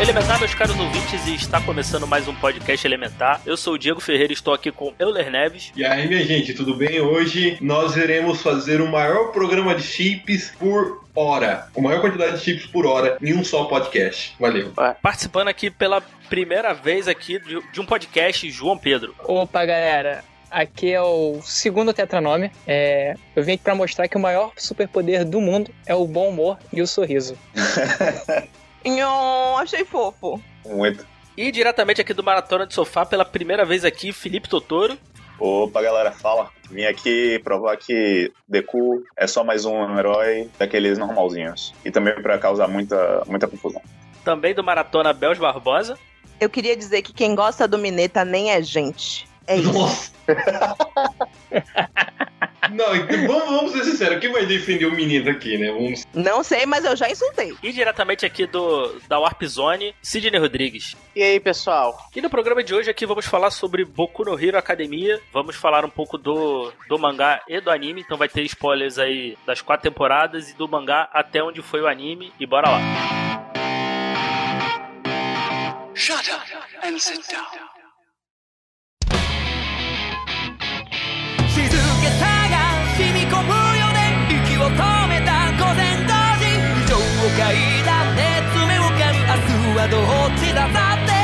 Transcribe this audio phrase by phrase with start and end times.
[0.00, 3.40] Elementar, meus caros ouvintes, e está começando mais um podcast Elementar.
[3.46, 5.72] Eu sou o Diego Ferreira e estou aqui com Euler Neves.
[5.76, 7.00] E aí, minha gente, tudo bem?
[7.00, 11.68] Hoje nós iremos fazer o maior programa de chips por hora.
[11.76, 14.34] A maior quantidade de chips por hora em um só podcast.
[14.38, 14.72] Valeu.
[15.00, 17.38] Participando aqui pela primeira vez aqui
[17.72, 19.14] de um podcast, João Pedro.
[19.22, 20.24] Opa, galera.
[20.50, 22.50] Aqui é o segundo tetranome.
[22.66, 26.30] É, eu vim aqui pra mostrar que o maior superpoder do mundo é o bom
[26.30, 27.38] humor e o sorriso.
[28.84, 30.40] Nhon, achei fofo.
[30.66, 31.06] Muito.
[31.36, 34.96] E diretamente aqui do Maratona de Sofá, pela primeira vez aqui, Felipe Totoro.
[35.38, 36.50] Opa, galera, fala.
[36.70, 41.74] Vim aqui provar que Deku é só mais um herói daqueles normalzinhos.
[41.84, 43.82] E também pra causar muita, muita confusão.
[44.24, 45.98] Também do Maratona Bels Barbosa.
[46.40, 49.28] Eu queria dizer que quem gosta do Mineta nem é gente.
[49.46, 49.72] É isso.
[49.72, 50.12] Nossa!
[52.74, 55.70] Não, então, vamos, vamos ser sinceros, quem vai defender o menino aqui, né?
[55.70, 56.04] Vamos...
[56.12, 57.54] Não sei, mas eu já insultei.
[57.62, 60.96] E diretamente aqui do da Warp Zone, Sidney Rodrigues.
[61.14, 61.96] E aí, pessoal?
[62.14, 65.20] E no programa de hoje aqui vamos falar sobre Boku no Hero Academia.
[65.32, 68.00] Vamos falar um pouco do, do mangá e do anime.
[68.00, 71.86] Então vai ter spoilers aí das quatro temporadas e do mangá até onde foi o
[71.86, 72.32] anime.
[72.40, 72.80] E bora lá.
[75.94, 76.42] Shut up
[76.82, 77.73] and sit down.
[87.51, 91.19] いだ熱目をかみ明日はどっちださって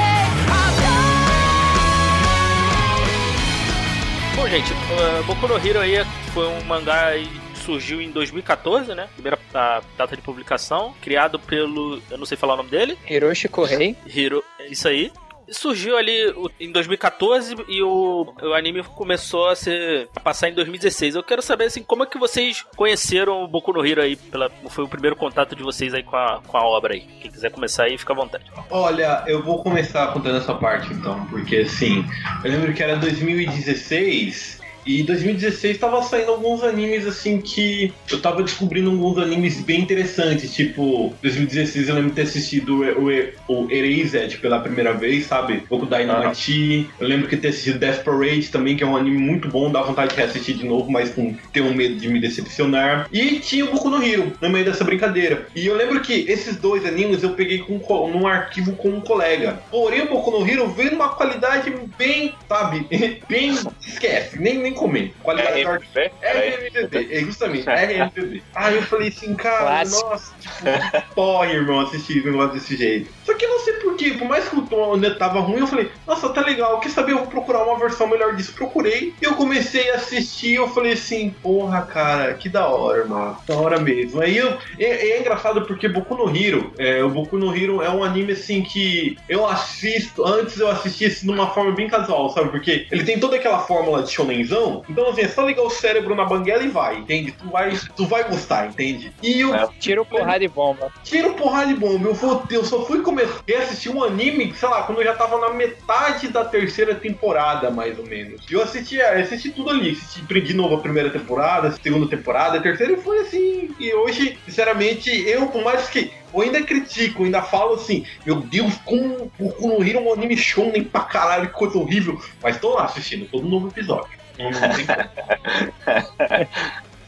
[4.35, 8.93] Bom, gente, uh, Boku no Hero aí foi um mangá aí que surgiu em 2014,
[8.93, 9.07] né?
[9.13, 13.47] Primeira a data de publicação, criado pelo, eu não sei falar o nome dele, Hiroshi
[13.47, 13.95] Kohei.
[14.05, 15.09] Hiro, é isso aí.
[15.50, 21.16] Surgiu ali em 2014 e o, o anime começou a ser a passar em 2016.
[21.16, 24.16] Eu quero saber assim, como é que vocês conheceram o Boku no Hero aí?
[24.16, 27.00] Pela, foi o primeiro contato de vocês aí com a, com a obra aí.
[27.20, 28.44] Quem quiser começar aí, fica à vontade.
[28.70, 32.04] Olha, eu vou começar contando essa parte então, porque assim,
[32.44, 34.59] eu lembro que era 2016
[34.98, 40.52] e 2016 tava saindo alguns animes assim que eu tava descobrindo alguns animes bem interessantes,
[40.54, 45.62] tipo, 2016 eu lembro de ter assistido o, o, o Erased pela primeira vez, sabe?
[45.68, 46.88] Boku Dynamite.
[47.00, 49.82] Eu lembro que ter assistido Death Parade também, que é um anime muito bom, dá
[49.82, 53.08] vontade de reassistir de novo, mas com ter um medo de me decepcionar.
[53.12, 55.46] E tinha o Boku no Hero no meio dessa brincadeira.
[55.54, 59.00] E eu lembro que esses dois animes eu peguei com, co- num arquivo com um
[59.00, 59.60] colega.
[59.70, 62.86] Porém, o Boku no Hero veio numa qualidade bem, sabe?
[63.28, 63.54] Bem.
[63.86, 65.14] Esquece, nem, nem comento.
[65.22, 66.10] Qualidade do arquivo.
[66.22, 68.42] RMVB, é justamente, RMVB.
[68.54, 70.08] Aí eu falei assim, cara, Clássico.
[70.08, 73.10] nossa, tipo, porra, irmão, assistir um negócio desse jeito.
[73.24, 75.66] Só que eu não sei porquê, por mais que o tom ainda tava ruim, eu
[75.66, 78.54] falei, nossa, tá legal, quer saber, eu vou procurar uma versão melhor disso.
[78.54, 83.36] Procurei, e eu comecei a assistir, eu falei assim, porra, cara, que da hora, irmão,
[83.46, 84.20] da hora mesmo.
[84.22, 87.90] Aí eu, é, é engraçado porque Boku no Hero, é, o Boku no Hero é
[87.90, 92.30] um anime assim que eu assisto, antes eu assistia assim, de uma forma bem casual,
[92.30, 92.48] sabe?
[92.48, 96.14] Porque ele tem toda aquela fórmula de shonenzão, então assim, é só ligar o cérebro
[96.14, 97.32] na banguela e vai, entende?
[97.32, 99.12] Tu vai, tu vai gostar, entende?
[99.22, 99.68] E eu É.
[99.78, 100.92] Tiro, porrada e bomba.
[101.04, 102.08] tiro porrada de bomba.
[102.08, 105.14] Eu, vou, eu só fui começar a assistir um anime, sei lá, quando eu já
[105.14, 108.42] tava na metade da terceira temporada, mais ou menos.
[108.50, 109.90] E eu assisti, eu assisti tudo ali.
[109.90, 113.74] Assisti de novo a primeira temporada, a segunda temporada, a terceira e foi assim.
[113.78, 116.12] E hoje, sinceramente, eu, por mais que.
[116.32, 120.84] Eu ainda critico, ainda falo assim, meu Deus, como o Hero é um anime shonen
[120.84, 122.20] pra caralho, que coisa horrível.
[122.40, 124.19] Mas tô lá assistindo todo novo episódio.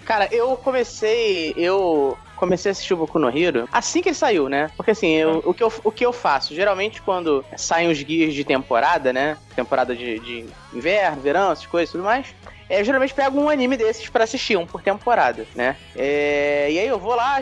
[0.04, 1.54] Cara, eu comecei.
[1.56, 4.69] Eu comecei a assistir o Boku no Hero assim que ele saiu, né?
[4.76, 6.52] Porque assim, eu- o, que eu, o que eu faço?
[6.55, 9.37] Geralmente quando saem os guias de temporada, né?
[9.55, 12.26] Temporada de, de inverno, verão, essas coisas e tudo mais.
[12.69, 15.76] é, Eu geralmente pego um anime desses pra assistir, um por temporada, né?
[15.94, 17.40] É, e aí eu vou lá,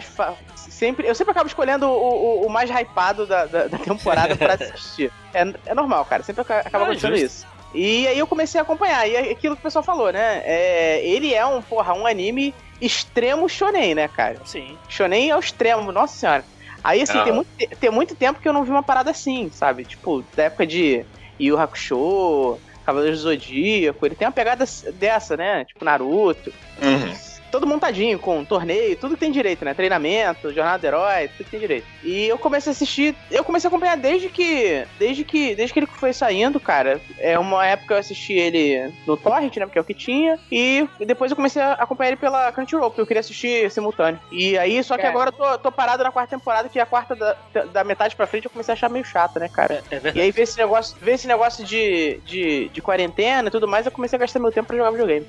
[0.54, 4.52] sempre, eu sempre acabo escolhendo o, o- o mais hypado da, da, da temporada pra
[4.60, 5.10] assistir.
[5.32, 7.24] É, é normal, cara, sempre aca- acaba Ah, acontecendo justo.
[7.26, 7.46] isso.
[7.72, 10.42] E aí eu comecei a acompanhar, e é aquilo que o pessoal falou, né?
[10.44, 14.40] É, ele é um, porra, um anime extremo shonen, né, cara?
[14.44, 14.78] Sim.
[14.88, 16.44] Shonen é o extremo, nossa senhora.
[16.82, 17.24] Aí, assim, Ah.
[17.24, 19.84] tem, muito, te- tem muito tempo que eu não vi uma parada assim, sabe?
[19.84, 21.04] Tipo, da época de
[21.38, 24.64] Yu Yu Hakusho, Cavaleiros do Zodíaco, ele tem uma pegada
[24.94, 25.64] dessa, né?
[25.64, 26.52] Tipo, Naruto.
[26.82, 27.14] Uhum.
[27.50, 29.74] Todo montadinho, com torneio, tudo que tem direito, né?
[29.74, 31.86] Treinamento, jornada do herói, tudo que tem direito.
[32.02, 34.86] E eu comecei a assistir, eu comecei a acompanhar desde que.
[34.98, 35.54] Desde que.
[35.54, 37.00] Desde que ele foi saindo, cara.
[37.18, 39.66] É uma época eu assisti ele no Torrent, né?
[39.66, 40.38] Porque é o que tinha.
[40.50, 44.20] E depois eu comecei a acompanhar ele pela Crunchyroll, porque eu queria assistir simultâneo.
[44.30, 45.12] E aí, só que Cara.
[45.12, 47.36] agora eu tô, tô parado na quarta temporada, que a quarta da,
[47.72, 49.82] da metade pra frente eu comecei a achar meio chata, né, cara?
[49.90, 50.18] É verdade.
[50.18, 53.86] E aí ver esse negócio, ver esse negócio de, de, de quarentena e tudo mais,
[53.86, 55.26] eu comecei a gastar meu tempo pra jogar videogame.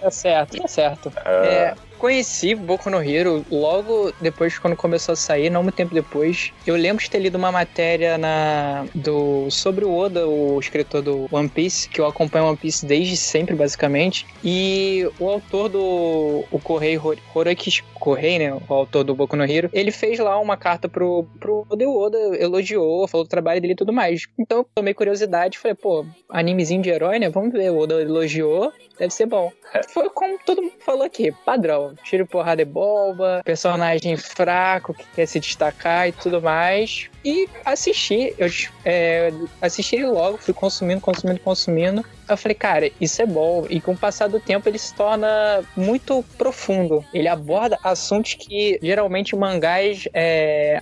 [0.00, 1.12] Tá certo, tá certo.
[1.28, 6.52] É, conheci Boku no Hero logo depois, quando começou a sair, não muito tempo depois.
[6.66, 11.28] Eu lembro de ter lido uma matéria na, do, sobre o Oda, o escritor do
[11.30, 14.26] One Piece, que eu acompanho One Piece desde sempre, basicamente.
[14.44, 19.44] E o autor do o Korei Hor- Horaki Korei, né, o autor do Boku no
[19.44, 23.30] Hero, ele fez lá uma carta pro, pro Oda e o Oda elogiou, falou do
[23.30, 24.26] trabalho dele e tudo mais.
[24.38, 27.28] Então eu tomei curiosidade e falei, pô, animezinho de herói, né?
[27.30, 27.70] Vamos ver.
[27.70, 29.50] O Oda elogiou, deve ser bom.
[29.92, 31.85] Foi como todo mundo falou aqui, padrão.
[32.04, 37.10] Tiro, porrada e bomba, personagem fraco que quer se destacar e tudo mais.
[37.26, 38.48] E assisti, eu
[38.84, 42.04] é, assisti logo, fui consumindo, consumindo, consumindo.
[42.28, 43.66] Eu falei, cara, isso é bom.
[43.68, 47.04] E com o passar do tempo ele se torna muito profundo.
[47.12, 50.80] Ele aborda assuntos que geralmente mangás é,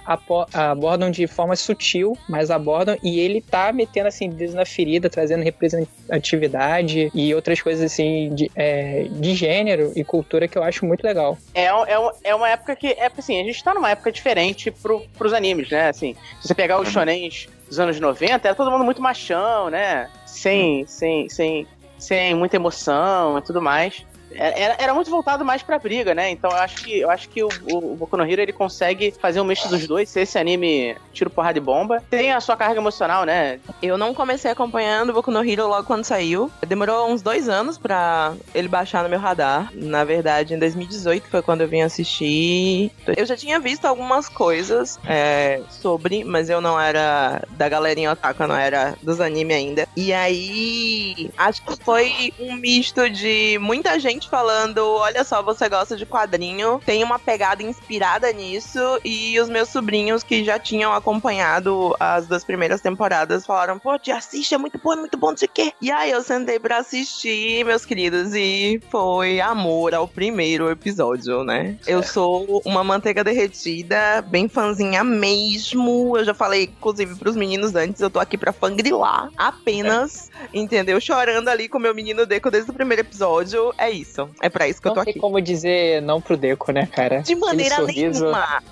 [0.53, 2.99] abordam de forma sutil, mas abordam.
[3.03, 8.51] E ele tá metendo assim dedo na ferida, trazendo representatividade e outras coisas assim de,
[8.55, 11.39] é, de gênero e cultura que eu acho muito legal.
[11.55, 12.89] É, é, é uma época que.
[12.89, 15.89] É assim, a gente tá numa época diferente pro, pros animes, né?
[15.89, 20.09] Assim, se você pegar os shonens dos anos 90, era todo mundo muito machão, né?
[20.27, 21.67] Sem, sem, sem,
[21.99, 24.05] sem muita emoção e tudo mais.
[24.37, 26.31] Era, era muito voltado mais pra briga, né?
[26.31, 29.41] Então eu acho que, eu acho que o, o, Boku no Hero ele consegue fazer
[29.41, 32.03] um misto dos dois, ser esse anime tiro, porrada e bomba.
[32.11, 33.61] Tem a sua carga emocional, né?
[33.83, 36.51] Eu não comecei acompanhando o Boku no Hero logo quando saiu.
[36.67, 39.71] Demorou uns dois anos pra ele baixar no meu radar.
[39.75, 42.91] Na verdade, em 2018 foi quando eu vim assistir.
[43.17, 48.43] Eu já tinha visto algumas coisas é, sobre, mas eu não era da galerinha otaku,
[48.43, 49.89] eu não era dos anime ainda.
[49.97, 55.97] E aí, acho que foi um misto de muita gente falando: olha só, você gosta
[55.97, 61.95] de quadrinho, tem uma pegada inspirada nisso, e os meus sobrinhos que já tinham acompanhado
[61.99, 65.37] as duas primeiras temporadas falaram: pô, te assiste, é muito bom, é muito bom, não
[65.37, 65.73] sei o quê.
[65.81, 71.77] E aí eu sentei pra assistir, meus queridos, e foi amor ao primeiro episódio, né?
[71.87, 76.17] Eu sou uma manteiga derretida, bem fãzinha mesmo.
[76.17, 81.01] Eu já falei, inclusive, pros meninos antes, eu tô aqui pra fangrilar apenas, entendeu?
[81.01, 83.73] Chorando ali com meu menino Deco desde o primeiro episódio.
[83.79, 84.14] É isso.
[84.43, 85.21] É pra isso que eu Não tô tem aqui.
[85.21, 87.21] como dizer não pro Deco, né, cara?
[87.23, 88.63] De maneira Aquele sorriso- nenhuma.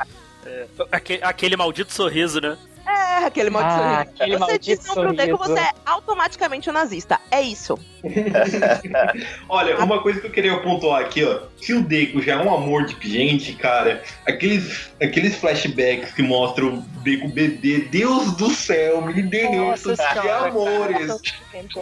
[0.90, 2.56] Aquele, aquele maldito sorriso, né?
[2.84, 4.10] É, aquele maldito Ah, sorriso.
[4.10, 7.20] aquele Você maldito diz não pro Deco, você é automaticamente um nazista.
[7.30, 7.78] É isso.
[9.48, 11.40] Olha, uma coisa que eu queria pontuar aqui, ó.
[11.60, 16.74] Se o Deco já é um amor de gente, cara, aqueles, aqueles flashbacks que mostram
[16.74, 21.20] o Deco bebê, Deus do céu, me derreto Nossa de senhora, amores.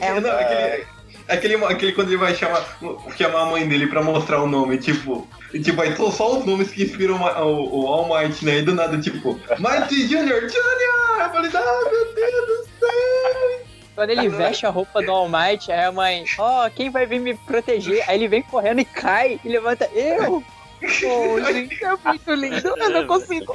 [0.00, 0.86] É um- Não, aquele,
[1.28, 2.78] aquele, aquele quando ele vai chamar,
[3.16, 5.26] chamar a mãe dele pra mostrar o nome, tipo.
[5.50, 8.58] Tipo, aí são só os nomes que inspiram o, o, All Might, né?
[8.58, 11.20] E do nada, tipo, Mighty Junior, Junior!
[11.20, 13.64] Eu falei, ah, meu Deus do céu!
[13.94, 17.20] Quando ele veste a roupa do All Might, aí a mãe, ó, quem vai vir
[17.20, 18.02] me proteger?
[18.08, 20.42] Aí ele vem correndo e cai e levanta, eu!
[21.00, 22.68] Pô, gente, é muito lindo.
[22.76, 23.52] Eu não consigo.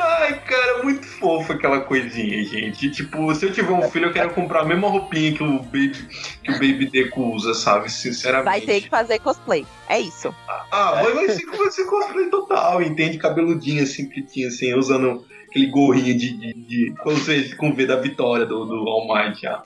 [0.00, 2.90] Ai, cara, muito fofo aquela coisinha, gente.
[2.90, 6.08] Tipo, se eu tiver um filho, eu quero comprar a mesma roupinha que o Baby,
[6.42, 7.90] que o Baby Deco usa, sabe?
[7.90, 8.44] Sinceramente.
[8.44, 9.66] Vai ter que fazer cosplay.
[9.88, 10.34] É isso.
[10.70, 13.18] Ah, vai, vai ser, vai ser cosplay total, entende?
[13.18, 16.36] Cabeludinho assim, pretinho, assim, usando aquele gorrinho de.
[16.36, 17.14] de, de com,
[17.56, 19.46] com V da vitória do, do All Might.
[19.46, 19.62] Ah.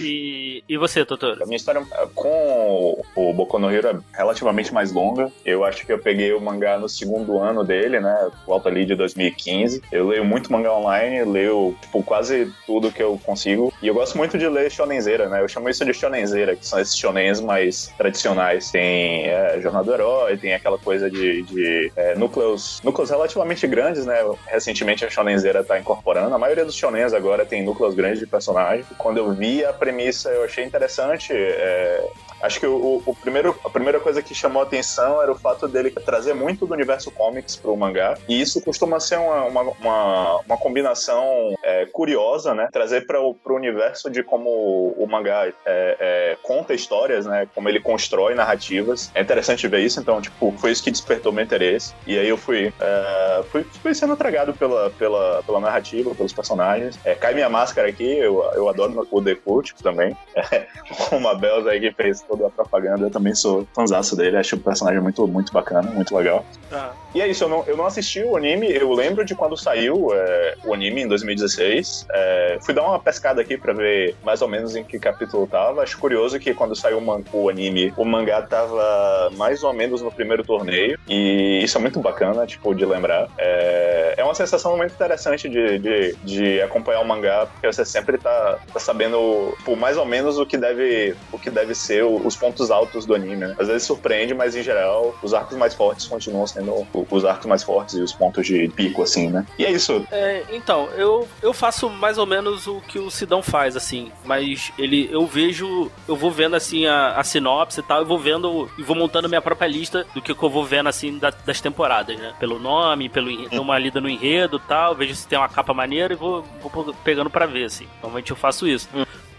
[0.00, 1.42] E, e você, Totoro?
[1.42, 1.82] A minha história
[2.14, 5.30] com o Boku no Hero é relativamente mais longa.
[5.44, 8.30] Eu acho que eu peguei o mangá no segundo ano dele, né?
[8.46, 9.82] Volta ali de 2015.
[9.92, 13.72] Eu leio muito mangá online, leio tipo, quase tudo que eu consigo.
[13.82, 15.42] E eu gosto muito de ler shonenzeira, né?
[15.42, 18.70] Eu chamo isso de shonenzeira, que são esses shonens mais tradicionais.
[18.70, 24.06] Tem é, Jornada do Herói, tem aquela coisa de, de é, núcleos, núcleos relativamente grandes,
[24.06, 24.16] né?
[24.46, 26.34] Recentemente a shonenzeira tá incorporando.
[26.34, 28.77] A maioria dos shonens agora tem núcleos grandes de personagens.
[28.96, 31.32] Quando eu vi a premissa, eu achei interessante.
[31.32, 32.08] é,
[32.40, 35.66] Acho que o, o primeiro, a primeira coisa que chamou a atenção era o fato
[35.66, 38.16] dele trazer muito do universo comics pro mangá.
[38.28, 42.68] E isso costuma ser uma, uma, uma, uma combinação é, curiosa, né?
[42.72, 47.48] Trazer para o universo de como o mangá é, é, conta histórias, né?
[47.54, 49.10] Como ele constrói narrativas.
[49.14, 51.94] É interessante ver isso, então, tipo, foi isso que despertou meu interesse.
[52.06, 56.98] E aí eu fui, é, fui, fui sendo tragado pela, pela, pela narrativa, pelos personagens.
[57.04, 60.16] É, cai minha máscara aqui, eu, eu adoro o The Cult também.
[61.12, 64.60] uma Bells aí que fez participou da propaganda, eu também sou fãzaço dele, acho o
[64.60, 66.44] personagem muito, muito bacana, muito legal.
[66.70, 66.92] Ah.
[67.14, 70.12] E é isso, eu não, eu não assisti o anime, eu lembro de quando saiu
[70.12, 72.06] é, o anime em 2016.
[72.12, 75.82] É, fui dar uma pescada aqui pra ver mais ou menos em que capítulo tava.
[75.82, 80.12] Acho curioso que quando saiu o, o anime, o mangá tava mais ou menos no
[80.12, 80.98] primeiro torneio.
[81.08, 83.26] E isso é muito bacana, tipo, de lembrar.
[83.38, 88.18] É, é uma sensação muito interessante de, de, de acompanhar o mangá, porque você sempre
[88.18, 92.17] tá, tá sabendo, tipo, mais ou menos o que deve, o que deve ser o-
[92.24, 93.54] os pontos altos do anime, né?
[93.58, 97.62] Às vezes surpreende, mas em geral, os arcos mais fortes continuam sendo os arcos mais
[97.62, 99.46] fortes e os pontos de pico, assim, né?
[99.58, 100.04] E é isso.
[100.10, 104.72] É, então, eu, eu faço mais ou menos o que o Sidão faz, assim, mas
[104.78, 108.68] ele eu vejo, eu vou vendo assim a, a sinopse e tal, eu vou vendo
[108.78, 111.60] e vou montando minha própria lista do que, que eu vou vendo assim da- das
[111.60, 112.34] temporadas, né?
[112.38, 116.12] Pelo nome, pelo enredo, uma lida no enredo tal, vejo se tem uma capa maneira
[116.12, 117.86] e vou, vou pegando pra ver, assim.
[118.02, 118.88] Normalmente eu faço isso.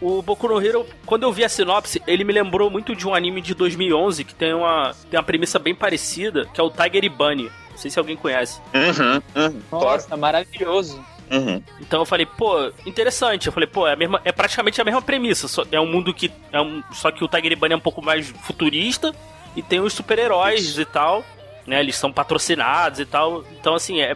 [0.01, 3.13] O Boku no Hero, quando eu vi a sinopse, ele me lembrou muito de um
[3.13, 7.03] anime de 2011 que tem uma, tem uma premissa bem parecida, que é o Tiger
[7.03, 7.51] e Bunny.
[7.71, 8.61] Não sei se alguém conhece.
[8.73, 11.03] Uhum, uhum, Nossa, maravilhoso.
[11.31, 11.61] Uhum.
[11.79, 13.47] Então eu falei, pô, interessante.
[13.47, 15.47] Eu falei, pô, é, a mesma, é praticamente a mesma premissa.
[15.47, 16.31] Só, é um mundo que.
[16.51, 19.13] É um, só que o Tiger Bunny é um pouco mais futurista
[19.55, 21.23] e tem os super-heróis e tal.
[21.67, 21.79] Né?
[21.79, 23.43] Eles são patrocinados e tal.
[23.59, 24.15] Então, assim, é.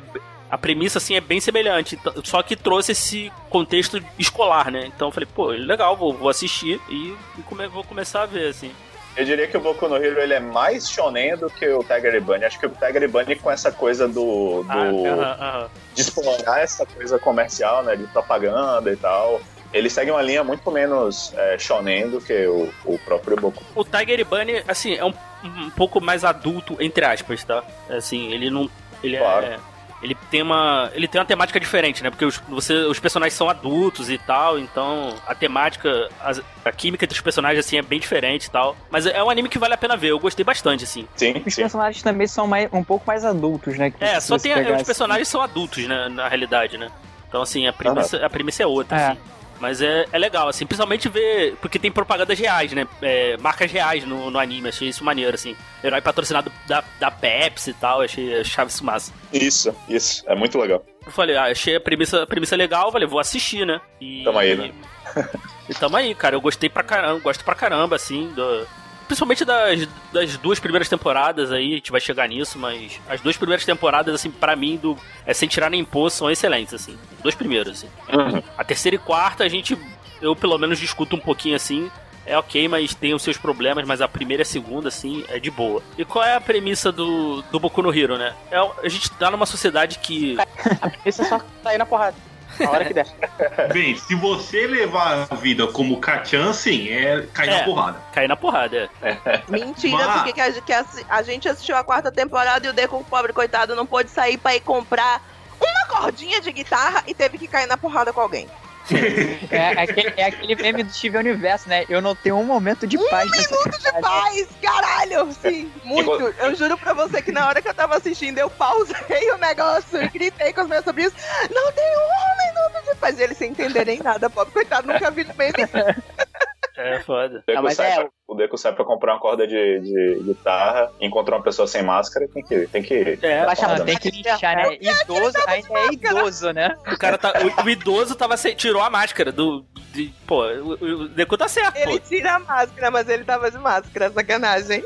[0.53, 1.97] A premissa, assim, é bem semelhante.
[2.23, 4.85] Só que trouxe esse contexto escolar, né?
[4.85, 8.49] Então eu falei, pô, legal, vou, vou assistir e, e come- vou começar a ver,
[8.49, 8.71] assim.
[9.17, 12.21] Eu diria que o Boku no Hero ele é mais shonen do que o Tiger
[12.21, 12.45] Bunny.
[12.45, 15.69] Acho que o Tiger Bunny com essa coisa do, do Ah, aham, aham.
[15.95, 19.41] de explorar essa coisa comercial, né, de propaganda e tal.
[19.73, 23.63] Ele segue uma linha muito menos é, shonen do que o, o próprio Boku.
[23.75, 27.63] O Tiger Bunny, assim, é um, um pouco mais adulto, entre aspas, tá?
[27.89, 28.69] Assim, ele não.
[29.03, 29.45] Ele Claro.
[29.47, 29.57] é.
[30.03, 30.91] Ele tem uma.
[30.93, 32.09] Ele tem uma temática diferente, né?
[32.09, 37.07] Porque os, você, os personagens são adultos e tal, então a temática, as- a, química
[37.07, 38.75] dos personagens, assim, é bem diferente e tal.
[38.91, 41.07] Mas é um anime que vale a pena ver, eu gostei bastante, assim.
[41.15, 41.61] Sim, Os sim.
[41.61, 43.91] personagens também são mais, um pouco mais adultos, né?
[43.91, 44.51] que É, só tem.
[44.53, 44.85] Os assim.
[44.85, 46.09] personagens são adultos, né?
[46.09, 46.89] Na realidade, né?
[47.29, 49.07] Então, assim, a premissa, a premissa é outra, É.
[49.07, 49.19] assim.
[49.63, 51.55] Mas é, é legal, assim, principalmente ver.
[51.61, 52.85] Porque tem propagandas reais, né?
[53.01, 55.55] É, marcas reais no, no anime, achei isso maneiro, assim.
[55.81, 59.13] Herói patrocinado da, da Pepsi e tal, achei achava isso massa.
[59.31, 60.21] Isso, isso.
[60.27, 60.85] É muito legal.
[61.05, 63.79] Eu falei, ah, achei a premissa, a premissa legal, falei, vou assistir, né?
[64.01, 64.73] E, Tamo aí, né?
[65.69, 66.35] E tamo aí, cara.
[66.35, 68.67] Eu gostei pra caramba, gosto pra caramba, assim, do-
[69.07, 73.37] principalmente das, das duas primeiras temporadas aí, a gente vai chegar nisso, mas as duas
[73.37, 76.97] primeiras temporadas, assim, pra mim, do, é sem tirar nem pôr, são excelentes, assim.
[77.21, 77.87] Dois primeiros, assim.
[78.11, 78.43] Uhum.
[78.57, 79.77] A terceira e quarta, a gente,
[80.21, 81.89] eu pelo menos discuto um pouquinho assim.
[82.25, 85.39] É ok, mas tem os seus problemas, mas a primeira e a segunda, assim, é
[85.39, 85.83] de boa.
[85.97, 88.33] E qual é a premissa do, do Boku no Hero, né?
[88.49, 90.37] É, a gente tá numa sociedade que.
[91.05, 92.15] Esse é só sair na porrada.
[92.59, 93.07] A hora que der.
[93.73, 97.57] Bem, se você levar a vida como Kachan, sim, é cair É.
[97.59, 97.99] na porrada.
[98.13, 99.17] Cai na porrada, é.
[99.49, 102.73] Mentira, Mas- porque que a, que a- a gente assistiu a quarta temporada e o
[102.73, 105.21] Deco, pobre coitado, não pôde sair pra ir comprar
[105.61, 108.47] uma cordinha de guitarra e teve que cair na porrada com alguém.
[108.91, 111.85] É, é aquele, é aquele meme do Steven Universo, né?
[111.87, 115.31] Eu não tenho um momento de paz nessa Minuto de paz, caralho!
[115.33, 116.11] Sim, muito.
[116.11, 120.01] Eu juro pra você que na hora que eu tava assistindo, eu pausei o negócio
[120.01, 121.13] e gritei com os meus sobrinhos:
[121.49, 123.19] Não tem um minuto de paz!
[123.19, 125.53] E eles sem entenderem nada, pobre coitado, nunca vi meme.
[126.75, 127.43] É foda.
[127.47, 130.19] O Deco, Ah, sai é- pra, o Deco sai pra comprar uma corda de, de
[130.23, 132.67] guitarra, encontra uma pessoa sem máscara, tem que.
[132.67, 134.77] Tem que É, Baixa a tem que lixar, né?
[134.81, 136.75] Idoso ainda é idoso, né?
[136.91, 137.33] o cara tá.
[137.61, 139.65] O, o idoso tava sem, tirou a máscara do.
[139.91, 140.71] de- pô, o,
[141.03, 142.07] o Deku tá certo, Ele pô.
[142.07, 144.83] tira a máscara, mas ele tava de máscara, sacanagem.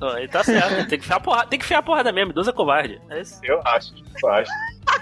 [0.00, 0.88] Não, Ele tá certo.
[0.88, 3.00] Tem que enfiar a porrada, tem que enfiar a porrada mesmo, idoso é covarde.
[3.10, 3.38] É isso.
[3.42, 4.50] Eu acho, eu acho.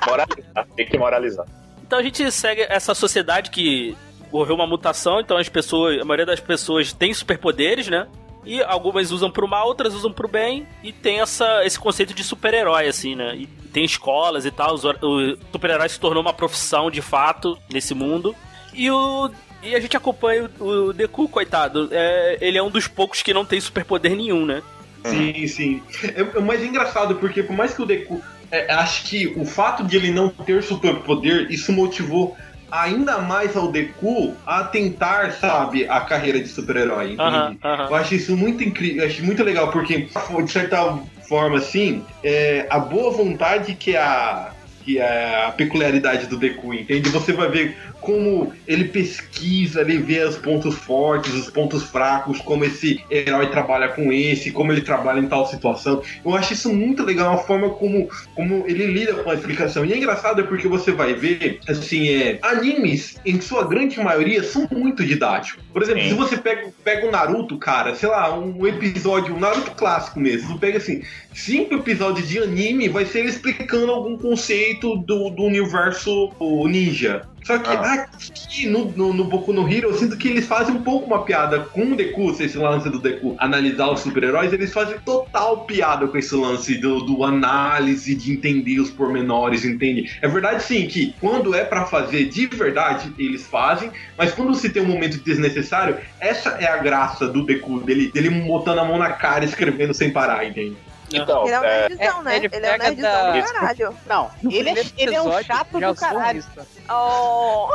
[0.06, 1.46] Moralizar, tem que moralizar.
[1.82, 3.96] Então a gente segue essa sociedade que
[4.32, 8.06] houve uma mutação, então as pessoas, a maioria das pessoas tem superpoderes, né?
[8.44, 12.24] E algumas usam pro mal, outras usam pro bem, e tem essa, esse conceito de
[12.24, 13.36] super-herói, assim, né?
[13.36, 17.94] E tem escolas e tal, os- o super-herói se tornou uma profissão de fato nesse
[17.94, 18.34] mundo.
[18.74, 19.30] E o.
[19.62, 21.88] E a gente acompanha o, o Deku, coitado.
[21.92, 24.60] É, ele é um dos poucos que não tem superpoder nenhum, né?
[25.04, 25.82] Sim, sim.
[26.02, 28.20] É, é mais engraçado, porque por mais que o Deku.
[28.50, 32.36] é, acho que o fato de ele não ter superpoder, isso motivou
[32.72, 37.12] ainda mais ao Deku a tentar, sabe, a carreira de super-herói.
[37.12, 37.20] entende?
[37.20, 37.86] Aham, aham.
[37.90, 40.08] Eu acho isso muito incrível, eu acho muito legal, porque,
[40.44, 40.98] de certa
[41.28, 47.10] forma, assim, é, a boa vontade que a, que é a peculiaridade do Deku, entende?
[47.10, 52.64] Você vai ver como ele pesquisa, ele vê os pontos fortes, os pontos fracos, como
[52.64, 56.02] esse herói trabalha com esse, como ele trabalha em tal situação.
[56.24, 59.84] Eu acho isso muito legal, a forma como, como ele lida com a explicação.
[59.84, 64.68] E é engraçado porque você vai ver, assim, é, animes, em sua grande maioria, são
[64.70, 65.62] muito didáticos.
[65.72, 66.08] Por exemplo, Sim.
[66.08, 70.48] se você pega, pega o Naruto, cara, sei lá, um episódio, um Naruto clássico mesmo,
[70.48, 75.44] você pega assim, cinco episódios de anime, vai ser ele explicando algum conceito do, do
[75.44, 76.32] universo
[76.68, 77.22] ninja.
[77.44, 78.06] Só que Ah.
[78.12, 81.24] aqui no, no, no Boku no Hero, eu sinto que eles fazem um pouco uma
[81.24, 85.64] piada com o Deku, se esse lance do Deku analisar os super-heróis, eles fazem total
[85.64, 90.18] piada com esse lance do, do análise, de entender os pormenores, entende?
[90.22, 94.70] É verdade sim que quando é pra fazer de verdade, eles fazem, mas quando se
[94.70, 98.98] tem um momento desnecessário, essa é a graça do Deku, dele, dele botando a mão
[98.98, 100.76] na cara escrevendo sem parar, entende?
[101.14, 102.36] Então, Ele é um é, nerdzão, né?
[102.36, 103.98] ele Ele, é um nerdzão da- do caralho.
[104.06, 106.38] Não, ele é, ele é um chato do caralho.
[106.38, 106.50] isso.
[106.88, 107.68] Oh,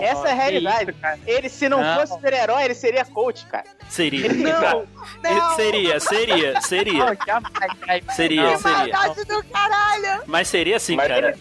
[0.00, 0.90] Essa é a realidade.
[0.90, 1.18] isso, cara.
[1.26, 2.00] Ele, se não, Não.
[2.00, 3.64] fosse super-herói, ele seria coach, cara.
[3.88, 4.24] Seria.
[4.26, 4.86] Ele não,
[5.22, 5.56] não.
[5.56, 7.04] Seria, seria, seria.
[7.06, 8.04] Não, jamais.
[8.16, 9.24] Seria, Não, seria.
[9.24, 10.22] do caralho.
[10.26, 11.36] Mas seria assim, Mas cara.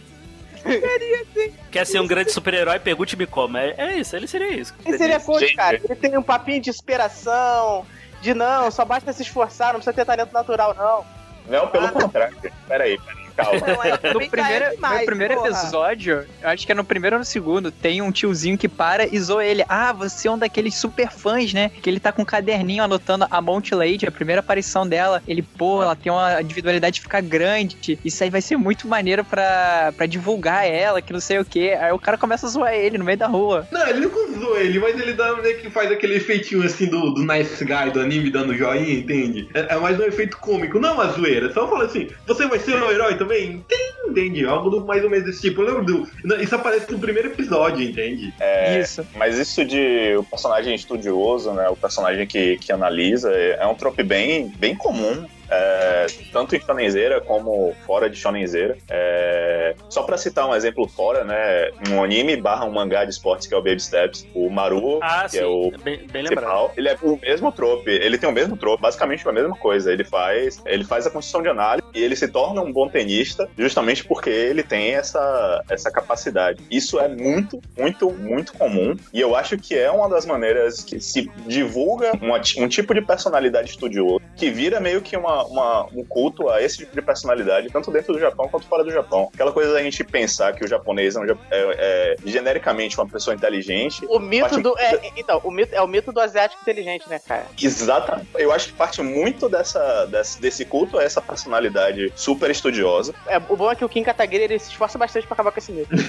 [1.71, 2.77] Quer ser um grande super-herói?
[2.79, 3.57] Pergunte me como.
[3.57, 4.73] É, é isso, ele seria isso.
[4.85, 5.77] Ele seria coach, cara.
[5.83, 7.85] Ele tem um papinho de inspiração,
[8.21, 11.05] de não, só basta se esforçar, não precisa ter talento natural, não.
[11.47, 11.91] não, pelo Ah.
[11.91, 12.37] contrário.
[12.67, 13.67] Peraí, peraí, calma.
[13.67, 17.25] Não, é No primeiro, no primeiro episódio, eu acho que é no primeiro ou no
[17.25, 19.63] segundo, tem um tiozinho que para e zoa ele.
[19.67, 21.69] Ah, você é um daqueles super fãs, né?
[21.81, 25.21] Que ele tá com um caderninho anotando a Mount Lady, a primeira aparição dela.
[25.27, 27.99] Ele, pô, ela tem uma individualidade que fica grande.
[28.03, 31.77] Isso aí vai ser muito maneiro pra, pra divulgar ela, que não sei o quê.
[31.79, 33.67] Aí o cara começa a zoar ele no meio da rua.
[33.71, 37.11] Não, ele nunca usou ele, mas ele dá meio que faz aquele efeitinho assim do,
[37.11, 39.49] do Nice Guy, do anime dando joinha, entende?
[39.53, 41.51] É, é mais um efeito cômico, não uma zoeira.
[41.53, 43.51] Só fala assim, você vai ser um herói também?
[43.51, 43.91] Entende?
[44.07, 44.45] Entende?
[44.45, 45.61] Algo do, mais ou menos desse tipo.
[45.61, 46.41] Eu lembro do.
[46.41, 48.33] Isso aparece no primeiro episódio, entende?
[48.39, 49.05] É, Isso.
[49.15, 51.69] Mas isso de o personagem estudioso, né?
[51.69, 55.25] O personagem que, que analisa, é é um trope bem, bem comum.
[55.51, 58.77] É, tanto em Shonenzeira como fora de Shonenzeira.
[58.89, 61.69] É, só pra citar um exemplo fora, né?
[61.89, 64.25] Um anime barra um mangá de esportes que é o Baby Steps.
[64.33, 65.39] O Maru, Ah, que sim.
[65.39, 68.81] é o Bem, bem principal, ele é o mesmo trope, ele tem o mesmo trope,
[68.81, 69.91] basicamente a mesma coisa.
[69.91, 73.49] Ele faz, ele faz a construção de análise e ele se torna um bom tenista
[73.57, 76.63] justamente porque ele tem essa, essa capacidade.
[76.69, 80.99] Isso é muito, muito, muito comum e eu acho que é uma das maneiras que
[80.99, 86.03] se divulga uma um tipo de personalidade estudioso que vira meio que uma, uma- um
[86.05, 89.29] culto a esse tipo de personalidade, tanto dentro do Japão quanto fora do Japão.
[89.33, 93.35] Aquela coisa da gente pensar que o japonês é, um é- é genericamente uma pessoa
[93.35, 94.77] inteligente O mito Parte- do.
[94.79, 97.45] É, então, o mito, é o mito do asiático inteligente, né, cara?
[97.61, 98.27] Exatamente.
[98.35, 103.13] Eu acho que parte muito dessa, desse, desse culto a essa personalidade super estudiosa.
[103.27, 105.59] É, o bom é que o Kim Kataguiri ele se esforça bastante pra acabar com
[105.59, 105.89] esse mito.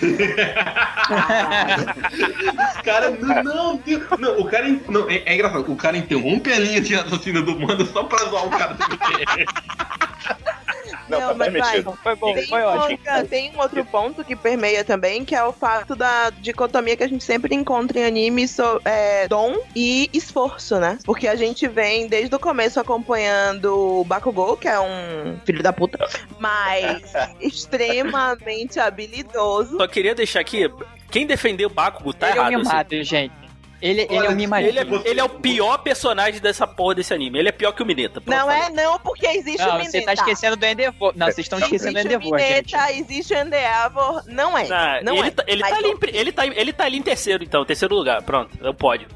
[2.77, 3.19] Os caras.
[3.19, 3.81] Não, não,
[4.19, 4.69] não, o cara.
[4.89, 5.71] Não, é, é engraçado.
[5.73, 8.77] O cara interrompe a linha de raciocínio do mano só pra zoar o cara.
[11.09, 11.99] Não, Não, tá mas permitido.
[12.03, 12.93] Foi bom, Tem, foi um ótimo.
[12.93, 17.03] outra- tem um outro ponto que permeia também, que é o fato da dicotomia que
[17.03, 20.99] a gente sempre encontra em anime so, é, dom e esforço, né?
[21.05, 25.73] Porque a gente vem desde o começo acompanhando o Bakugou, que é um filho da
[25.73, 25.99] puta,
[26.39, 27.03] mas
[27.41, 29.77] extremamente habilidoso.
[29.77, 30.71] Só queria deixar aqui,
[31.11, 32.61] quem defendeu o Bakugo tá ele é um errado.
[32.61, 32.69] assim.
[32.71, 33.42] mimado, gente.
[33.83, 34.69] Ele, ele é um mimadinho.
[34.71, 37.41] Ele é, ele é o pior personagem dessa porra desse anime.
[37.41, 38.23] Ele é pior que o Mineta.
[38.25, 39.91] Não é não, porque existe o Não, Mineta.
[39.91, 41.13] você tá esquecendo do Endeavor.
[41.17, 42.77] Não, vocês estão esquecendo do Existe o Endeavor, gente.
[42.77, 44.69] Mineta, existe o Endeavor, não é.
[44.71, 45.31] Ah, não ele, é.
[45.33, 48.23] tá, ele, Mas tá ali, ele, tá, ele tá ali em terceiro, então, terceiro lugar.
[48.23, 49.09] Pronto, é o pódio.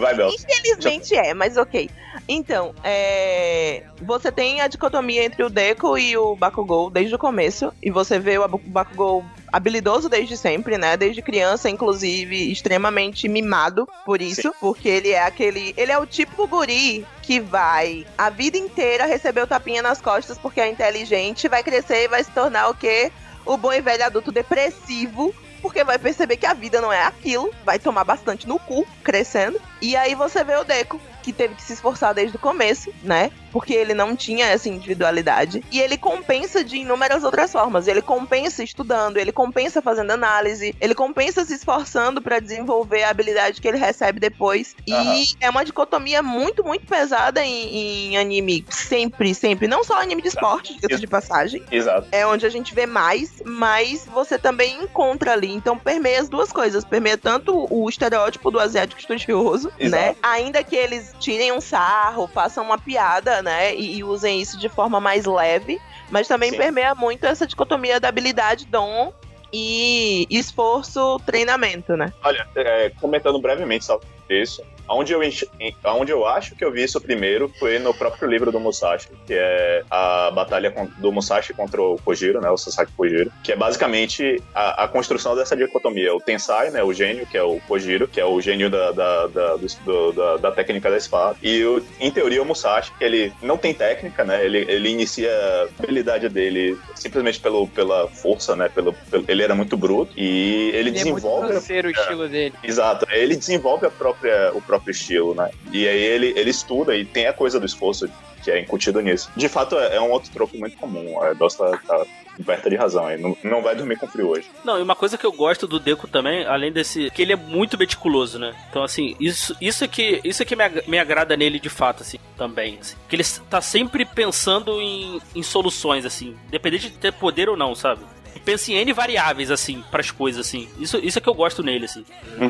[0.00, 0.30] Vai, Bel.
[0.30, 1.90] Infelizmente é, mas ok.
[2.28, 7.72] Então, é, você tem a dicotomia entre o Deco e o Bakugou desde o começo.
[7.82, 10.96] E você vê o Bakugou habilidoso desde sempre, né?
[10.96, 14.52] Desde criança, inclusive, extremamente mimado por isso.
[14.60, 15.74] Porque ele é aquele.
[15.76, 20.36] Ele é o típico guri que vai a vida inteira receber o tapinha nas costas
[20.38, 23.12] porque é inteligente, vai crescer e vai se tornar o quê?
[23.46, 27.50] O bom e velho adulto depressivo porque vai perceber que a vida não é aquilo,
[27.64, 29.60] vai tomar bastante no cu, crescendo.
[29.80, 33.30] E aí você vê o Deco, que teve que se esforçar desde o começo, né?
[33.52, 35.62] Porque ele não tinha essa individualidade.
[35.70, 37.88] E ele compensa de inúmeras outras formas.
[37.88, 43.60] Ele compensa estudando, ele compensa fazendo análise, ele compensa se esforçando para desenvolver a habilidade
[43.60, 44.74] que ele recebe depois.
[44.86, 45.22] E Aham.
[45.40, 48.64] é uma dicotomia muito, muito pesada em, em anime.
[48.68, 49.66] Sempre, sempre.
[49.66, 52.08] Não só anime de esporte, diga-se de passagem Exato.
[52.12, 55.52] é onde a gente vê mais, mas você também encontra ali.
[55.52, 56.84] Então permeia as duas coisas.
[56.84, 60.02] Permeia tanto o estereótipo do asiático estudioso, Exato.
[60.02, 60.16] né?
[60.22, 63.74] Ainda que eles tirem um sarro, façam uma piada, né?
[63.74, 65.80] E, e usem isso de forma mais leve.
[66.10, 66.56] Mas também Sim.
[66.56, 69.12] permeia muito essa dicotomia da habilidade dom
[69.52, 72.12] e esforço, treinamento, né?
[72.22, 75.46] Olha, é, comentando brevemente sobre isso, onde eu, enx-
[75.86, 79.34] onde eu acho que eu vi isso primeiro foi no próprio livro do Musashi, que
[79.34, 84.42] é a batalha do Musashi contra o Kojiro, né, o Sasaki Kojiro, que é basicamente
[84.54, 88.20] a, a construção dessa dicotomia, o Tensai, né, o gênio, que é o Kojiro, que
[88.20, 92.10] é o gênio da, da, da, do- da, da técnica da espada, e o, em
[92.10, 96.76] teoria o Musashi, que ele não tem técnica, né, ele, ele inicia a habilidade dele
[96.94, 101.04] simplesmente pelo, pela força, né, pelo, pelo- ele era muito bruto, e ele, Ele é
[101.04, 101.52] muito desenvolve...
[101.54, 102.54] o estilo dele.
[102.62, 105.50] Exato, ele desenvolve a própria, o próprio estilo, né?
[105.72, 108.08] E aí ele, ele estuda e tem a coisa do esforço
[108.42, 109.30] que é incutido nisso.
[109.36, 111.22] De fato, é, é um outro troco muito comum.
[111.22, 113.20] A Doss tá, tá coberta de razão aí.
[113.20, 114.48] Não, não vai dormir com frio hoje.
[114.64, 117.10] Não, e uma coisa que eu gosto do Deco também, além desse.
[117.10, 118.54] que ele é muito meticuloso, né?
[118.70, 122.02] Então, assim, isso, isso é que, isso é que me, me agrada nele de fato,
[122.02, 122.78] assim, também.
[122.80, 122.96] Assim.
[123.08, 127.74] Que ele tá sempre pensando em, em soluções, assim, independente de ter poder ou não,
[127.74, 128.04] sabe?
[128.34, 130.68] E pensa em N variáveis, assim, pras coisas, assim.
[130.78, 132.04] Isso, isso é que eu gosto nele, assim.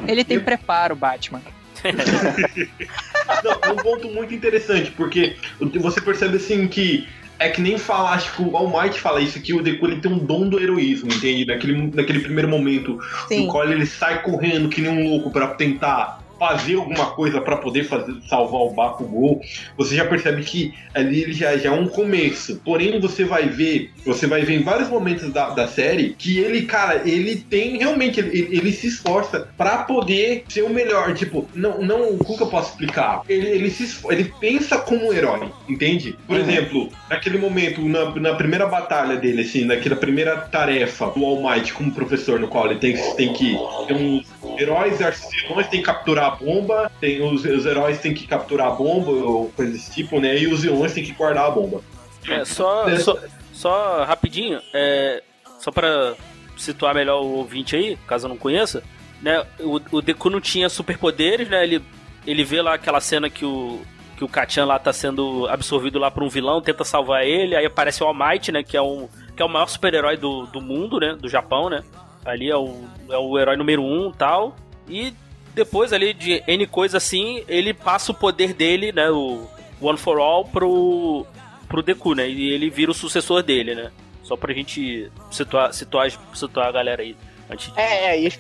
[0.06, 1.42] Ele tem preparo, Batman.
[3.44, 5.36] Não, um ponto muito interessante, porque
[5.80, 9.40] você percebe assim que é que nem falar, acho que o All Might fala isso,
[9.40, 11.46] que o Deku ele tem um dom do heroísmo, entende?
[11.46, 13.46] Naquele, naquele primeiro momento Sim.
[13.46, 17.58] no qual ele sai correndo que nem um louco pra tentar fazer alguma coisa pra
[17.58, 19.42] poder fazer, salvar o Bakugou,
[19.76, 22.58] você já percebe que ali ele já, já é um começo.
[22.64, 26.62] Porém, você vai ver, você vai ver em vários momentos da, da série que ele,
[26.62, 31.12] cara, ele tem realmente, ele, ele se esforça pra poder ser o melhor.
[31.14, 33.20] Tipo, não, não, como que eu posso explicar?
[33.28, 36.16] Ele, ele se esfor- ele pensa como um herói, entende?
[36.26, 41.42] Por exemplo, naquele momento, na, na primeira batalha dele, assim, naquela primeira tarefa do All
[41.42, 43.54] Might como professor, no qual ele tem, tem que
[43.86, 44.26] ter uns
[44.58, 48.68] heróis e arciões tem que capturar a bomba, tem os, os heróis têm que capturar
[48.68, 50.38] a bomba, ou coisa desse tipo, né?
[50.38, 51.80] E os vilões têm que guardar a bomba.
[52.28, 53.18] É, só, só,
[53.52, 55.22] só rapidinho, é,
[55.58, 56.14] só pra
[56.56, 58.82] situar melhor o ouvinte aí, caso não conheça,
[59.22, 59.44] né?
[59.58, 61.62] O, o Deku não tinha superpoderes, né?
[61.62, 61.82] Ele,
[62.26, 63.80] ele vê lá aquela cena que o
[64.20, 67.64] que o Kachan lá tá sendo absorvido lá por um vilão, tenta salvar ele, aí
[67.64, 68.62] aparece o All Might, né?
[68.62, 71.16] Que é, um, que é o maior super-herói do, do mundo, né?
[71.18, 71.82] Do Japão, né?
[72.22, 74.54] Ali é o, é o herói número um tal.
[74.86, 75.14] E
[75.54, 79.10] depois ali de N coisa assim, ele passa o poder dele, né?
[79.10, 79.46] O
[79.80, 81.26] One for All pro,
[81.68, 82.28] pro Deku, né?
[82.28, 83.90] E ele vira o sucessor dele, né?
[84.22, 87.16] Só pra gente situar, situar, situar a galera aí.
[87.50, 87.80] Antes de...
[87.80, 88.32] É, é, e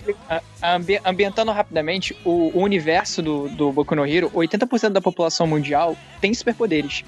[0.62, 5.96] ambi- ambientando rapidamente, o, o universo do, do Boku no Hero, 80% da população mundial
[6.20, 7.02] tem superpoderes.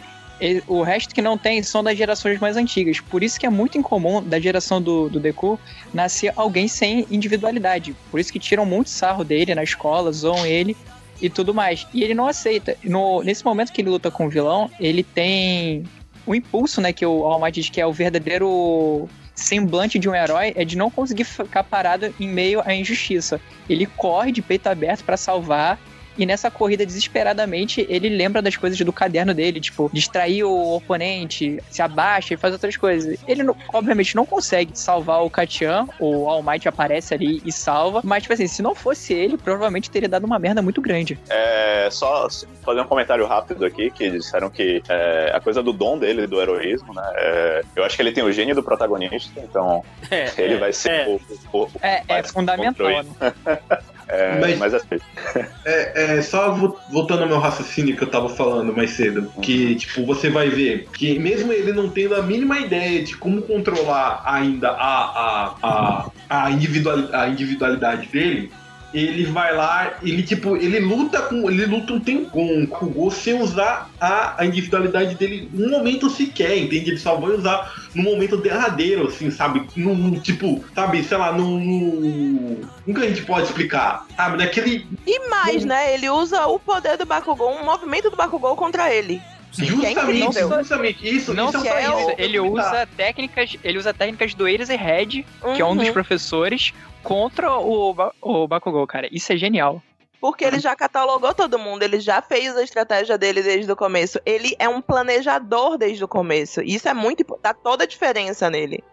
[0.67, 2.99] O resto que não tem são das gerações mais antigas.
[3.01, 5.59] Por isso que é muito incomum da geração do, do Deku
[5.95, 7.95] nascer alguém sem individualidade.
[8.11, 10.77] Por isso que tiram muito sarro dele na escola, zoam ele
[11.21, 11.87] e tudo mais.
[11.95, 12.77] E ele não aceita.
[12.83, 15.85] No, nesse momento que ele luta com o vilão, ele tem
[16.27, 20.15] o impulso, né, que o All Might diz que é o verdadeiro semblante de um
[20.15, 23.41] herói é de não conseguir ficar parado em meio à injustiça.
[23.69, 25.79] Ele corre de peito aberto pra salvar
[26.17, 31.59] e nessa corrida desesperadamente ele lembra das coisas do caderno dele, tipo, distrair o oponente,
[31.71, 33.19] se abaixa e faz outras coisas.
[33.27, 38.01] Ele, não- obviamente, não consegue salvar o Katian, o All Might aparece ali e salva,
[38.05, 41.19] mas, tipo assim, se não fosse ele, provavelmente teria dado uma merda muito grande.
[41.29, 42.29] É, só
[42.65, 46.41] fazer um comentário rápido aqui, que disseram que é, a coisa do dom dele, do
[46.41, 47.03] heroísmo, né?
[47.17, 50.73] é, eu acho que ele tem o gênio do protagonista, então É, ele é, vai
[50.73, 51.07] ser é.
[51.09, 51.21] o,
[51.53, 53.05] o- o- É, é fundamental, né?
[54.13, 54.87] É, Mas- mas assim,
[55.65, 59.75] É, é, só vo- voltando ao meu raciocínio que eu tava falando mais cedo, que
[59.77, 64.23] tipo, você vai ver que mesmo ele não tendo a mínima ideia de como controlar
[64.27, 68.53] ainda a, a, a, a, individual, a individualidade dele,
[68.93, 71.51] ele vai lá, ele tipo, ele luta com.
[71.51, 76.11] Ele luta um tempão com o Go sem usar a, a individualidade dele um momento
[76.11, 76.91] sequer, entende?
[76.91, 79.67] Ele só vai usar no momento derradeiro, assim, sabe?
[79.77, 81.59] Num, num, tipo, sabe, sei lá, num.
[81.59, 84.05] num- Nunca a gente pode explicar.
[84.17, 85.95] Sabe, naquele E mais, né?
[85.95, 89.21] Ele usa o poder do Bakugou, um movimento do Bakugou contra ele.
[89.61, 90.49] é Justamente, incrível.
[90.59, 91.17] justamente.
[91.17, 94.69] Isso, Não isso só que é isso, ele usa técnicas, ele usa técnicas do Eires
[94.69, 95.25] e Red,
[95.55, 95.93] que é um dos Uhum.
[95.93, 96.73] professores,
[97.03, 99.09] contra o, Ba- o Bakugou, cara.
[99.11, 99.83] Isso é genial.
[100.21, 104.21] Porque ele já catalogou todo mundo, ele já fez a estratégia dele desde o começo.
[104.25, 106.63] Ele é um planejador desde o começo.
[106.63, 107.43] Isso é muito importante.
[107.43, 108.85] Dá toda a diferença nele.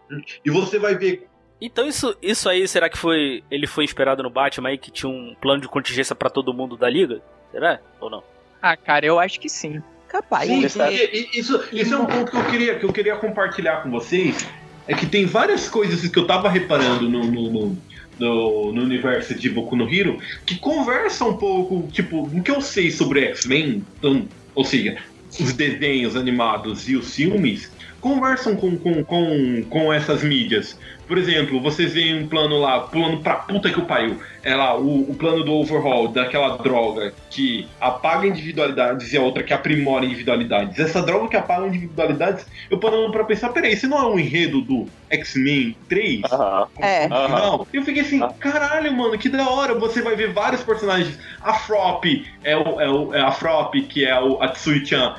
[0.44, 1.28] E você vai ver.
[1.62, 5.10] Então isso, isso aí, será que foi ele foi inspirado no Batman aí, que tinha
[5.10, 7.22] um plano de contingência pra todo mundo da liga?
[7.52, 7.80] Será?
[8.00, 8.24] Ou não?
[8.62, 9.84] Ah, cara, eu acho que sim.
[10.08, 10.48] Capaz.
[10.48, 10.70] Sim, né?
[10.70, 13.92] porque i- isso, isso é um ponto que eu, queria, que eu queria compartilhar com
[13.92, 14.48] vocês.
[14.88, 17.78] É que tem várias coisas que eu tava reparando no, no, no,
[18.20, 22.62] no- no universo de Boku no Hero que conversam um pouco, tipo, o que eu
[22.62, 24.98] sei sobre X-Men, então, ou seja,
[25.40, 30.80] os desenhos animados e os filmes, conversam com, com, com, com essas mídias.
[31.08, 34.20] Por exemplo, vocês veem um plano lá, plano pra puta que o pariu.
[34.44, 39.44] É lá, o, o plano do overhaul, daquela droga que apaga individualidades e a outra
[39.44, 40.80] que aprimora individualidades.
[40.80, 44.62] Essa droga que apaga individualidades, eu parando pra pensar, peraí, isso não é um enredo
[44.62, 46.22] do X-Men 3?
[46.32, 46.68] Aham.
[46.80, 47.08] É.
[47.08, 49.74] Não, eu fiquei assim, caralho, mano, que da hora.
[49.76, 51.18] Você vai ver vários personagens.
[51.42, 52.06] A Frop
[52.44, 55.16] é, o, é, o, é a Frop, que é o Atsui-chan,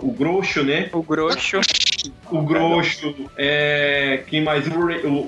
[0.00, 0.88] o Grosso, né?
[0.92, 1.60] O grosso.
[2.30, 4.22] O Grosso, é.
[4.26, 4.66] Quem mais?
[4.66, 4.70] O,
[5.08, 5.18] o,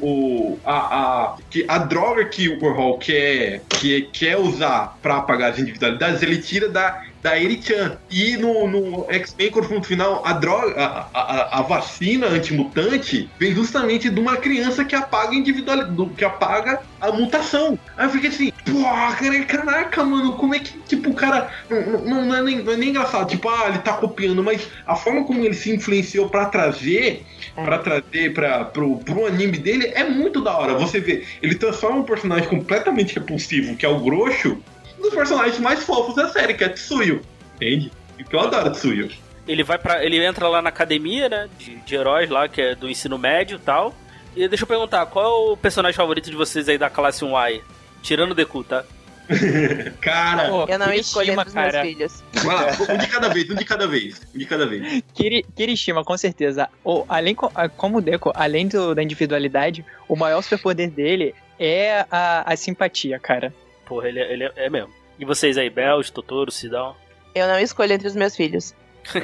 [0.54, 3.34] o- a, a, que a droga que o Warhol quer,
[3.79, 7.96] que, quer usar pra apagar as individualidades, ele tira da, da Eri-chan.
[8.10, 14.10] E no, no X-Men, confronto final, a droga, a, a, a vacina antimutante vem justamente
[14.10, 17.78] de uma criança que apaga individualidade, que apaga a mutação.
[17.96, 18.82] Aí eu fiquei assim, pô,
[19.18, 21.50] cara, caraca, mano, como é que, tipo, o cara.
[21.70, 24.68] Não, não, não é nem, não é nem engraçado, tipo, ah, ele tá copiando, mas
[24.87, 29.90] a forma como ele se influenciou pra trazer, pra trazer pra, pro, pro anime dele
[29.94, 30.74] é muito da hora.
[30.74, 34.58] Você vê, ele transforma um personagem completamente repulsivo, que é o Grosso,
[34.98, 37.22] um dos personagens mais fofos da série, que é Tsuyu.
[37.57, 37.90] Entende?
[38.18, 39.11] E que eu adoro Tsuyu.
[39.46, 42.74] Ele vai para ele entra lá na academia, né, de, de heróis lá, que é
[42.74, 43.94] do ensino médio e tal.
[44.35, 47.61] E deixa eu perguntar, qual é o personagem favorito de vocês aí da classe 1A?
[48.02, 48.85] Tirando o Deku, tá?
[50.00, 51.83] Cara, Pô, Eu não Kirishima, escolhi entre os meus cara.
[51.83, 52.24] filhos.
[52.42, 55.02] vai lá, um de cada vez, um de cada vez, um de cada vez.
[55.14, 56.68] Kiri, Kirishima, com certeza.
[56.85, 62.52] O, além, como o Deco, além do- da individualidade, o maior superpoder dele é a,
[62.52, 63.54] a simpatia, cara.
[63.87, 64.90] Porra, ele, é- ele é, é mesmo.
[65.18, 66.94] E vocês aí, Belge, Totoro, Sidão?
[67.35, 68.75] Eu não escolho entre os meus filhos.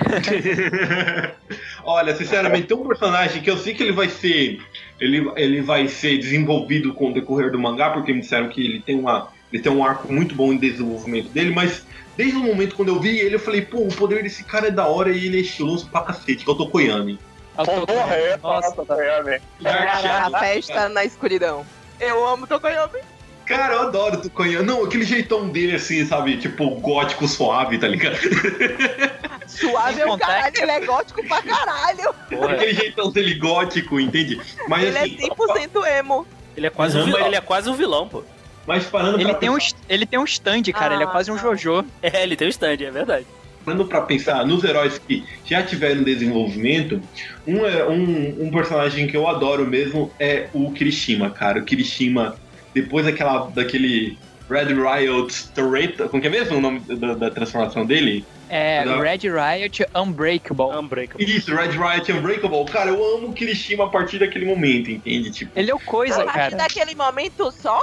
[1.85, 4.61] Olha, sinceramente, tem um personagem que eu sei que ele vai ser.
[5.01, 8.81] Ele, ele vai ser desenvolvido com o decorrer do mangá, porque me disseram que ele
[8.81, 9.29] tem uma.
[9.53, 11.85] Ele tem um arco muito bom em desenvolvimento dele, mas
[12.17, 14.71] desde o momento quando eu vi ele, eu falei, pô, o poder desse cara é
[14.71, 17.19] da hora e ele é estiloso pra cacete, que é o Tokoyami.
[17.57, 19.41] Porra, eu ia falar Nossa, Tokoyami.
[19.65, 21.67] A festa na escuridão.
[21.99, 23.01] Eu amo Tokoyami.
[23.51, 24.65] Cara, eu adoro o Tokoyami.
[24.65, 26.37] Não, aquele jeitão dele assim, sabe?
[26.37, 28.17] Tipo, gótico suave, tá ligado?
[29.49, 32.15] Suave é o caralho, ele é gótico pra caralho.
[32.29, 34.41] Porra, aquele jeitão dele gótico, entende?
[34.69, 36.27] Mas Ele é assim, 100% emo.
[36.57, 37.07] ele é quase um, Uhum.
[37.07, 38.23] vil- ele é quase um vilão, pô.
[38.67, 40.95] mas parando Ele pra tem, um, pensar- est- ele tem um stand, cara.
[40.95, 41.43] ele é Ah, quase um tá.
[41.43, 41.85] Jojo.
[42.01, 43.27] É, ele tem um stand, é verdade.
[43.65, 47.03] Parando pra pensar nos heróis que já tiveram desenvolvimento,
[47.45, 51.59] um, é- um, um personagem que eu adoro mesmo é o Kirishima, cara.
[51.59, 52.37] O Kirishima,
[52.75, 57.87] depois daquela, daquele Red Riot Torreta, como que é mesmo o nome da, da transformação
[57.87, 58.25] dele?
[58.49, 59.01] É Não.
[59.01, 60.77] Red Riot Unbreakable.
[60.77, 61.25] Unbreakable.
[61.25, 62.65] Isso, Red Riot Unbreakable.
[62.65, 65.31] Cara, eu amo o Kirishima a partir daquele momento, entende?
[65.31, 66.57] Tipo, Ele é o coisa, A partir cara.
[66.57, 67.81] daquele momento só?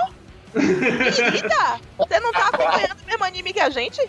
[0.54, 4.02] Querida, você não tá acompanhando o mesmo anime que a gente?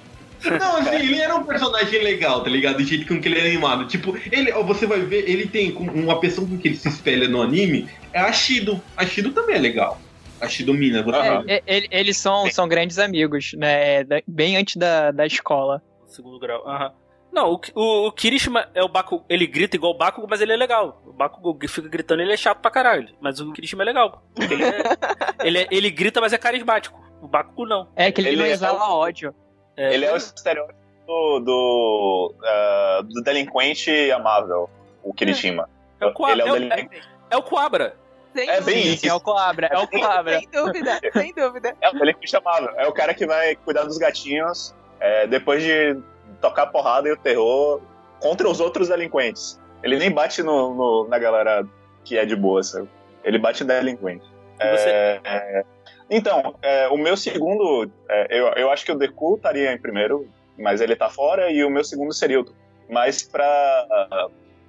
[0.45, 2.77] Não, assim, ele era um personagem legal, tá ligado?
[2.77, 3.87] Do jeito com que ele é animado.
[3.87, 7.29] Tipo, ele, ó, você vai ver, ele tem uma pessoa com que ele se espelha
[7.29, 8.81] no anime, é a Shido.
[8.97, 10.01] A Shido também é legal.
[10.41, 11.43] A Shido Mina, você Aham.
[11.45, 11.53] vê.
[11.55, 14.05] É, ele- eles são, são grandes amigos, né?
[14.05, 15.83] da- Bem antes da, da escola.
[16.07, 16.67] Segundo grau.
[16.69, 16.93] Aham.
[17.31, 20.53] Não, o, o, o Kirishima é o Bakugo, ele grita igual o Bakugo, mas ele
[20.53, 21.03] é legal.
[21.07, 23.09] O Bakugo fica gritando, ele é chato pra caralho.
[23.21, 24.23] Mas o Kirishima é legal.
[24.35, 24.83] porque Ele, é-
[25.45, 26.99] ele, é- ele grita, mas é carismático.
[27.21, 27.89] O Bakugo não.
[27.95, 29.35] É que ele, Ele não é exala o- ódio.
[29.77, 34.69] É, Ele é o estereótipo do, do, ah, do delinquente amável,
[35.03, 35.69] o Kirishima.
[36.01, 36.35] é o Coabra.
[36.35, 37.09] Ele é o É, o- delinquente.
[37.31, 37.97] é o Coabra.
[38.39, 39.09] Sem É bem isso.
[39.09, 40.39] É o Coabra, é o Coabra.
[40.39, 41.77] Sem dúvida, sem dúvida.
[41.81, 42.71] É o delinquente amável.
[42.77, 45.97] É o cara que vai cuidar dos gatinhos é, depois de
[46.41, 47.81] tocar a porrada e o terror
[48.21, 49.61] contra os outros delinquentes.
[49.83, 51.67] Ele nem bate no, no- na galera
[52.05, 52.89] que é de boa, sabe?
[53.25, 54.25] Ele bate no delinquente.
[54.61, 55.65] E você- É, é,
[56.11, 60.29] então, é, o meu segundo, é, eu, eu acho que o Deku estaria em primeiro,
[60.59, 62.47] mas ele tá fora, e o meu segundo seria o.
[62.89, 63.87] Mas pra,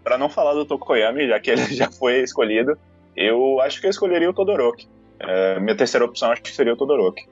[0.03, 2.77] pra não falar do Tokoyami, já que ele já foi escolhido,
[3.19, 4.87] eu acho que eu escolheria o Todoroki.
[5.19, 7.27] É, minha terceira opção acho que seria o Todoroki.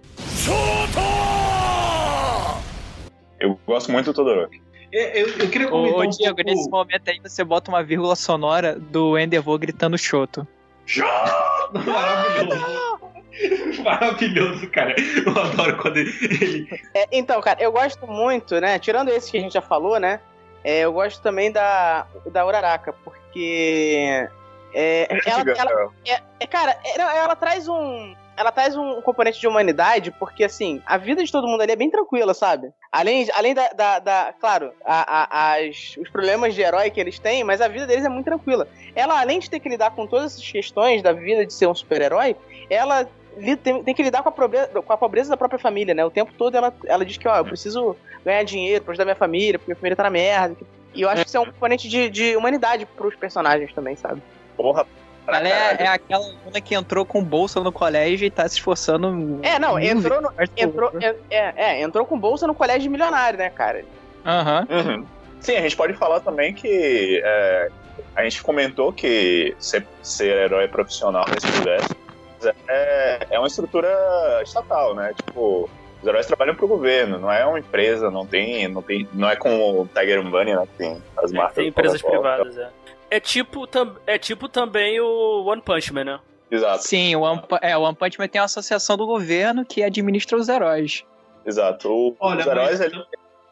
[3.39, 4.61] Eu gosto muito do Todoroki.
[4.91, 6.49] É, Eu, eu queria comentar Ô, um Diego, pouco...
[6.49, 10.47] nesse momento aí você bota uma vírgula sonora do Endeavor gritando choto.
[11.73, 12.87] Maravilhoso.
[13.83, 14.95] Maravilhoso, cara.
[14.97, 16.67] Eu adoro quando ele.
[16.93, 18.79] É, então, cara, eu gosto muito, né?
[18.79, 20.19] Tirando esse que a gente já falou, né?
[20.67, 24.27] é, eu gosto também da, da Uraraka, porque.
[24.79, 28.15] É, ela, ela- é, é, cara, é, não, ela traz um.
[28.35, 31.75] Ela traz um componente de humanidade, porque assim, a vida de todo mundo ali é
[31.75, 32.71] bem tranquila, sabe?
[32.91, 37.17] Além, além da, da, da- claro, a- a- as, os problemas de herói que eles
[37.17, 38.67] têm, mas a vida deles é muito tranquila.
[38.95, 41.73] Ela, além de ter que lidar com todas essas questões da vida de ser um
[41.73, 42.35] super-herói,
[42.69, 43.07] ela
[43.63, 46.05] tem, tem que lidar com a, pobreza, com a pobreza da própria família, né?
[46.05, 49.15] O tempo todo ela, ela diz que, ó, eu preciso ganhar dinheiro pra ajudar minha
[49.15, 50.55] família, porque minha família tá na merda.
[50.93, 54.21] E eu acho que isso é um componente de, de humanidade pros personagens também, sabe?
[54.57, 54.85] Porra,
[55.27, 59.39] Ela é, é aquela aluna que entrou com bolsa no colégio e tá se esforçando.
[59.43, 61.15] É, não, entrou, no, entrou, outra.
[61.29, 63.85] é, é, é, entrou com bolsa no colégio milionário, né, cara?
[64.25, 64.67] Aham.
[64.69, 65.05] Uhum.
[65.39, 67.69] Sim, a gente pode falar também que é,
[68.15, 71.95] a gente comentou que ser, ser herói profissional nesse universo
[72.67, 73.89] é, é uma estrutura
[74.43, 75.13] estatal, né?
[75.15, 75.69] Tipo,
[76.01, 79.35] os heróis trabalham pro governo, não é uma empresa, não tem, não tem, não é
[79.35, 80.67] como o Tiger Bunny, né?
[80.67, 81.55] Que tem as marcas.
[81.55, 82.69] Tem empresas privadas, é.
[83.09, 86.19] É tipo, tam- é tipo também o One Punch Man, né?
[86.49, 89.83] Exato, Sim, o One, é, o One Punch Man tem uma associação do governo que
[89.83, 91.03] administra os heróis.
[91.45, 91.89] exato.
[91.89, 93.03] O- Olha, os heróis mas- ali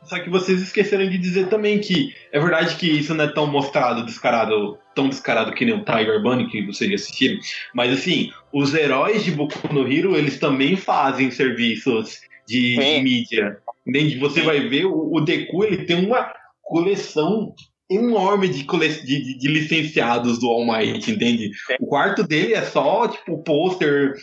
[0.04, 3.48] Só que vocês esqueceram de dizer também que é verdade que isso não é tão
[3.48, 7.40] mostrado, descarado, tão descarado que nem o Tiger Bunny, que vocês já assistiram.
[7.74, 13.58] Mas assim, os heróis de Boku no Hero, eles também fazem serviços de, de mídia.
[13.88, 14.20] Entende?
[14.20, 17.54] Você vai ver, o, o Deku ele tem uma coleção
[17.90, 18.88] enorme de, cole...
[18.90, 21.52] de, de- de licenciados do All Might, entende?
[21.80, 24.14] O quarto dele é só, tipo, pôster,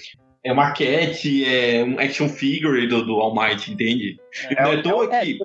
[0.45, 4.17] é maquete, é um action figure do, do All Might, entende?
[4.51, 5.37] E não é à toa é,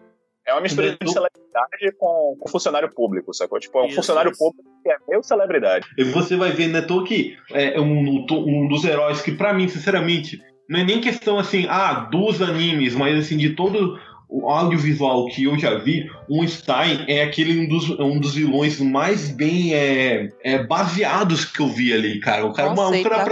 [0.47, 3.59] é uma mistura de Deku- celebridade com, com funcionário público, sacou?
[3.59, 4.39] Tipo, é um Isso, funcionário isso.
[4.39, 5.85] público que é meio celebridade.
[5.97, 9.67] E você vai ver, né, tô que é um, um dos heróis que, pra mim,
[9.67, 13.99] sinceramente, não é nem questão assim, ah, dos animes, mas assim, de todo
[14.29, 18.79] o audiovisual que eu já vi, o Stein é aquele um dos, um dos vilões
[18.79, 22.45] mais bem é, é, baseados que eu vi ali, cara.
[22.45, 23.23] O cara, é uma, um Conceito cara.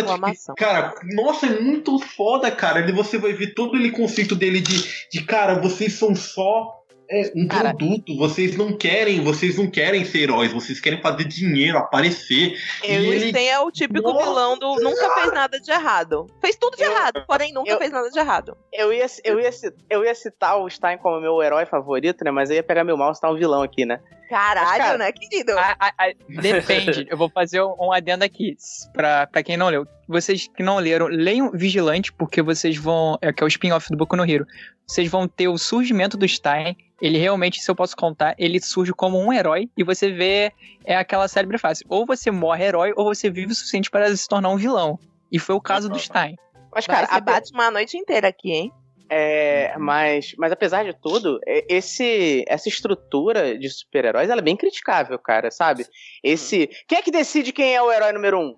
[0.55, 2.79] Cara, nossa, é muito foda, cara.
[2.79, 7.31] Ele, você vai ver todo ele conceito dele de, de cara, vocês são só é,
[7.35, 7.73] um Cara.
[7.75, 12.57] produto, vocês não querem, vocês não querem ser heróis, vocês querem fazer dinheiro, aparecer.
[12.83, 14.23] O E ele- Sten é o típico Nossa!
[14.25, 16.27] vilão do nunca fez nada de errado.
[16.41, 18.57] Fez tudo de Eu- errado, porém nunca eu- fez nada de errado.
[18.73, 19.49] Eu ia, eu, ia,
[19.89, 22.31] eu ia citar o Stein como meu herói favorito, né?
[22.31, 23.99] Mas eu ia pegar meu mal e citar um vilão aqui, né?
[24.29, 25.51] Caralho, Mas, cara, né, querido?
[25.57, 27.05] A- a- a- depende.
[27.11, 28.55] Eu vou fazer um, um adendo aqui
[28.91, 29.85] pra, pra quem não leu.
[30.07, 33.17] Vocês que não leram, leiam Vigilante, porque vocês vão.
[33.21, 34.45] É que é o spin-off do Boku no Hero.
[34.87, 36.75] Vocês vão ter o surgimento do Stein.
[37.01, 40.51] Ele realmente, se eu posso contar, ele surge como um herói e você vê
[40.85, 44.27] é aquela célebre frase: ou você morre herói ou você vive o suficiente para se
[44.27, 44.99] tornar um vilão.
[45.31, 46.35] E foi o caso do Stein.
[46.73, 48.71] Mas, Cara, cara, você ape- bate uma noite inteira aqui, hein?
[49.09, 54.55] é, mas, mas apesar de tudo, é- esse, essa estrutura de super-heróis ela é bem
[54.57, 55.85] criticável, cara, sabe?
[56.23, 56.67] Esse.
[56.87, 58.55] Quem é que decide quem é o herói número um?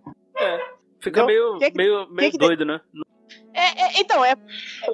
[1.02, 2.80] Fica Não, meio, que que- meio, meio que- doido, né?
[3.54, 4.36] É, é- então, é,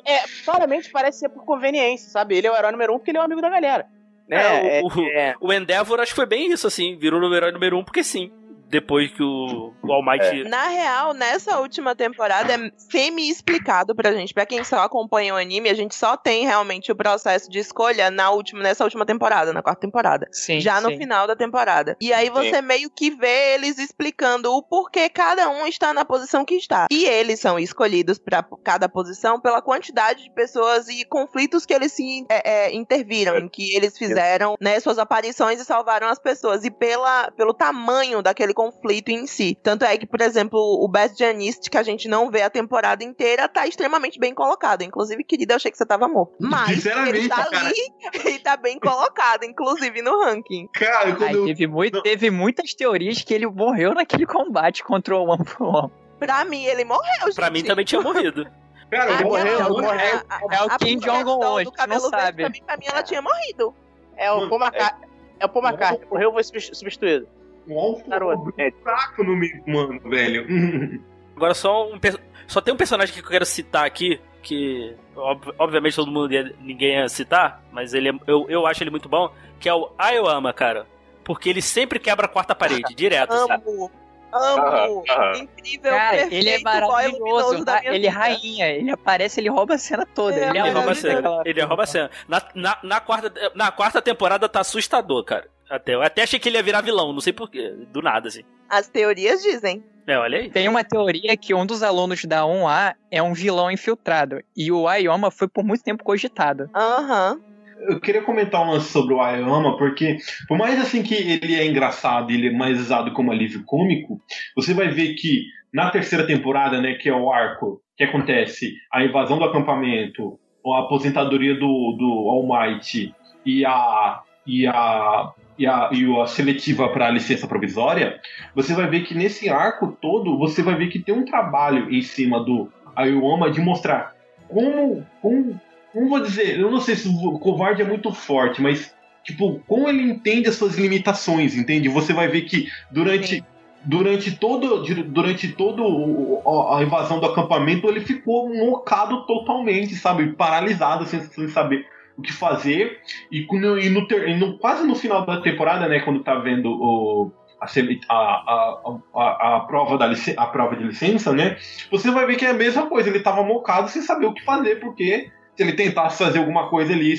[0.05, 0.19] é.
[0.45, 2.37] Claramente parece ser por conveniência, sabe?
[2.37, 3.85] Ele é o herói número um porque ele é o amigo da galera.
[4.27, 4.79] Né?
[4.79, 6.97] É, o- é- O Endeavor acho que foi bem isso, assim.
[6.97, 8.31] Virou o herói número um porque sim.
[8.73, 10.49] Depois que o, o All Might...
[10.49, 14.33] Na real, nessa última temporada é semi-explicado pra gente.
[14.33, 18.09] Pra quem só acompanha o anime, a gente só tem realmente o processo de escolha
[18.09, 20.27] na última, nessa última temporada, na quarta temporada.
[20.31, 20.59] Sim.
[20.59, 20.97] já no sim.
[20.97, 21.95] final da temporada.
[22.01, 26.43] E aí você meio que vê eles explicando o porquê cada um está na posição
[26.43, 26.87] que está.
[26.91, 31.91] E eles são escolhidos para cada posição pela quantidade de pessoas e conflitos que eles
[31.91, 36.63] se é, é, interviram, em que eles fizeram né, suas aparições e salvaram as pessoas.
[36.63, 38.62] E pela, pelo tamanho daquele conflito
[39.07, 39.57] em si.
[39.63, 43.03] Tanto é que, por exemplo, o Best Janist, que a gente não vê a temporada
[43.03, 44.81] inteira, tá extremamente bem colocado.
[44.83, 46.33] Inclusive, querida, eu achei que você tava morto.
[46.39, 47.59] Mas Sinceramente, ele tá cara.
[47.67, 47.73] ali
[48.35, 50.67] e tá bem colocado, inclusive no ranking.
[50.73, 52.03] Cara, quando eu teve, muito, Não.
[52.03, 55.91] teve muitas teorias que ele morreu naquele combate contra o One for One.
[56.19, 57.35] Pra mim, ele morreu, gente.
[57.35, 58.45] Pra mim também tinha morrido.
[58.89, 60.21] Cara, minha- morreu, morreu.
[60.29, 62.43] a- a- É o Kim Jong-un hoje, não verde, sabe.
[62.43, 63.73] Pra mim, pra mim, ela tinha morrido.
[64.15, 65.09] É o Paul McCartney.
[65.39, 66.07] É o Paul McCartney.
[66.09, 67.27] Morreu, foi substitu-
[67.65, 67.73] substituído.
[67.73, 68.53] um alvo Garoto.
[68.83, 70.45] fraco no meio, mano, velho.
[71.35, 71.99] Agora só um
[72.47, 76.53] só tem um personagem que eu quero citar aqui que ob- obviamente todo mundo ia,
[76.59, 79.89] ninguém ia citar, mas ele é- eu, eu acho ele muito bom, que é o
[79.97, 80.85] Ayoama, cara.
[81.23, 83.31] Porque ele sempre quebra a quarta parede, direto.
[83.33, 83.89] Amo.
[84.33, 84.61] Amo.
[84.61, 85.37] Aham, aham.
[85.37, 87.63] Incrível, Cara, perfeito, ele é maravilhoso.
[87.65, 87.81] tá?
[87.85, 88.67] Ele é rainha.
[88.67, 90.35] Ele aparece, ele rouba a cena toda.
[90.35, 91.41] É, ele é Ele rouba a cena.
[91.45, 92.11] Ele rouba a cena.
[92.27, 95.47] Na, na, na quarta, na quarta temporada tá assustador, cara.
[95.73, 97.73] Até, eu até achei que ele ia virar vilão, não sei porquê.
[97.91, 98.43] Do nada, assim.
[98.69, 99.83] As teorias dizem.
[100.05, 100.49] É, olha aí.
[100.51, 104.39] Tem uma teoria que um dos alunos da 1A é um vilão infiltrado.
[104.55, 106.69] E o Ayoma foi por muito tempo cogitado.
[106.75, 107.41] Aham.
[107.89, 111.65] Eu queria comentar um lance sobre o Ayama, porque por mais assim que ele é
[111.65, 114.21] engraçado e ele é mais usado como alívio cômico,
[114.55, 119.03] você vai ver que na terceira temporada, né, que é o arco que acontece a
[119.03, 123.13] invasão do acampamento, a aposentadoria do, do All Might
[123.43, 128.19] e a e a e a, e a seletiva para licença provisória,
[128.55, 132.01] você vai ver que nesse arco todo você vai ver que tem um trabalho em
[132.01, 134.15] cima do Ayoma de mostrar
[134.47, 135.59] como, como
[135.93, 139.87] como vou dizer, eu não sei se o covarde é muito forte, mas tipo, como
[139.87, 141.87] ele entende as suas limitações, entende?
[141.87, 143.43] Você vai ver que durante Sim.
[143.85, 146.41] durante todo, durante todo
[146.73, 150.33] a invasão do acampamento, ele ficou mocado totalmente, sabe?
[150.33, 151.85] Paralisado, sem, sem saber
[152.17, 152.99] o que fazer.
[153.31, 156.69] E, quando- e no, e no- quase no final da temporada, né, quando tá vendo
[156.71, 158.79] o, a, a,
[159.15, 161.57] a, a, prova da a prova de licença, né?
[161.89, 163.09] Você vai ver que é a mesma coisa.
[163.09, 166.91] Ele tava mocado sem saber o que fazer, porque se ele tentasse fazer alguma coisa,
[166.91, 167.13] ele,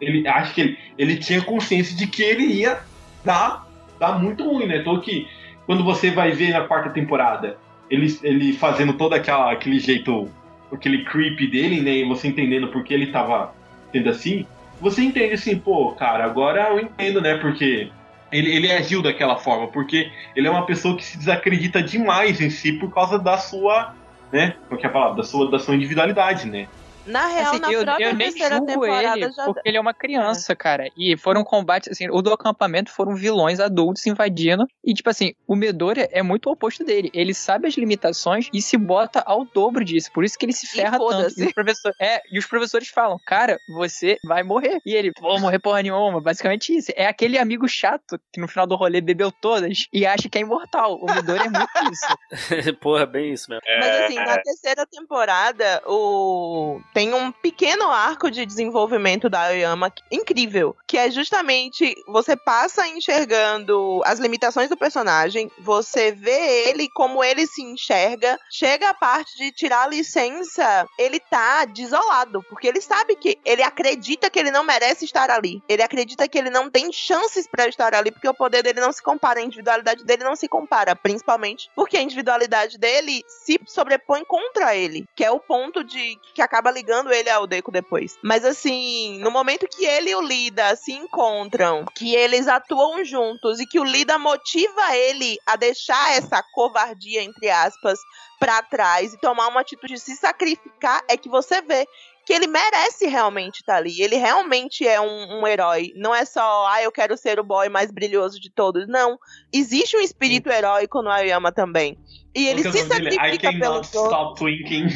[0.00, 2.78] ele acho que ele, ele tinha consciência de que ele ia
[3.24, 3.66] dar,
[3.98, 4.78] dar muito ruim, né?
[4.78, 5.28] Então que
[5.66, 7.58] quando você vai ver na quarta temporada,
[7.90, 10.28] ele, ele fazendo todo aquela, aquele jeito,
[10.72, 11.96] aquele creep dele, né?
[11.98, 13.52] E você entendendo por que ele tava
[13.92, 14.46] sendo assim,
[14.80, 17.36] você entende assim, pô, cara, agora eu entendo, né?
[17.36, 17.90] Porque
[18.32, 22.50] ele, ele agiu daquela forma, porque ele é uma pessoa que se desacredita demais em
[22.50, 23.94] si por causa da sua,
[24.32, 24.54] né?
[24.68, 25.16] Qual que é a palavra?
[25.16, 26.68] Da sua, da sua individualidade, né?
[27.10, 29.44] Na real, Assim, na eu, própria eu nem terceira julgo temporada ele, já.
[29.44, 30.88] porque ele é uma criança, cara.
[30.96, 34.66] E foram combates, assim, o do acampamento foram vilões adultos invadindo.
[34.84, 37.10] E, tipo assim, o Midoriya é muito o oposto dele.
[37.12, 40.10] Ele sabe as limitações e se bota ao dobro disso.
[40.12, 41.40] Por isso que ele se ferra tanto.
[41.40, 44.80] E os, professor, é, e os professores falam, cara, você vai morrer.
[44.86, 46.20] E ele, vou morrer porra nenhuma.
[46.20, 46.92] Basicamente isso.
[46.94, 50.40] É aquele amigo chato que no final do rolê bebeu todas e acha que é
[50.40, 50.98] imortal.
[51.00, 52.76] O Midoriya é muito isso.
[52.80, 53.62] Porra, bem isso mesmo.
[53.78, 56.80] Mas assim, na terceira temporada, o...
[56.92, 60.76] tem um pequeno arco de desenvolvimento da Aoyama incrível.
[60.86, 67.46] Que é justamente você passa enxergando as limitações do personagem, você vê ele como ele
[67.46, 68.38] se enxerga.
[68.50, 72.42] Chega a parte de tirar a licença, ele tá desolado.
[72.48, 75.62] Porque ele sabe que ele acredita que ele não merece estar ali.
[75.68, 78.92] Ele acredita que ele não tem chances pra estar ali, porque o poder dele não
[78.92, 80.94] se compara, a individualidade dele não se compara.
[80.94, 86.42] Principalmente porque a individualidade dele se sobrepõe contra ele, que é o ponto de que
[86.42, 88.18] acaba ligando ele ao Deco depois.
[88.22, 93.60] Mas assim, no momento que ele e o Lida se encontram, que eles atuam juntos
[93.60, 97.98] e que o Lida motiva ele a deixar essa covardia entre aspas
[98.38, 101.86] pra trás e tomar uma atitude de se sacrificar, é que você vê
[102.24, 104.00] que ele merece realmente estar ali.
[104.00, 105.92] Ele realmente é um, um herói.
[105.96, 108.86] Não é só, ah, eu quero ser o boy mais brilhoso de todos.
[108.86, 109.18] Não.
[109.52, 111.98] Existe um espírito heróico no Aoyama também.
[112.34, 114.04] E ele é se sacrifica pelos outros.
[114.04, 114.86] stop twinking.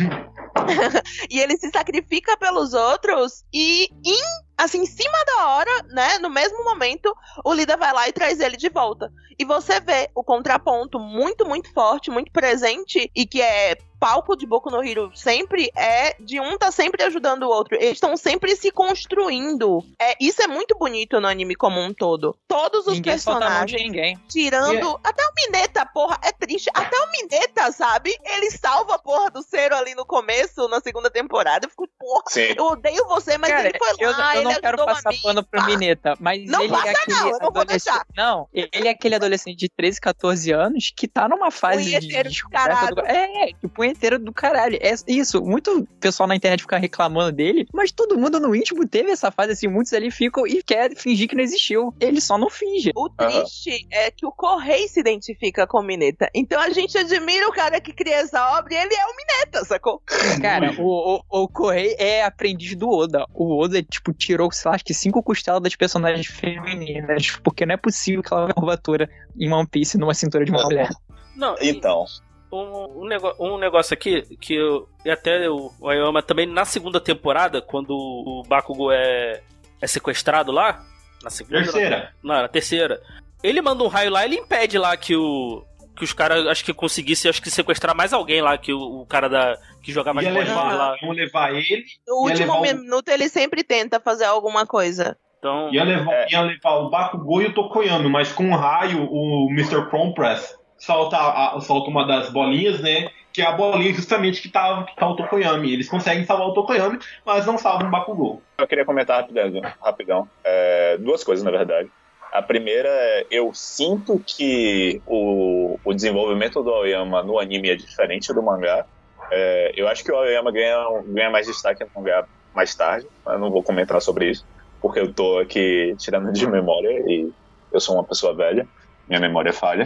[1.30, 4.20] E ele se sacrifica pelos outros e em,
[4.57, 7.14] assim, em cima da hora, né, no mesmo momento,
[7.45, 9.11] o Lida vai lá e traz ele de volta.
[9.39, 14.47] E você vê o contraponto muito, muito forte, muito presente e que é palco de
[14.47, 17.74] Boku no Hero sempre é de um tá sempre ajudando o outro.
[17.74, 19.82] Eles estão sempre se construindo.
[19.99, 22.37] É, isso é muito bonito no anime como um todo.
[22.47, 24.18] Todos os Ninguém personagens ninguém.
[24.28, 25.01] tirando.
[25.03, 26.70] Até o Mineta, porra, é triste.
[26.74, 27.24] Até o Mineta,
[27.72, 28.16] sabe?
[28.25, 31.66] Ele salva a porra do Cero ali no começo, na segunda temporada.
[31.66, 32.55] Eu fico, porra, Sim.
[32.57, 35.45] eu odeio você, mas Cara, ele foi eu, lá, eu ele não quero passar pano
[35.45, 38.07] pro Mineta, mas Não ele passa é aquele não, eu não vou deixar.
[38.16, 42.29] Não, ele é aquele adolescente de 13, 14 anos que tá numa fase de Punheteiro
[42.29, 43.01] do descoberta do...
[43.01, 44.79] É, que punheteiro do caralho.
[44.81, 45.43] É isso.
[45.43, 49.53] Muito pessoal na internet fica reclamando dele, mas todo mundo no íntimo teve essa fase
[49.53, 49.68] assim.
[49.68, 51.95] Muitos ali ficam e quer fingir que não existiu.
[52.01, 52.93] Ele só não finge.
[52.95, 56.31] O triste é que o Correio se identifica com o Mineta.
[56.35, 59.65] Então a gente admira o cara que cria essa obra e ele é o Mineta,
[59.65, 60.03] sacou?
[60.41, 63.25] Cara, o, o, o Correio é aprendiz do Oda.
[63.33, 67.31] O Oda, tipo, tirou, sei lá, acho que cinco costelas das personagens femininas.
[67.43, 69.09] Porque não é possível que ela curvatura
[69.39, 70.89] em One Piece numa cintura de uma mulher.
[71.37, 72.05] Não, Então,
[72.53, 76.65] um, um, nego- um negócio aqui que eu, e até o o Aoyama também na
[76.65, 79.43] segunda temporada, quando o Bakugo é,
[79.81, 80.85] é sequestrado lá,
[81.23, 82.12] na segunda, Terceira.
[82.23, 83.01] Não, na terceira.
[83.43, 85.65] Ele manda um raio lá, ele impede lá que o
[85.97, 89.07] que os caras acho que conseguissem acho que sequestrar mais alguém lá que o, o
[89.07, 90.97] cara da que jogava Ia bolinhas levar, lá.
[91.03, 95.17] iam levar ele, No último levar o- minuto ele sempre tenta fazer alguma coisa.
[95.39, 96.27] Então, ia levar, É.
[96.33, 99.91] ia levar o Bakugou e o Tokoyami, mas com um raio, o Mr.
[99.91, 103.11] Compress solta, a- solta uma das bolinhas, né?
[103.33, 105.73] Que é a bolinha justamente que tá, que tá o Tokoyami.
[105.73, 108.43] Eles conseguem salvar o Tokoyami, mas não salvam o Bakugou.
[108.57, 109.61] eu queria comentar rapidão.
[109.83, 110.29] rapidão.
[110.43, 111.91] É, duas coisas, na verdade.
[112.35, 118.35] A primeira é, eu sinto que o, o desenvolvimento do Aoyama no anime é diferente
[118.35, 118.85] do mangá.
[119.30, 120.76] É, eu acho que o Aoyama ganha,
[121.07, 123.07] ganha mais destaque no mangá mais tarde.
[123.24, 124.45] Eu não vou comentar sobre isso,
[124.82, 127.30] porque eu tô aqui tirando de memória e
[127.72, 128.66] eu sou uma pessoa velha,
[129.07, 129.85] minha memória falha.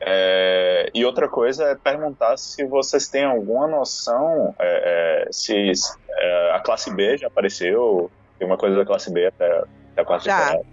[0.00, 5.72] É, e outra coisa é perguntar se vocês têm alguma noção é, é, se
[6.18, 10.04] é, a classe B já apareceu, tem uma coisa da classe B até, até a
[10.06, 10.38] quarta Já.
[10.38, 10.71] temporada.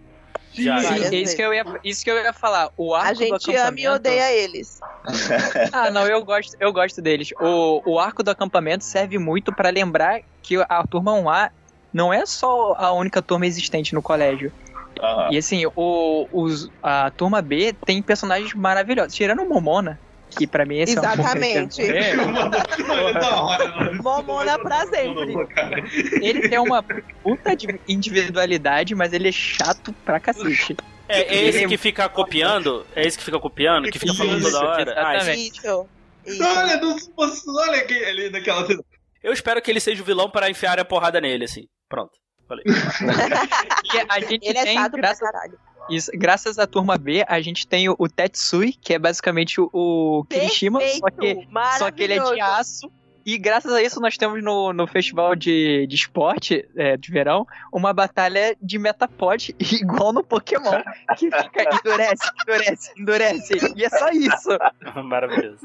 [0.63, 1.13] Sim, vezes.
[1.13, 2.69] isso que, eu ia, isso que eu ia falar.
[2.77, 4.79] O arco A do gente ama e acampamento- odeia eles.
[5.73, 7.29] Ah, não, eu gosto, eu gosto deles.
[7.39, 11.49] O, o arco do acampamento serve muito pra lembrar que a turma 1A
[11.93, 14.51] não é só a única turma existente no colégio.
[15.01, 15.29] Aham.
[15.31, 19.13] E assim, o, os, a turma B tem personagens maravilhosos.
[19.13, 19.99] Tirando o Momona,
[20.29, 21.81] que pra mim esse Exatamente.
[21.81, 24.03] é um Mano, é da hora, mano.
[24.03, 25.35] Momona pra sempre.
[26.21, 26.83] Ele tem uma
[27.23, 30.77] puta de individualidade, mas ele é chato pra cacete.
[31.07, 32.85] É, é esse que fica copiando?
[32.95, 33.89] É esse que fica copiando?
[33.89, 34.93] Que fica falando toda hora?
[34.95, 35.57] Ah, exatamente.
[35.57, 35.87] Isso.
[36.25, 36.43] Isso.
[36.43, 36.79] Olha,
[37.69, 38.83] olha aqui, ali naquela cena.
[39.23, 41.67] eu espero que ele seja o vilão para enfiar a porrada nele, assim.
[41.89, 42.11] Pronto.
[42.47, 42.63] Falei.
[44.09, 45.57] A gente Ele é tem, chato pra caralho.
[45.89, 49.69] Isso, graças à turma B, a gente tem o, o Tetsui, que é basicamente o,
[49.73, 52.91] o Kirishima, só que, só que ele é de aço.
[53.25, 57.45] E graças a isso nós temos no, no festival de, de esporte é, de verão
[57.71, 60.81] uma batalha de Metapod igual no Pokémon.
[61.17, 63.53] Que fica endurece, endurece, endurece.
[63.75, 64.49] E é só isso.
[65.03, 65.59] Maravilhoso.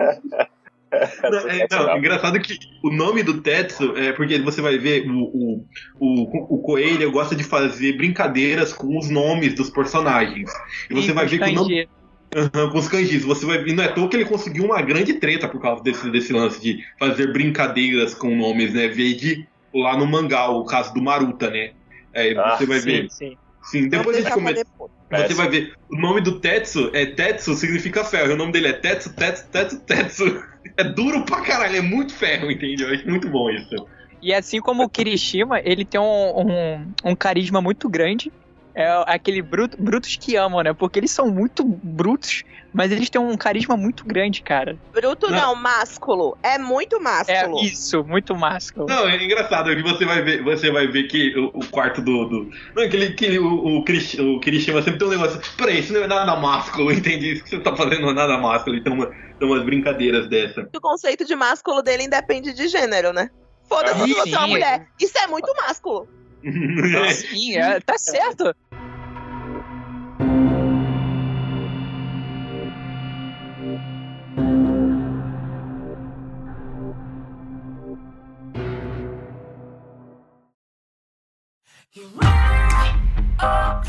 [1.49, 5.67] É, não, engraçado que o nome do Tetsu é porque você vai ver o, o,
[5.99, 10.51] o, o Coelho gosta de fazer brincadeiras com os nomes dos personagens.
[10.91, 11.89] E você E vai ver que o nome.
[12.37, 13.23] Aham, com os kanjis.
[13.25, 16.11] Você vai, e não é toa que ele conseguiu uma grande treta por causa desse,
[16.11, 18.89] desse lance de fazer brincadeiras com nomes, né?
[18.89, 21.71] Vede lá no mangá, o caso do Maruta, né?
[22.13, 23.07] É, Ah, você vai Sim, ver.
[23.11, 23.37] sim.
[23.71, 24.71] Sim, depois a gente Vamos come- deixar
[25.09, 25.29] pra depois.
[25.29, 25.73] você vai ver.
[25.91, 28.31] O nome do Tetsu é Tetsu, significa ferro.
[28.31, 30.54] E o nome dele é Tetsu, Tetsu, Tetsu, Tetsu.
[30.77, 32.89] É duro pra caralho, é muito ferro, entendeu?
[32.89, 33.75] Eu acho muito bom isso.
[34.21, 36.05] E assim como o Kirishima, ele tem um,
[36.41, 38.33] um, um carisma muito grande.
[38.77, 40.73] É aquele bruto, brutos que amam, né?
[40.75, 44.77] Porque eles são muito brutos, mas eles têm um carisma muito grande, cara.
[44.93, 45.37] Bruto Não.
[45.41, 46.37] não, másculo.
[46.43, 47.63] É muito É másculo.
[47.63, 48.87] isso, muito másculo.
[48.89, 52.25] Não, é engraçado que você vai ver, você vai ver que o, o quarto do.
[52.25, 55.41] do não, aquele, aquele, o, o, Kirish- o Kirishima sempre tem um negócio.
[55.57, 57.35] Peraí, isso não é nada másculo, entendi.
[57.35, 58.75] Isso que você tá fazendo não é nada másculo.
[58.75, 59.09] Então, uma,
[59.39, 60.69] tem umas brincadeiras dessa.
[60.75, 63.31] O conceito de másculo dele independe de gênero, né?
[63.69, 64.87] Foda-se Ah, se você é uma mulher.
[65.01, 66.09] Isso é muito másculo.
[67.13, 68.55] Sim, é, tá certo.
[83.39, 83.81] Ah,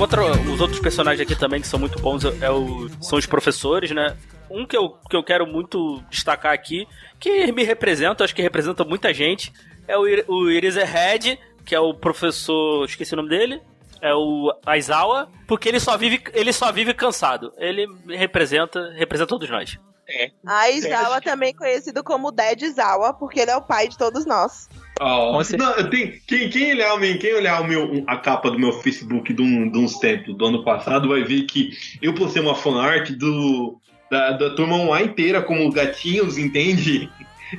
[0.00, 3.90] outra- os outros personagens aqui também que são muito bons é o, são os professores,
[3.90, 4.16] né?
[4.50, 6.86] Um que eu, que eu quero muito destacar aqui,
[7.20, 9.52] que me representa, acho que representa muita gente,
[9.86, 12.84] é o, o Irizehead, que é o professor.
[12.86, 13.60] Esqueci o nome dele.
[14.00, 17.52] É o Aizawa, porque ele só vive, ele só vive cansado.
[17.58, 19.76] Ele representa, representa todos nós.
[20.46, 24.68] A Izawa também conhecido como Dead Izawa, porque ele é o pai de todos nós.
[25.44, 25.70] Certeza.
[25.70, 29.32] não, eu tenho, quem, quem olhar, quem olhar o meu, a capa do meu Facebook
[29.32, 31.70] de, um, de uns tempos do ano passado vai ver que
[32.02, 33.80] eu postei uma fanart do,
[34.10, 37.10] da, da turma 1A inteira como gatinhos, entende?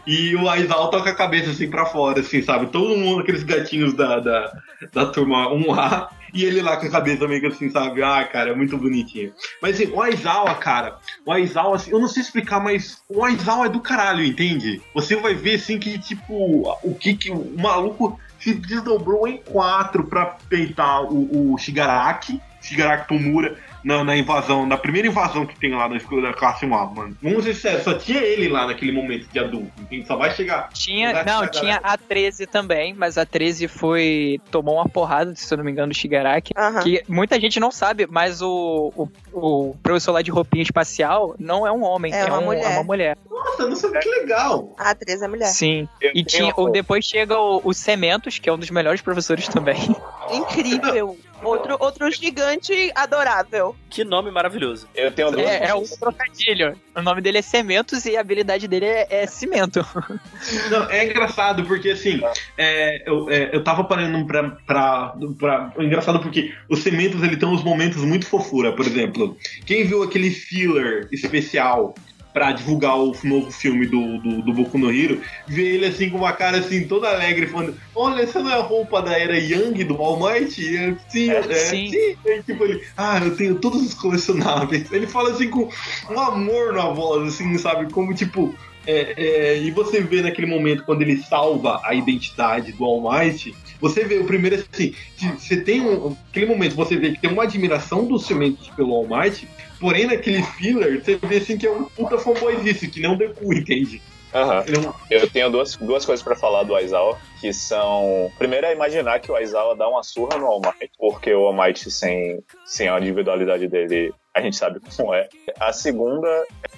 [0.06, 2.68] E o Aizal com a cabeça assim pra fora, assim, sabe?
[2.68, 4.62] Todo mundo, aqueles gatinhos da, da,
[4.94, 8.04] da turma 1A, e ele lá com a cabeça meio que assim, sabe?
[8.04, 9.34] Ah, cara, é muito bonitinho.
[9.62, 13.66] Mas assim, o Aizawa, cara, o Aizawa, assim, eu não sei explicar, mas o Aizawa
[13.66, 14.82] é do caralho, entende?
[14.94, 20.06] Você vai ver, assim, que, tipo, o que que o maluco se desdobrou em quatro
[20.06, 25.74] pra peitar o, o Shigaraki, Shigaraki Tomura, na, na invasão, na primeira invasão que tem
[25.74, 27.18] lá na escola da classe 1A, mano.
[27.22, 30.06] Vamos ser sérios, só tinha ele lá naquele momento de adulto, entende?
[30.08, 30.70] Só vai chegar.
[30.74, 34.40] Tinha, não, tinha a 13 também, mas a 13 foi.
[34.52, 36.54] tomou uma porrada, se eu não me engano, do Shigaraki.
[36.84, 41.66] Que muita gente não sabe, mas o, o, o professor lá de roupinha espacial não
[41.66, 42.64] é um homem, É é, uma um- mulher.
[42.64, 43.18] é uma mulher.
[43.30, 44.74] Nossa, não sei que legal.
[44.78, 45.48] A atriz é mulher.
[45.48, 45.88] Sim.
[46.02, 49.48] Eu E tinha, o, depois chega o, o Cementos, que é um dos melhores professores
[49.48, 49.96] também.
[50.32, 51.18] Incrível.
[51.44, 53.76] Outro, outro gigante adorável.
[53.90, 54.88] Que nome maravilhoso.
[54.94, 56.80] Eu tenho duas É, é um trocadilho.
[56.96, 59.86] O nome dele é Cementos e a habilidade dele é, é cimento.
[60.70, 62.22] Não, é engraçado porque assim,
[62.58, 65.74] é, eu, é, eu tava parando pra, pra, pra.
[65.78, 69.38] É engraçado porque os cementos ele tem uns momentos muito fofura, por exemplo.
[69.66, 71.96] Quem viu aquele filler especial
[72.34, 76.18] pra divulgar o novo filme do, do, do Boku no Hero, vê ele assim com
[76.18, 79.84] uma cara assim toda alegre, falando: Olha, essa não é a roupa da era Young
[79.84, 80.62] do All Might?
[80.62, 81.90] E Sim, é, sim.
[81.90, 82.16] sim.
[82.26, 84.92] Aí, tipo, ele, ah, eu tenho todos os colecionáveis.
[84.92, 85.70] Ele fala assim com
[86.10, 87.92] um amor na voz, assim, sabe?
[87.92, 88.54] Como tipo.
[88.88, 93.54] É, é, e você vê naquele momento quando ele salva a identidade do All Might,
[93.80, 94.94] você vê o primeiro assim,
[95.38, 99.08] você tem um, aquele momento você vê que tem uma admiração dos cimentos pelo All
[99.08, 99.48] Might,
[99.80, 103.54] porém naquele filler você vê assim que é um puta fanboy disso, que não Deku,
[103.54, 104.02] entende?
[104.34, 104.64] Aham.
[104.68, 107.18] Ele é um- Eu tenho duas, duas coisas pra falar do Aizawa.
[107.42, 108.30] que são.
[108.38, 111.54] Primeiro é imaginar que o Aizawa dá uma surra no All Might, porque o All
[111.54, 115.28] Might, sem, sem a individualidade dele, a gente sabe como é.
[115.60, 116.28] A segunda,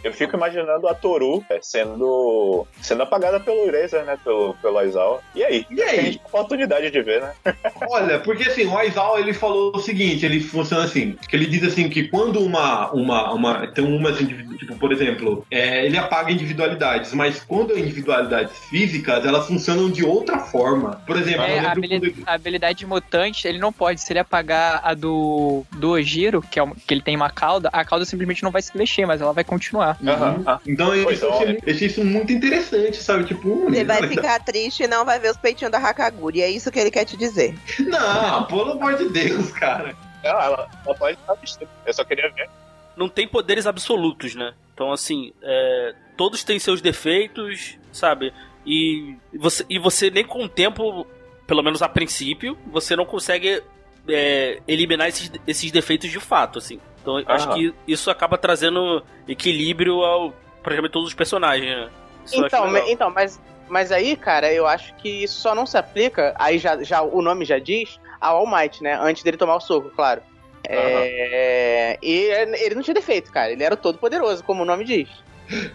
[0.03, 4.17] eu fico imaginando a Toru é, sendo, sendo apagada pelo Eraser, né?
[4.23, 5.21] Pelo, pelo Aizawa.
[5.35, 5.65] E aí?
[5.69, 5.99] E aí?
[5.99, 7.33] A gente tem oportunidade de ver, né?
[7.89, 11.63] Olha, porque assim, o Aizawa ele falou o seguinte, ele funciona assim, que ele diz
[11.63, 16.31] assim que quando uma, uma, uma tem umas individu- tipo, por exemplo, é, ele apaga
[16.31, 21.01] individualidades, mas quando é individualidades físicas, elas funcionam de outra forma.
[21.05, 24.01] Por exemplo, É, a, lembro habili- quando- a habilidade mutante, ele não pode.
[24.01, 27.83] Se ele apagar a do, do Ojiro, que, é que ele tem uma cauda, a
[27.83, 29.97] cauda simplesmente não vai se mexer, mas ela vai continuar.
[30.05, 30.43] Aham.
[30.45, 31.13] Ah, Então eu é.
[31.13, 31.27] achei,
[31.65, 33.25] eu achei isso muito interessante, sabe?
[33.25, 36.41] Tipo, hum, Ele vai olha- ficar triste e não vai ver os peitinhos da Hakaguri.
[36.41, 37.55] É isso que ele quer te dizer.
[37.79, 39.95] Não, pelo amor de Deus, cara.
[40.23, 41.67] Não, ela, ela pode estar vestida.
[41.85, 42.47] Eu só queria ver.
[42.95, 44.53] Não tem poderes absolutos, né?
[44.73, 48.31] Então, assim, é, todos têm seus defeitos, sabe?
[48.65, 51.07] E você, e você nem com o tempo,
[51.47, 53.63] pelo menos a princípio, você não consegue
[54.07, 56.79] é, eliminar esses, esses defeitos de fato, assim.
[57.01, 61.89] Então, eu acho que isso acaba trazendo equilíbrio ao praticamente todos os personagens, né?
[62.31, 66.59] Então, então mas, mas aí, cara, eu acho que isso só não se aplica, aí
[66.59, 68.97] já, já o nome já diz, ao All Might, né?
[69.01, 70.21] Antes dele tomar o soco, claro.
[70.63, 72.29] É, e
[72.59, 73.51] ele não tinha defeito, cara.
[73.51, 75.09] Ele era o todo poderoso, como o nome diz.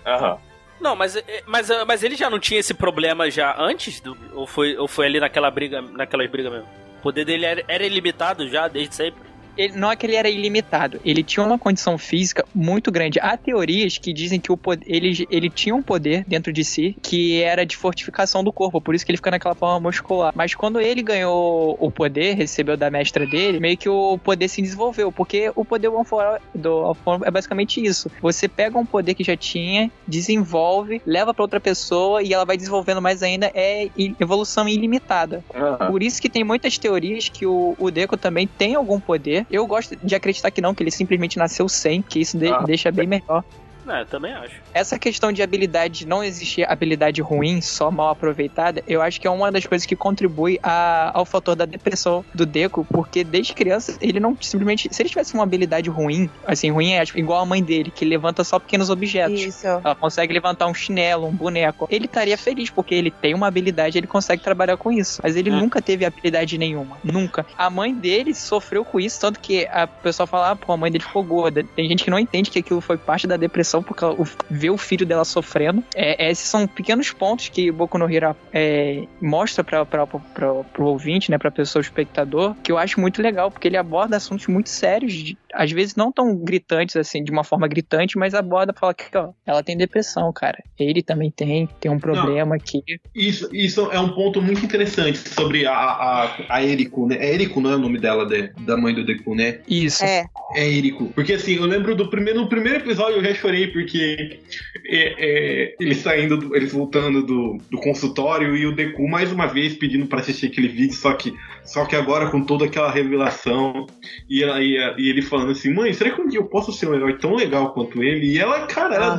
[0.07, 0.39] Aham.
[0.81, 4.01] Não, mas, é, mas, é, mas ele já não tinha esse problema já antes?
[4.01, 6.68] Do, ou, foi, ou foi ali naquela briga, naquelas brigas mesmo?
[6.99, 9.26] O poder dele era, era ilimitado já, desde sempre?
[9.57, 13.18] Ele, não é que ele era ilimitado, ele tinha uma condição física muito grande.
[13.20, 16.96] Há teorias que dizem que o poder, ele, ele tinha um poder dentro de si
[17.02, 20.32] que era de fortificação do corpo, por isso que ele fica naquela forma muscular.
[20.34, 24.61] Mas quando ele ganhou o poder, recebeu da mestra dele, meio que o poder se
[24.61, 28.11] desenvolveu, porque o poder do All for All é basicamente isso.
[28.20, 32.57] Você pega um poder que já tinha, desenvolve, leva pra outra pessoa e ela vai
[32.57, 33.88] desenvolvendo mais ainda, é
[34.20, 35.44] evolução ilimitada.
[35.54, 35.90] Aham.
[35.90, 39.45] Por isso que tem muitas teorias que o, o Deco também tem algum poder.
[39.51, 42.59] Eu gosto de acreditar que não, que ele simplesmente nasceu sem, que isso de- Ah.
[42.62, 43.44] deixa bem melhor.
[43.89, 44.55] É, também acho.
[44.74, 49.30] Essa questão de habilidade não existir habilidade ruim, só mal aproveitada, eu acho que é
[49.30, 53.97] uma das coisas que contribui a- ao fator da depressão do Deco, porque desde criança
[54.01, 54.89] ele não simplesmente.
[54.93, 58.05] Se ele tivesse uma habilidade ruim, assim, ruim é tipo, igual a mãe dele, que
[58.05, 59.41] levanta só pequenos objetos.
[59.41, 59.66] Isso.
[59.66, 61.87] Ela consegue levantar um chinelo, um boneco.
[61.91, 65.20] Ele estaria feliz, porque ele tem uma habilidade, ele consegue trabalhar com isso.
[65.22, 65.53] Mas ele É.
[65.53, 66.99] nunca teve habilidade nenhuma.
[67.05, 67.47] Nunca.
[67.57, 70.91] A mãe dele sofreu com isso, tanto que a pessoa fala, ah, pô, a mãe
[70.91, 71.62] dele ficou gorda.
[71.74, 74.70] Tem gente que não entende que aquilo foi parte da depressão, porque ela o- vê
[74.70, 75.83] o filho dela sofrendo.
[75.95, 81.39] É, esses são pequenos pontos que Boku no Hero é, mostra pra, pro ouvinte, né,
[81.39, 85.39] pra pessoa, espectador, que eu acho muito legal, porque ele aborda assuntos muito sérios, de-
[85.53, 89.31] às vezes não tão gritantes, assim, de uma forma gritante, mas aborda, fala que, ó,
[89.47, 90.62] ela tem depressão, cara.
[90.79, 92.83] Ele também tem, tem um problema aqui.
[93.14, 97.16] Isso, isso é um ponto muito interessante sobre a, a, a Eriko, né?
[97.18, 99.61] É Eriko, não é o nome dela, de- da mãe do Deku, né?
[99.68, 100.05] Isso.
[100.05, 100.27] É.
[100.55, 101.07] É Eriko.
[101.14, 104.40] Porque assim, eu lembro do primeiro, no primeiro episódio eu já chorei porque
[104.86, 109.46] é, é, eles saindo, do- eles voltando do, do consultório e o Deku mais uma
[109.46, 113.86] vez pedindo pra assistir aquele vídeo, só que, só que agora com toda aquela revelação
[114.28, 116.72] e, ela, e, a- e ele falando assim, mãe, será que um dia eu posso
[116.72, 118.26] ser um herói tão legal quanto ele?
[118.32, 119.18] E ela, cara, ela,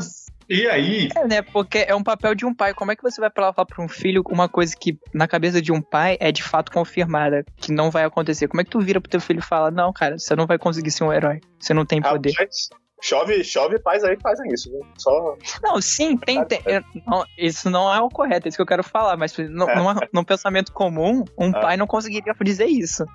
[0.50, 1.10] e aí?
[1.16, 1.42] É, né?
[1.42, 2.74] Porque é um papel de um pai.
[2.74, 5.74] Como é que você vai falar pra um filho uma coisa que na cabeça de
[5.74, 8.48] um pai é de fato confirmada, que não vai acontecer?
[8.48, 10.58] Como é que tu vira pro teu filho e fala, não, cara, você não vai
[10.58, 11.42] conseguir ser um herói.
[11.60, 12.32] Você não tem poder.
[12.32, 12.70] Rapaz,
[13.02, 14.86] chove, chove pais aí fazem isso, viu?
[14.98, 15.36] Só.
[15.64, 16.44] Não, sim, tem.
[16.46, 16.60] tem
[17.06, 19.76] não, isso não é o correto, é isso que eu quero falar, mas no, É.
[19.76, 21.60] numa- num pensamento comum, um Ah.
[21.60, 23.06] pai não conseguiria dizer isso.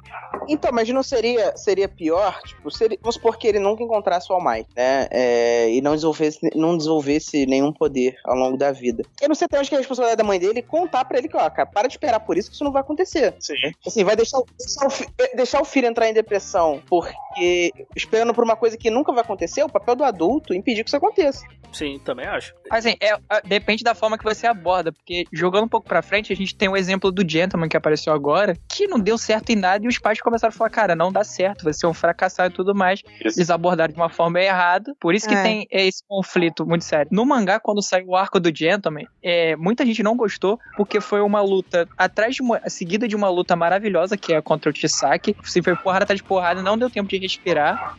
[0.49, 4.35] Então, mas não seria, seria pior, tipo, seria, vamos supor que ele nunca encontrasse o
[4.35, 5.07] All Might, né?
[5.11, 9.05] É, e não desenvolvesse, não desenvolvesse nenhum poder ao longo da vida.
[9.21, 11.29] Eu não sei até onde que é a responsabilidade da mãe dele contar pra ele
[11.29, 13.35] que, ó, cara, para de esperar por isso que isso não vai acontecer.
[13.39, 13.55] Sim.
[13.87, 18.43] Assim, vai deixar, o- deixar, o, deixar o filho entrar em depressão porque esperando por
[18.45, 21.45] uma coisa que nunca vai acontecer, o papel do adulto impedir que isso aconteça.
[21.73, 22.53] Sim, também acho.
[22.71, 26.31] Assim, é, é, depende da forma que você aborda, porque jogando um pouco pra frente,
[26.31, 29.57] a gente tem o exemplo do Gentleman que apareceu agora, que não deu certo em
[29.57, 32.53] nada e os pais começaram a falar, cara, não dá certo, você é um fracassado
[32.53, 33.01] e tudo mais.
[33.25, 33.39] Isso.
[33.39, 35.43] Eles abordaram de uma forma errada, por isso que É.
[35.43, 37.09] tem esse conflito muito sério.
[37.11, 41.23] No mangá, quando saiu o arco do Gentleman, é, muita gente não gostou, porque foi
[41.23, 45.35] uma luta atrás de uma, seguida de uma luta maravilhosa, que é contra o Chisaki,
[45.43, 47.97] se foi porrada atrás de porrada, não deu tempo de respirar,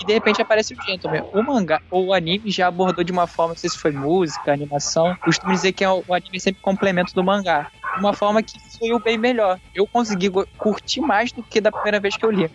[0.00, 1.24] e de repente aparece o Gentleman.
[1.32, 4.52] O mangá, ou o anime já abordou de uma forma, não sei se foi música,
[4.52, 5.14] animação.
[5.16, 7.70] Costumo dizer que é o, anime sempre complemento do mangá.
[7.94, 8.56] De uma forma que
[8.92, 9.58] o bem melhor.
[9.74, 12.50] Eu consegui curtir mais do que da primeira vez que eu li.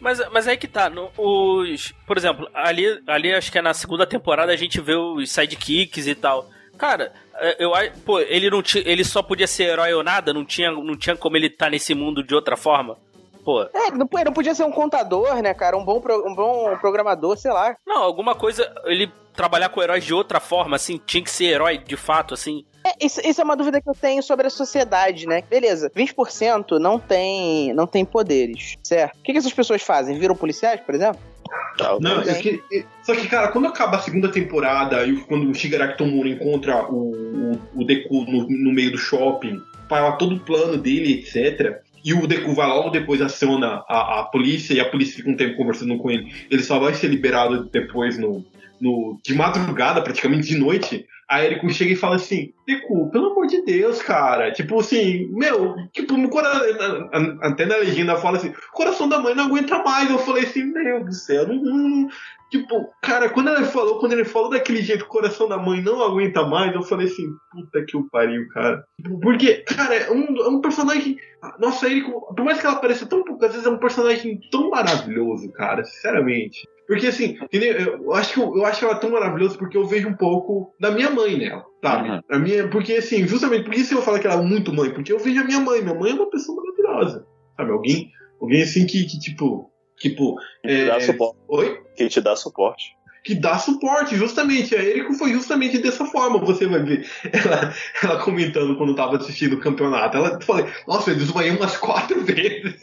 [0.00, 1.92] Mas, mas aí que tá, no- os.
[2.06, 6.06] Por exemplo, ali, ali acho que é na segunda temporada a gente vê os sidekicks
[6.06, 6.48] e tal.
[6.78, 7.72] Cara, é, eu.
[8.06, 8.82] Pô, ele não tinha.
[8.86, 10.32] Ele só podia ser herói ou nada?
[10.32, 12.96] Não tinha, não tinha como ele estar nesse mundo de outra forma?
[13.44, 13.62] Pô.
[13.62, 15.76] É, não, não podia ser um contador, né, cara?
[15.76, 17.76] Um bom, pro- um bom programador, sei lá.
[17.86, 18.70] Não, alguma coisa.
[18.84, 22.64] Ele trabalhar com heróis de outra forma, assim, tinha que ser herói de fato, assim.
[22.84, 25.42] É, isso, isso é uma dúvida que eu tenho sobre a sociedade, né?
[25.48, 29.16] Beleza, 20% não tem, não tem poderes, certo?
[29.18, 30.18] O que, que essas pessoas fazem?
[30.18, 31.20] Viram policiais, por exemplo?
[32.00, 35.54] Não, é que, é- só que, cara, quando acaba a segunda temporada e quando o
[35.54, 40.40] Shigaraki Tomura encontra o, o, o Deku no, no meio do shopping, fala todo o
[40.40, 41.80] plano dele, etc.
[42.04, 45.36] E o Deku vai logo depois aciona a, a polícia e a polícia fica um
[45.36, 46.32] tempo conversando com ele.
[46.50, 48.44] Ele só vai ser liberado depois no,
[48.80, 51.06] no de madrugada, praticamente de noite.
[51.30, 54.52] A Eriko chega e fala assim: Deku, pelo amor de Deus, cara.
[54.52, 56.48] Tipo assim, meu, tipo, no cora...
[56.48, 60.10] a- até na legenda fala assim: coração da mãe não aguenta mais.
[60.10, 62.08] Eu falei assim: meu do céu, não,
[62.50, 66.44] Tipo, cara, quando ele falou, quando ele falou daquele jeito, coração da mãe não aguenta
[66.44, 68.84] mais, eu falei assim, puta que o pariu, cara.
[69.22, 71.16] Porque, cara, é um, é um personagem.
[71.60, 74.68] Nossa, ele, por mais que ela pareça tão pouco, às vezes é um personagem tão
[74.68, 76.66] maravilhoso, cara, sinceramente.
[76.90, 78.02] Porque assim, entendeu?
[78.02, 80.90] Eu acho que eu, eu acho ela tão maravilhosa porque eu vejo um pouco da
[80.90, 82.10] minha mãe nela, sabe?
[82.10, 82.20] Uhum.
[82.28, 85.12] A minha, porque assim, justamente por isso eu falo que ela é muito mãe, porque
[85.12, 85.82] eu vejo a minha mãe.
[85.82, 87.24] Minha mãe é uma pessoa maravilhosa,
[87.56, 87.70] sabe?
[87.70, 88.10] Alguém,
[88.42, 90.34] alguém assim que, que tipo, tipo,
[90.64, 91.38] Que dá é, suporte.
[91.46, 91.80] oi?
[91.94, 92.96] Que te dá suporte.
[93.24, 94.74] Que dá suporte, justamente.
[94.74, 96.38] A Eriko foi justamente dessa forma.
[96.38, 100.16] Você vai ver ela, ela comentando quando tava assistindo o campeonato.
[100.16, 102.74] Ela falei, nossa, eu desmaiei umas quatro vezes.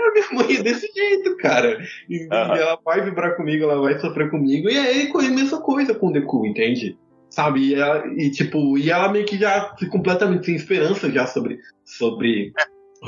[0.00, 1.78] A minha mãe é desse jeito, cara.
[2.08, 4.68] E, ela vai vibrar comigo, ela vai sofrer comigo.
[4.68, 6.98] E a Eriko é a mesma coisa com o Deku, entende?
[7.30, 7.68] Sabe?
[7.68, 12.52] E, ela, e tipo, e ela meio que já completamente sem esperança já sobre, sobre,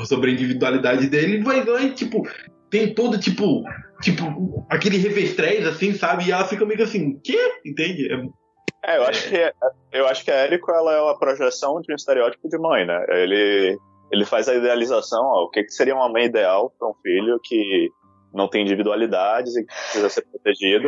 [0.05, 1.43] sobre a individualidade dele.
[1.43, 2.27] Vai e, tipo,
[2.69, 3.63] tem todo, tipo,
[4.01, 6.25] tipo, aquele revestrez, assim, sabe?
[6.25, 7.37] E ela fica meio assim, quê?
[7.65, 8.11] Entende?
[8.11, 8.47] É-
[8.83, 9.53] É, eu acho que
[9.91, 13.05] eu acho que a Eriko ela é uma projeção de um estereótipo de mãe, né?
[13.09, 13.77] Ele
[14.11, 17.37] ele faz a idealização, ó, o que, que seria uma mãe ideal para um filho
[17.43, 17.89] que
[18.33, 20.87] não tem individualidades e que precisa ser protegido.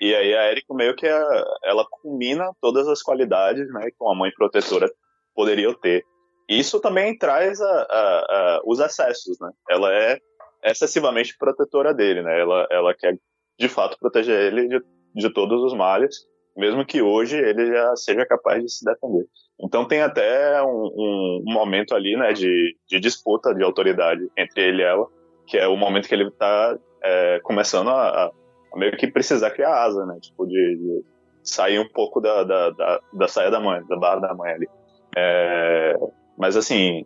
[0.00, 1.18] E aí a Eriko meio que é,
[1.64, 4.90] ela combina todas as qualidades, né, que uma mãe protetora
[5.34, 6.04] poderia ter.
[6.48, 9.50] Isso também traz a- a- a- os excessos, né?
[9.70, 10.18] Ela é
[10.64, 12.40] excessivamente protetora dele, né?
[12.40, 13.18] Ela, ela quer
[13.58, 14.80] de fato proteger ele de,
[15.14, 16.16] de todos os males
[16.58, 19.24] mesmo que hoje ele já seja capaz de se defender.
[19.62, 24.82] Então tem até um, um- momento ali, né, de, de disputa de autoridade entre ele
[24.82, 25.06] e ela,
[25.46, 28.30] que é o momento que ele tá é, começando a, a-
[28.74, 31.04] a meio que precisar criar asa, né, tipo, de, de
[31.44, 34.68] sair um pouco da, da, da, da saia da mãe, da barra da mãe ali.
[35.16, 35.94] É,
[36.36, 37.04] mas assim,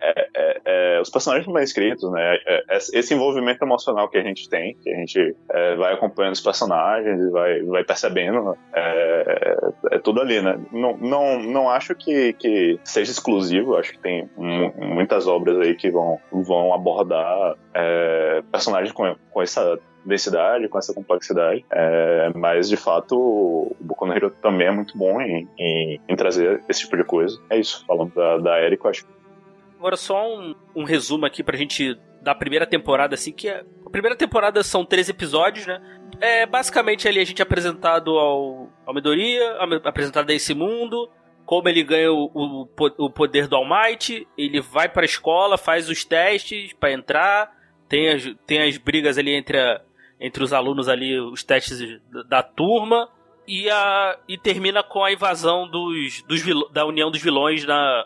[0.00, 2.36] é- é- é, os personagens bem escritos, né?
[2.46, 5.34] é- esse envolvimento emocional que a gente tem, que a gente
[5.76, 10.58] vai acompanhando os personagens e vai, vai percebendo, é, tudo ali, né?
[10.72, 15.74] Não, não, não acho que, que seja exclusivo, acho que tem mu- muitas obras aí
[15.74, 17.54] que vão, vão abordar
[18.50, 24.14] personagens com, com essa densidade, com essa complexidade, é, mas de fato o Boku no
[24.14, 27.38] Hero também é muito bom em, em, em trazer esse tipo de coisa.
[27.50, 29.12] É isso, falando da, da acho que
[29.78, 33.90] Agora só um, um resumo aqui pra gente da primeira temporada, assim, que é, a
[33.90, 35.80] primeira temporada são três episódios, né?
[36.20, 41.08] É basicamente ali a gente é apresentado ao, ao Midoriya, apresentado a esse mundo,
[41.46, 42.68] como ele ganha o, o,
[42.98, 47.50] o poder do All Might, ele vai pra escola, faz os testes pra entrar,
[47.88, 49.80] tem as, tem as brigas ali entre, a-
[50.20, 51.78] entre os alunos ali, os testes
[52.10, 53.08] da, da turma,
[53.46, 58.04] e, a, e termina com a invasão dos, dos vil- da União dos Vilões na,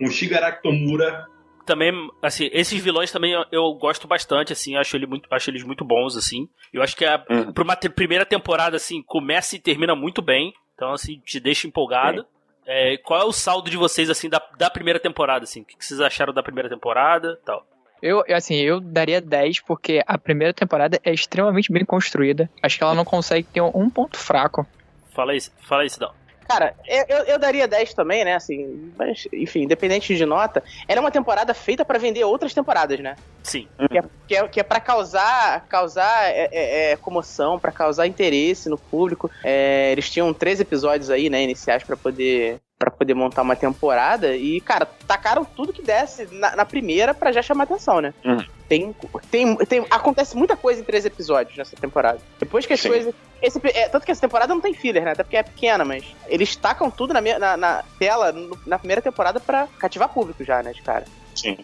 [0.00, 1.26] um Shigaraki Tomura.
[1.64, 1.92] também,
[2.22, 5.84] assim, esses vilões também eu, eu gosto bastante, assim, acho, ele muito, acho eles muito
[5.84, 6.48] bons, assim.
[6.72, 7.52] Eu acho que a, Uhum.
[7.52, 10.52] pra uma te- primeira temporada, assim, começa e termina muito bem.
[10.74, 12.24] Então, assim, te deixa empolgado.
[12.66, 15.62] É, qual é o saldo de vocês, assim, da, da primeira temporada, assim?
[15.62, 17.66] O que, que vocês acharam da primeira temporada e tal?
[18.02, 22.50] Eu, assim, eu daria 10 porque a primeira temporada é extremamente bem construída.
[22.62, 24.66] Acho que ela não consegue ter um ponto fraco.
[25.14, 26.12] Fala aí, fala aí, Sidão.
[26.48, 28.34] Cara, eu, eu- daria 10 também, né?
[28.34, 32.98] Assim, mas, enfim, independente de nota, ela é uma temporada feita pra vender outras temporadas,
[33.00, 33.16] né?
[33.42, 33.68] Sim.
[33.90, 38.06] Que é, que é, que é pra causar, causar é, é, é, comoção, pra causar
[38.06, 39.30] interesse no público.
[39.44, 44.36] É, eles tinham três episódios aí, né, iniciais pra poder para poder montar uma temporada
[44.36, 48.12] e, cara, tacaram tudo que desse na, na primeira pra já chamar atenção, né?
[48.24, 48.44] Uhum.
[48.68, 48.94] Tem,
[49.30, 52.18] tem, tem, acontece muita coisa em três episódios nessa temporada.
[52.38, 52.88] Depois que as Sim.
[52.88, 55.12] coisas esse, é, tanto que essa temporada não tem filler, né?
[55.12, 59.00] Até porque é pequena, mas eles tacam tudo na, na, na tela no- na primeira
[59.00, 61.04] temporada pra cativar público já, né, de cara.
[61.34, 61.56] sim.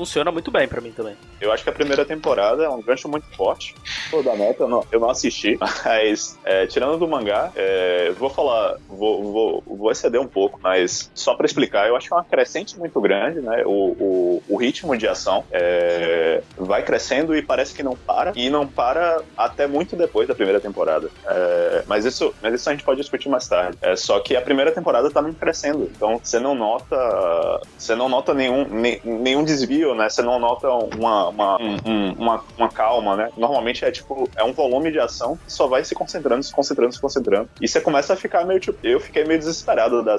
[0.00, 1.14] Funciona muito bem pra mim também.
[1.38, 3.74] Eu acho que a primeira temporada é um gancho muito forte.
[4.10, 8.30] Pô, da neta, eu não, eu não assisti, mas é, tirando do mangá, é, vou
[8.30, 12.16] falar, vou, vou, vou exceder um pouco, mas só pra explicar, eu acho que é
[12.16, 13.62] uma crescente muito grande, né?
[13.66, 18.48] O, o, o ritmo de ação é, vai crescendo e parece que não para, e
[18.48, 21.10] não para até muito depois da primeira temporada.
[21.26, 23.76] É, mas, isso, mas isso a gente pode discutir mais tarde.
[23.82, 28.32] É, só que a primeira temporada tá crescendo, então você não nota você não nota
[28.32, 30.08] nenhum, ne, nenhum desvio, né?
[30.08, 33.30] Você não nota uma, uma, um, uma, uma calma, né?
[33.36, 36.92] Normalmente é tipo, é um volume de ação que só vai se concentrando, se concentrando,
[36.92, 37.48] se concentrando.
[37.60, 40.16] E você começa a ficar meio tipo, eu fiquei meio desesperado da,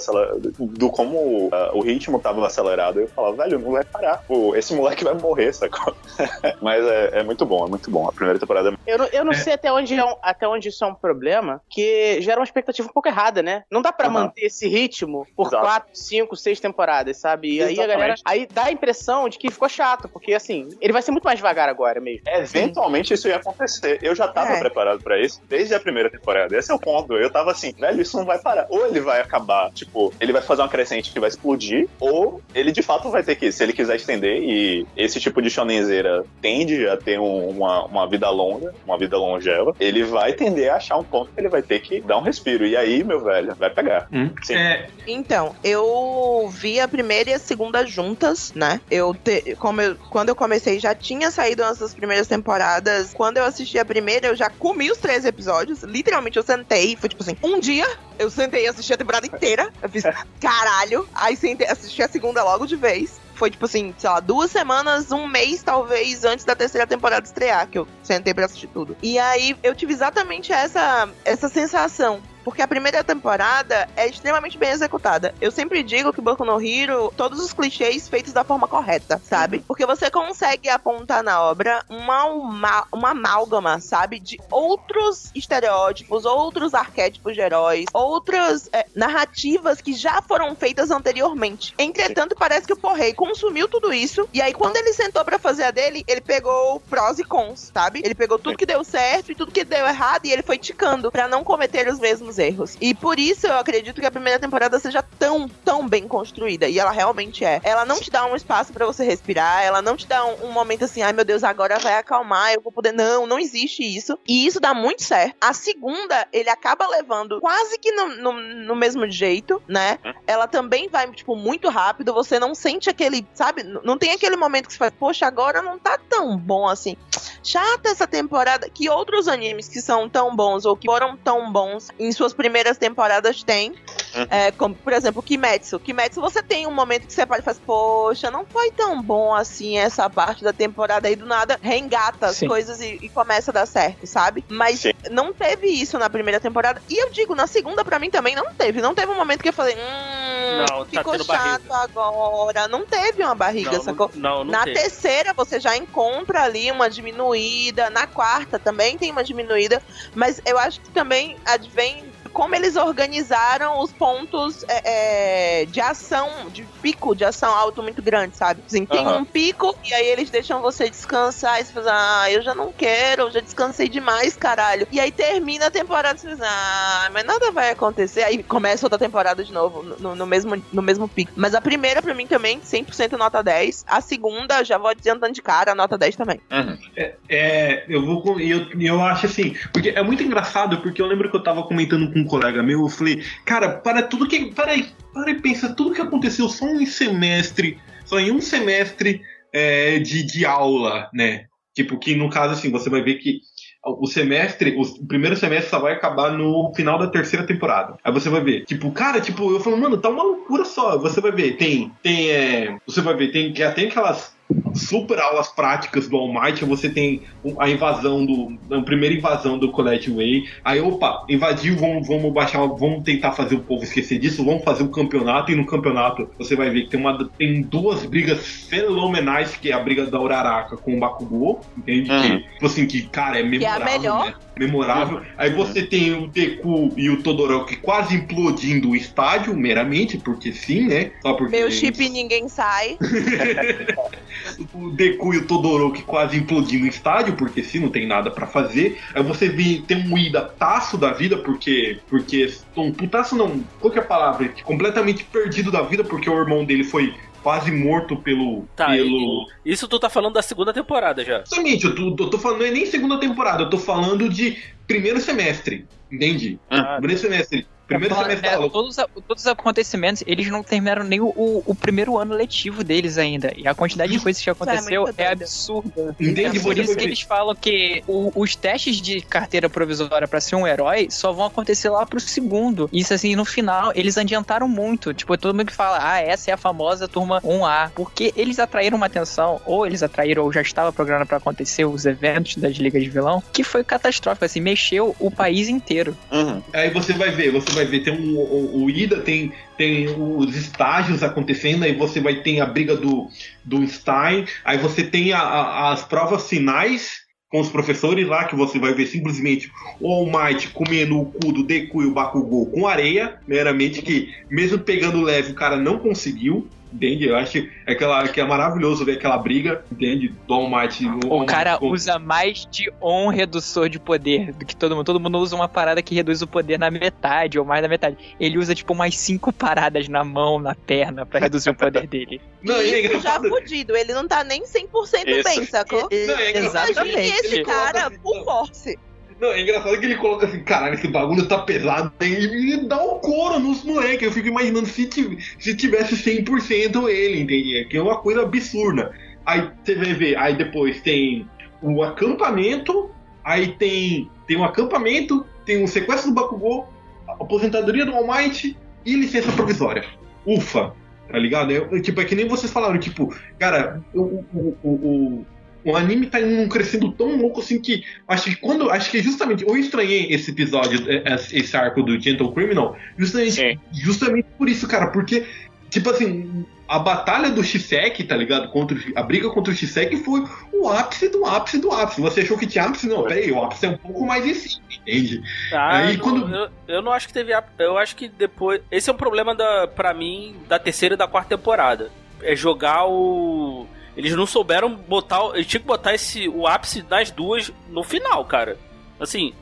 [0.59, 2.99] do como uh, o ritmo tava acelerado.
[2.99, 4.23] Eu falava, velho, não vai parar.
[4.27, 5.95] Pô, esse moleque vai morrer, sacou?
[6.61, 8.07] Mas é, é, muito bom, é muito bom.
[8.07, 8.93] A primeira temporada é...
[8.93, 9.35] Eu não, eu não é.
[9.35, 12.87] sei até onde, é um, até onde isso é um problema, que gera uma expectativa
[12.87, 13.63] um pouco errada, né?
[13.69, 14.13] Não dá para uhum.
[14.13, 15.63] manter esse ritmo por Exato.
[15.63, 17.55] quatro, cinco, seis temporadas, sabe?
[17.55, 18.15] E aí a galera.
[18.25, 21.37] Aí dá a impressão de que ficou chato, porque assim, ele vai ser muito mais
[21.37, 22.21] devagar agora mesmo.
[22.25, 23.99] Eventualmente isso ia acontecer.
[24.01, 24.59] Eu já tava é.
[24.59, 26.57] preparado para isso desde a primeira temporada.
[26.57, 27.13] Esse é o ponto.
[27.13, 28.65] Eu tava assim, velho, isso não vai parar.
[28.69, 32.71] Ou ele vai acabar, tipo, ele vai fazer uma crescente que vai explodir, ou ele
[32.71, 36.87] de fato vai ter que, se ele quiser estender, e esse tipo de shonenzeira tende
[36.87, 40.97] a ter um, uma, uma vida longa, uma vida longeva, ele vai tender a achar
[40.97, 42.65] um ponto que ele vai ter que dar um respiro.
[42.65, 44.07] E aí, meu velho, vai pegar.
[44.11, 44.31] Hum.
[44.49, 44.87] É.
[45.05, 48.81] Então, eu vi a primeira e a segunda juntas, né?
[48.89, 53.13] Eu, te, como eu, quando eu comecei, já tinha saído essas primeiras temporadas.
[53.13, 55.83] Quando eu assisti a primeira, eu já comi os três episódios.
[55.83, 57.87] Literalmente, eu sentei, foi tipo assim, um dia
[58.19, 59.69] eu sentei e assisti a temporada inteira.
[59.81, 60.03] Eu fiz
[60.39, 61.07] caralho.
[61.13, 65.11] Aí sentei, assisti a segunda logo de vez foi tipo assim, sei lá, duas semanas,
[65.11, 68.95] um mês talvez antes da terceira temporada estrear, que eu sentei pra assistir tudo.
[69.01, 74.71] E aí eu tive exatamente essa, essa sensação porque a primeira temporada é extremamente bem
[74.71, 75.33] executada.
[75.39, 79.59] Eu sempre digo que Boku no Hero, todos os clichês feitos da forma correta, sabe?
[79.67, 84.19] Porque você consegue apontar na obra uma, uma, uma amálgama, sabe?
[84.19, 91.73] De outros estereótipos, outros arquétipos de heróis, outras é, narrativas que já foram feitas anteriormente.
[91.77, 95.63] Entretanto, parece que o Porrei consumiu tudo isso, e aí quando ele sentou para fazer
[95.63, 98.01] a dele, ele pegou prós e cons, sabe?
[98.03, 101.11] Ele pegou tudo que deu certo e tudo que deu errado, e ele foi ticando
[101.11, 102.77] para não cometer os mesmos mesmos erros.
[102.79, 106.67] E por isso eu acredito que a primeira temporada seja tão, tão bem construída.
[106.67, 107.59] E ela realmente é.
[107.63, 110.51] Ela não te dá um espaço para você respirar, ela não te dá um, um,
[110.51, 112.91] momento assim, ai meu Deus, agora vai acalmar, eu vou poder.
[112.91, 114.17] Não, não existe isso.
[114.27, 115.35] E isso dá muito certo.
[115.41, 119.99] A segunda, ele acaba levando quase que no, no, no mesmo jeito, né?
[120.25, 122.13] Ela também vai, tipo, muito rápido.
[122.13, 123.63] Você não sente aquele, sabe?
[123.63, 126.95] Não tem aquele momento que você faz, poxa, agora não tá tão bom assim.
[127.43, 128.69] Chata essa temporada.
[128.69, 132.77] Que outros animes que são tão bons ou que foram tão bons em suas primeiras
[132.77, 133.71] temporadas tem.
[133.71, 134.27] Uhum.
[134.29, 135.79] É, como, por exemplo, Kimetsu.
[135.79, 139.77] Kimetsu, você tem um momento que você pode fazer, poxa, não foi tão bom assim
[139.77, 142.47] essa parte da temporada aí do nada, reengata as Sim.
[142.47, 144.43] coisas e, e, começa a dar certo, sabe?
[144.49, 144.91] Mas Sim.
[145.09, 146.81] não teve isso na primeira temporada.
[146.89, 148.81] E eu digo, na segunda, para mim também não teve.
[148.81, 151.75] Não teve um momento que eu falei, hum, não, tá ficou chato barriga.
[151.75, 152.67] agora.
[152.67, 154.11] Não teve uma barriga, não, sacou?
[154.13, 154.79] Não, não na teve.
[154.79, 157.89] terceira, você já encontra ali uma diminuída.
[157.89, 159.81] Na quarta também tem uma diminuída.
[160.15, 166.49] Mas eu acho que também advém como eles organizaram os pontos é, é, de ação,
[166.51, 168.63] de pico de ação alto muito grande, sabe?
[168.65, 169.19] Assim, tem uhum.
[169.19, 172.71] um pico e aí eles deixam você descansar e você fala, ah, eu já não
[172.71, 174.87] quero, eu já descansei demais, caralho.
[174.91, 178.23] E aí termina a temporada e você fala, ah, mas nada vai acontecer.
[178.23, 181.31] Aí começa outra temporada de novo, no, no mesmo, no mesmo pico.
[181.35, 183.85] Mas a primeira, pra mim, também, 100% nota 10.
[183.87, 186.39] A segunda, já vou adiantando de cara, nota 10 também.
[186.51, 186.77] Uhum.
[186.95, 188.39] É, é, eu vou.
[188.39, 192.11] Eu, eu acho assim, porque é muito engraçado, porque eu lembro que eu tava comentando
[192.11, 194.53] com um colega meu, eu falei, cara, para tudo que.
[194.53, 199.21] Para aí, para e pensa, tudo que aconteceu só em semestre, só em um semestre
[199.53, 201.45] é, de, de aula, né?
[201.73, 203.39] Tipo, que no caso, assim, você vai ver que
[203.83, 207.97] o semestre, o primeiro semestre só vai acabar no final da terceira temporada.
[208.03, 210.97] Aí você vai ver, tipo, cara, tipo, eu falo, mano, tá uma loucura só.
[210.99, 214.35] Você vai ver, tem, tem, é, você vai ver, tem, tem aquelas
[214.75, 217.21] super aulas práticas do All Might, você tem
[217.59, 218.57] a invasão do.
[218.71, 220.45] a primeira invasão do Colette Way.
[220.63, 224.83] Aí, opa, invadiu, vamos, vamos baixar, vamos tentar fazer o povo esquecer disso, vamos fazer
[224.83, 228.45] o um campeonato, e no campeonato você vai ver que tem, uma, tem duas brigas
[228.69, 232.11] fenomenais, que é a briga da Uraraka com o Bakugou, entende?
[232.11, 232.21] Uhum.
[232.21, 233.85] Que, tipo assim, que, cara, é memorável.
[233.85, 234.25] Que é a melhor.
[234.27, 234.33] Né?
[234.57, 235.21] Memorável.
[235.37, 240.87] Aí você tem o Deku e o Todoroki quase implodindo o estádio, meramente, porque sim,
[240.87, 241.11] né?
[241.21, 241.55] Só porque.
[241.55, 242.97] Meu chip ninguém sai.
[244.73, 248.47] o Deku e o Todoroki quase implodindo o estádio, porque se não tem nada para
[248.47, 248.99] fazer.
[249.13, 251.99] Aí você vê, tem um Ida taço da vida, porque.
[252.09, 252.53] Porque.
[252.75, 253.63] Um putaço não.
[253.79, 254.49] Qual que é a palavra?
[254.63, 258.65] Completamente perdido da vida, porque o irmão dele foi quase morto pelo.
[258.75, 259.47] Tá, pelo...
[259.65, 261.41] Isso tu tá falando da segunda temporada já.
[261.41, 264.57] Exatamente, eu tô, tô falando, não é nem segunda temporada, eu tô falando de
[264.87, 265.85] primeiro semestre.
[266.11, 266.59] Entende?
[266.69, 268.95] Ah, primeiro semestre Primeiro Fala- semestre é, todos,
[269.27, 273.51] todos os acontecimentos, eles não terminaram nem o, o- o primeiro ano letivo deles ainda.
[273.55, 275.41] E a quantidade de coisas que aconteceu muito é, doido.
[275.43, 276.15] absurda.
[276.19, 276.57] Entende?
[276.57, 280.55] É por isso que eles falam que o- os testes de carteira provisória pra ser
[280.55, 282.89] um herói só vão acontecer lá pro segundo.
[282.91, 285.13] Isso assim, no final, eles adiantaram muito.
[285.13, 287.91] Tipo, todo mundo que fala, ah, essa é a famosa turma 1A.
[287.95, 292.05] Porque eles atraíram uma atenção, ou eles atraíram, ou já estava programado pra acontecer os
[292.05, 296.15] eventos das ligas de vilão, que foi catastrófico, assim, mexeu o país inteiro.
[296.31, 296.61] Uhum.
[296.73, 300.55] Aí você vai ver, você vai ver, tem um, o, o Ida, tem, tem os
[300.55, 303.27] estágios acontecendo, aí você vai ter a briga do,
[303.65, 308.55] do Stein, aí você tem a- a- as provas finais com os professores lá, que
[308.55, 309.69] você vai ver simplesmente
[309.99, 314.29] o All Might comendo o cu do Deku e o Bakugou com areia, meramente que,
[314.49, 316.69] mesmo pegando leve, o cara não conseguiu.
[316.91, 317.27] Entende?
[317.27, 320.33] Eu acho que é, aquela, que é maravilhoso ver aquela briga, entende?
[320.47, 321.05] Do All Might.
[321.25, 325.05] O cara com- usa mais de um redutor de poder do que todo mundo.
[325.05, 328.17] Todo mundo usa uma parada que reduz o poder na metade ou mais da metade.
[328.39, 332.41] Ele usa tipo umas cinco paradas na mão, na perna, pra reduzir o poder dele.
[332.61, 335.43] Não, e é Isso já fudido, ele não tá nem 100% Isso.
[335.43, 336.07] bem, sacou?
[336.11, 336.59] Não, é.
[336.63, 338.99] Imagine esse cara por force.
[339.41, 342.35] Não, é engraçado que ele coloca assim, caralho, esse bagulho tá pesado hein?
[342.35, 344.21] e dá um couro nos moleques.
[344.21, 345.09] Eu fico imaginando se,
[345.57, 347.85] se tivesse 100% ele, entende?
[347.89, 349.11] Que é uma coisa absurda.
[349.43, 351.49] Aí você vai ver, aí depois tem
[351.81, 353.09] o acampamento,
[353.43, 356.87] aí tem, tem um acampamento, tem o sequestro do Bakugou,
[357.27, 360.05] aposentadoria do All Might e licença provisória.
[360.45, 360.93] Ufa,
[361.27, 361.71] tá ligado?
[361.71, 365.45] É, é, tipo, é que nem vocês falaram, tipo, cara, o, o, o, o,
[365.83, 368.89] o anime tá num crescendo tão louco assim que acho que quando.
[368.89, 369.63] Acho que justamente.
[369.67, 373.79] Eu estranhei esse episódio, é, esse arco do Gentle Criminal, justamente, Sim.
[373.91, 375.45] justamente por isso, cara, porque,
[375.89, 378.69] tipo assim, a batalha do Shiseki, tá ligado?
[378.69, 382.19] Contra, a briga contra o Shiseki foi o ápice do ápice do ápice.
[382.19, 383.07] Você achou que tinha ápice?
[383.07, 385.41] Não, peraí, o ápice é um pouco mais em cima, entende?
[385.73, 387.53] Ah, Aí, não, quando- eu, eu não acho que teve.
[387.53, 388.81] a- Eu acho que depois.
[388.91, 392.11] Esse é um problema da, pra mim da terceira e da quarta temporada.
[392.43, 393.87] É jogar o.
[394.15, 395.43] Eles não souberam botar.
[395.43, 398.77] o- Eles tinham que botar esse, o ápice das duas no final, cara.
[399.19, 399.53] Assim,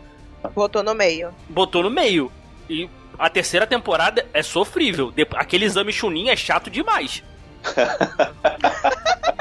[0.55, 1.33] Botou no meio.
[1.49, 2.31] botou no meio.
[2.69, 5.13] E a terceira temporada é sofrível.
[5.35, 7.23] Aquele exame Chunin é chato demais.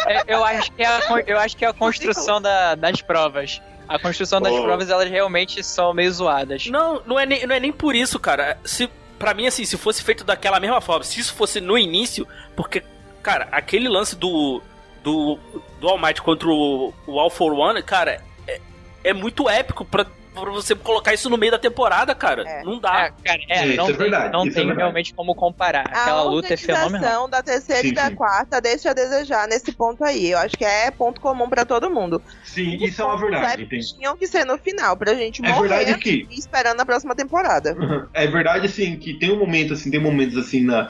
[0.07, 3.61] É, eu, acho que é a, eu acho que é a construção da- das provas.
[3.89, 4.63] A construção das Oh.
[4.63, 6.67] provas, elas realmente são meio zoadas.
[6.67, 8.59] Não, não é nem, não é nem por isso, cara.
[8.65, 8.89] Se,
[9.19, 12.83] pra mim, assim, se fosse feito daquela mesma forma, se isso fosse no início, porque,
[13.23, 14.63] cara, aquele lance do.
[15.03, 15.39] Do.
[15.81, 18.61] do All Might contra o, o All for One, cara, é,
[19.05, 22.43] é muito épico pra, pra você colocar isso no meio da temporada, cara.
[22.49, 22.63] É.
[22.65, 23.07] Não dá.
[23.07, 24.79] É, cara, é, isso não é tem, verdade, não isso é tem verdade.
[24.79, 25.87] realmente como comparar.
[25.87, 27.29] Aquela a luta é fenomenal.
[27.29, 28.15] da terceira Sim, e da sim.
[28.15, 30.31] quarta deixa a desejar nesse ponto aí.
[30.33, 32.21] Eu acho que é ponto comum pra todo mundo.
[32.45, 33.97] Sim, isso é uma verdade, entende?
[33.97, 37.15] Tinham que ser no final, pra gente É morrer verdade que- e esperando a próxima
[37.15, 37.77] temporada.
[38.15, 40.89] É verdade, assim, que tem um momento, assim, tem momentos assim na,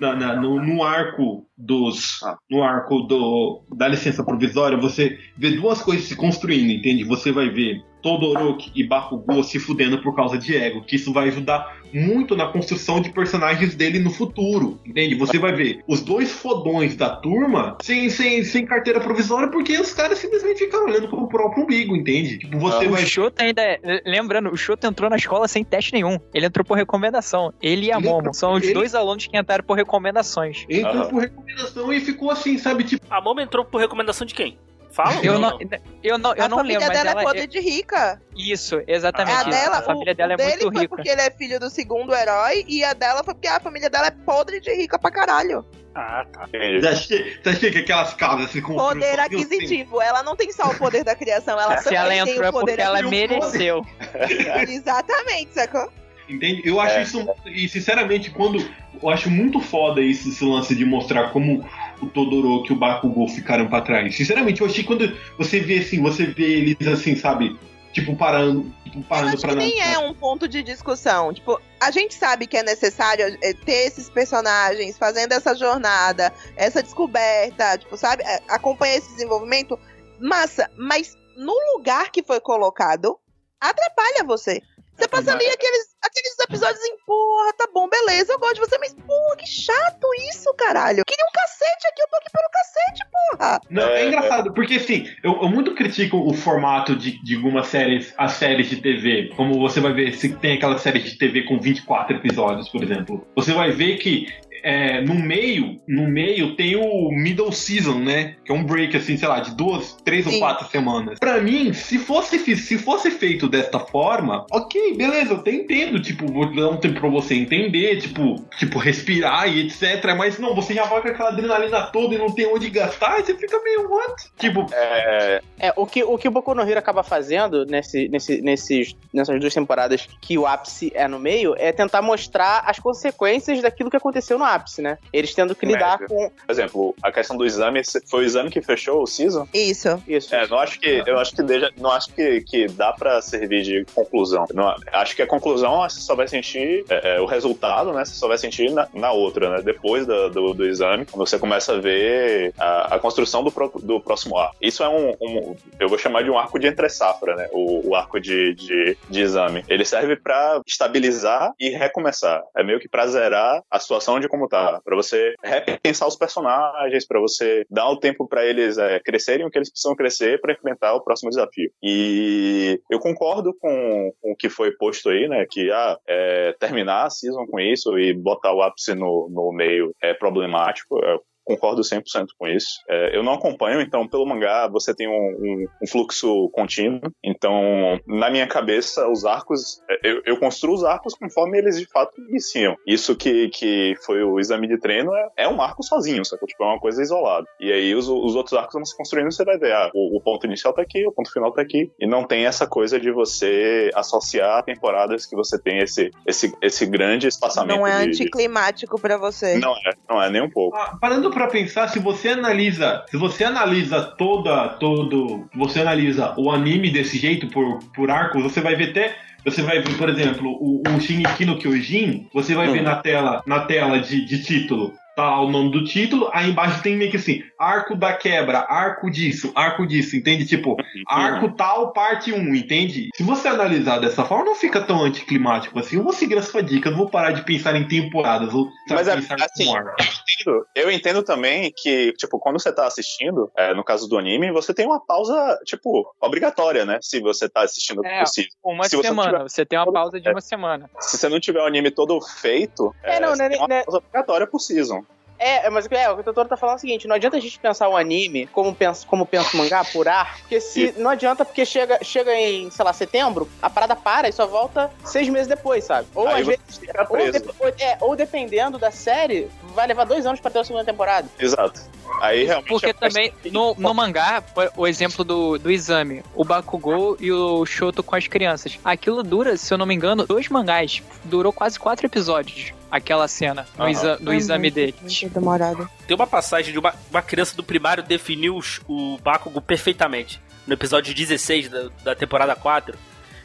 [0.00, 2.20] na- na- no, no arco dos.
[2.50, 7.04] No arco do, da licença provisória, você vê duas coisas se construindo, entende?
[7.04, 11.28] Você vai ver Todoroki e Bakugou se fudendo por causa de ego, que isso vai
[11.28, 15.14] ajudar muito na construção de personagens dele no futuro, entende?
[15.14, 19.92] Você vai ver os dois fodões da turma sem, sem, sem carteira provisória porque os
[19.92, 22.38] caras simplesmente ficaram olhando pro próprio umbigo, entende?
[22.38, 25.92] Tipo, você o vai Shota ainda é, lembrando, o Shota entrou na escola sem teste
[25.92, 26.18] nenhum.
[26.34, 27.52] Ele entrou por recomendação.
[27.62, 30.64] Ele e a Momo são os ele- dois alunos que entraram por recomendações.
[30.68, 31.08] entrou Aham.
[31.10, 32.84] por recomendação e ficou assim, sabe?
[32.84, 34.58] Tipo, A Momo entrou por recomendação de quem?
[34.96, 35.20] Fala?
[35.22, 35.58] Eu não,
[36.02, 38.22] eu não, eu a não família lembro, mas dela ela é podre de rica.
[38.34, 39.36] Isso, É exatamente.
[39.36, 39.50] a isso.
[39.50, 40.96] dela, a família o, dela o é dele muito foi rica.
[40.96, 44.06] porque ele é filho do segundo herói e a dela foi porque a família dela
[44.06, 45.62] é podre de rica pra caralho.
[45.94, 46.48] Ah, tá.
[46.50, 50.00] Você acha que, aquelas casas se Poder aquisitivo.
[50.00, 52.52] Ela não tem só o poder da criação, ela Se ela tem entrou é o
[52.52, 53.84] poder porque ela mereceu.
[54.68, 55.92] Exatamente, sacou?
[56.28, 56.62] Entende?
[56.64, 57.02] Eu acho É.
[57.02, 57.26] isso.
[57.46, 58.58] E sinceramente, quando.
[59.02, 61.62] Eu acho muito foda isso, esse lance de mostrar como
[62.02, 64.14] o Todoroki e o Bakugou ficaram pra trás.
[64.16, 67.58] Sinceramente, eu achei que quando você vê assim, você vê eles assim, sabe?
[67.92, 68.70] Tipo, parando.
[68.84, 69.66] Tipo, Eu parando acho pra que nada.
[69.68, 71.32] nem é um ponto de discussão.
[71.32, 76.82] Tipo, a gente sabe que é necessário é, ter esses personagens fazendo essa jornada, essa
[76.82, 78.22] descoberta, tipo, sabe?
[78.24, 79.78] É, Acompanhar esse desenvolvimento.
[80.20, 83.18] Massa, mas no lugar que foi colocado,
[83.60, 84.60] atrapalha você.
[84.96, 88.78] Você passa ali aqueles, aqueles episódios em, porra, tá bom, beleza, eu gosto de você,
[88.78, 91.04] mas, porra, que chato isso, caralho.
[91.06, 93.60] Queria um cacete aqui, eu tô aqui pelo cacete, porra.
[93.70, 97.66] Não, é, É, engraçado, porque assim, eu, eu muito critico o formato de, de algumas
[97.66, 99.30] séries, as séries de TV.
[99.36, 103.26] Como você vai ver, se tem aquela série de TV com 24 episódios, por exemplo.
[103.36, 104.26] Você vai ver que
[104.66, 108.34] é, no meio, no meio tem o middle season, né?
[108.44, 110.34] Que é um break, assim, sei lá, de duas, três Sim.
[110.34, 111.20] ou quatro semanas.
[111.20, 116.26] Pra mim, se fosse, se fosse feito desta forma, ok, beleza, eu até entendo, tipo,
[116.26, 120.16] vou dar um tempo pra você entender, tipo, tipo, respirar e etc.
[120.18, 123.24] Mas não, você já vai com aquela adrenalina toda e não tem onde gastar, e
[123.24, 124.24] você fica meio, what?
[124.36, 128.42] Tipo, É, É, o que o, que o Boku no Hero acaba fazendo nesse, nesse,
[128.42, 133.62] nesses, nessas duas temporadas que o ápice é no meio é tentar mostrar as consequências
[133.62, 134.98] daquilo que aconteceu no ápice, né?
[135.12, 136.08] Eles tendo que lidar Médio.
[136.08, 139.46] com por exemplo, a questão do exame, foi o exame que fechou o season?
[139.52, 140.02] Isso.
[140.06, 140.34] isso.
[140.34, 143.62] É, não acho que eu acho que deixa, não acho que, que dá pra servir
[143.62, 144.44] de conclusão.
[144.54, 148.04] Não, acho que a conclusão você só vai sentir é, é, o resultado, né?
[148.04, 149.62] Você só vai sentir na, na outra, né?
[149.62, 153.72] Depois da- do, do exame, quando você começa a ver a, a construção do, pro-
[153.82, 154.56] do próximo arco.
[154.60, 157.48] Isso é um, um- eu vou chamar de um arco de entre safra, né?
[157.52, 159.64] O, o arco de, de, de exame.
[159.68, 162.42] Ele serve pra estabilizar e recomeçar.
[162.56, 167.06] É meio que pra zerar a situação de como tá, Pra você repensar os personagens,
[167.06, 170.52] pra você dar o tempo pra eles é, crescerem o que eles precisam crescer pra
[170.52, 171.70] enfrentar o próximo desafio.
[171.82, 175.46] E eu concordo com, com o que foi posto aí, né?
[175.50, 179.92] Que ah, é, terminar a season com isso e botar o ápice no, no meio
[180.02, 180.98] é problemático.
[181.02, 182.80] Eu concordo 100% com isso.
[182.88, 187.00] É, eu não acompanho, então pelo mangá você tem um, um- um fluxo contínuo.
[187.24, 191.86] Então, na minha cabeça, os arcos, é, eu, eu construo os arcos conforme eles de
[191.86, 192.76] fato iniciam.
[192.86, 196.46] Isso que, que foi o exame de treino é, é um arco sozinho, só que
[196.46, 197.46] tipo, é uma coisa isolada.
[197.60, 200.20] E aí os, os outros arcos vão se construindo, você vai ver, ah, o, o
[200.20, 201.90] ponto inicial tá aqui, o ponto final tá aqui.
[202.00, 206.86] E não tem essa coisa de você associar temporadas que você tem esse, esse, esse
[206.86, 207.76] grande espaçamento.
[207.78, 209.58] Não é de- de- anticlimático pra você.
[209.58, 210.76] Não é, não é nem um pouco.
[210.76, 216.50] Ah, parando pra pensar, se você analisa, se você analisa toda, todo, você analisa o
[216.50, 219.14] anime desse jeito por, por arcos, você vai ver até,
[219.44, 223.42] você vai ver, por exemplo, o, o Shingeki no Kyojin, você vai ver na tela,
[223.46, 227.16] na tela de, de título, tá o nome do título, aí embaixo tem meio que
[227.16, 230.44] assim, arco da quebra, arco disso, arco disso, entende?
[230.46, 230.76] Tipo,
[231.08, 233.08] arco tal, parte 1, entende?
[233.16, 235.96] Se você analisar dessa forma, não fica tão anticlimático assim.
[235.96, 238.66] Eu vou seguir a sua dica, eu não vou parar de pensar em temporadas, ou
[238.86, 239.90] sabe, Mas é, pensar assim, arco.
[240.38, 244.52] entendo- eu entendo também que, tipo, quando você tá assistindo, é, no caso do anime,
[244.52, 246.98] você tem uma pausa, tipo, obrigatória, né?
[247.00, 248.50] Se você tá assistindo É, possível.
[248.62, 249.30] Uma Se você semana.
[249.32, 250.90] tiver- Você tem uma pausa de uma semana.
[251.00, 253.82] Se você não tiver o anime todo feito, É, não, você né, tem uma né-
[253.84, 255.05] pausa obrigatória por season.
[255.38, 257.40] É, mas é, o que o doutor tá falando é o seguinte: não adianta a
[257.40, 261.10] gente pensar o anime como pensa, como pensa o mangá, por ar, porque se não
[261.10, 265.28] adianta, porque chega, chega em, sei lá, setembro, a parada para e só volta seis
[265.28, 266.06] meses depois, sabe?
[266.14, 266.78] Ou Aí às vezes.
[266.78, 267.40] fica Ou, preso.
[267.40, 270.84] de- ou- é, ou dependendo da série, vai levar dois anos pra ter a segunda
[270.84, 271.28] temporada.
[271.38, 271.80] Exato.
[272.20, 272.68] Aí realmente.
[272.68, 274.42] Porque é também, no, no mangá,
[274.76, 278.78] o- o exemplo do, do exame, o Bakugou e o Shoto com as crianças.
[278.84, 281.02] Aquilo dura, se eu não me engano, dois mangás.
[281.24, 283.90] Durou quase quatro episódios, aquela cena, no, Aham.
[283.90, 284.94] exa- no exame deles.
[285.00, 285.88] Muito demorado.
[286.06, 290.40] Tem uma passagem de uma, uma criança do primário definiu os- o Bakugo perfeitamente.
[290.66, 292.96] No episódio 16 da, da temporada 4,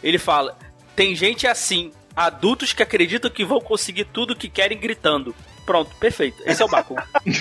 [0.03, 0.57] ele fala:
[0.95, 5.35] Tem gente assim, adultos que acreditam que vão conseguir tudo que querem gritando.
[5.65, 6.41] Pronto, perfeito.
[6.45, 7.01] Esse é o Bakugo.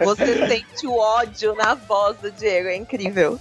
[0.00, 3.38] Você sente o ódio na voz do Diego, é incrível.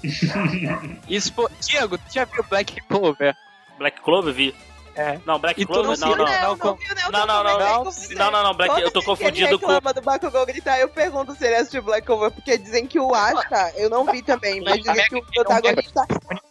[1.07, 3.35] Isso, Diego, tu já viu Black Clover?
[3.77, 4.55] Black Clover, vi.
[4.97, 5.19] É.
[5.25, 6.25] Não, Black E Clover, não não, não.
[6.25, 6.73] não, não, não,
[7.11, 7.83] Não, não, não, Black não.
[7.83, 8.17] Clover.
[8.17, 9.67] Não, não, não, Black, Toda eu tô confundido com.
[9.67, 13.73] do Bakugou gritar, eu pergunto se ele assistiu Black Clover, porque dizem que o Asta,
[13.75, 16.05] eu não vi também, mas dizem que o protagonista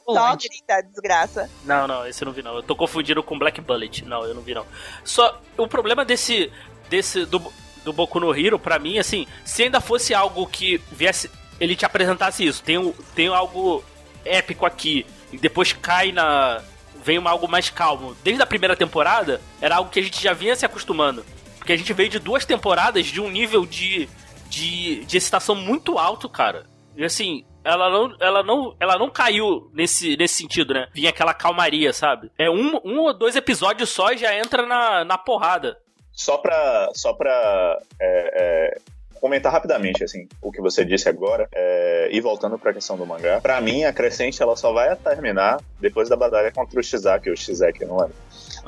[0.04, 1.50] só grita, desgraça.
[1.64, 2.54] Não, não, esse eu não vi não.
[2.54, 4.04] Eu tô confundindo com Black Bullet.
[4.04, 4.64] Não, eu não vi não.
[5.04, 6.52] Só o problema desse
[6.88, 7.42] desse do,
[7.84, 11.28] do Boku no Hero pra mim assim, se ainda fosse algo que viesse
[11.58, 13.82] ele te apresentasse isso, tem um, tem algo
[14.24, 16.62] épico aqui e depois cai na
[17.06, 18.16] vem algo mais calmo.
[18.24, 21.24] Desde a primeira temporada era algo que a gente já vinha se acostumando,
[21.56, 24.08] porque a gente veio de duas temporadas de um nível de
[24.48, 26.66] de, de excitação muito alto, cara.
[26.96, 30.88] E assim, ela não, ela não, ela não caiu nesse, nesse sentido, né?
[30.94, 32.30] Vinha aquela calmaria, sabe?
[32.38, 35.76] É um, um ou dois episódios só e já entra na, na porrada.
[36.12, 38.78] Só pra, só pra é, é,
[39.20, 43.40] comentar rapidamente, assim, o que você disse agora, é, e voltando pra questão do mangá,
[43.40, 47.36] pra mim, a Crescente, ela só vai terminar depois da batalha contra o Shizaki, ou
[47.36, 48.14] Shizeki, não lembro.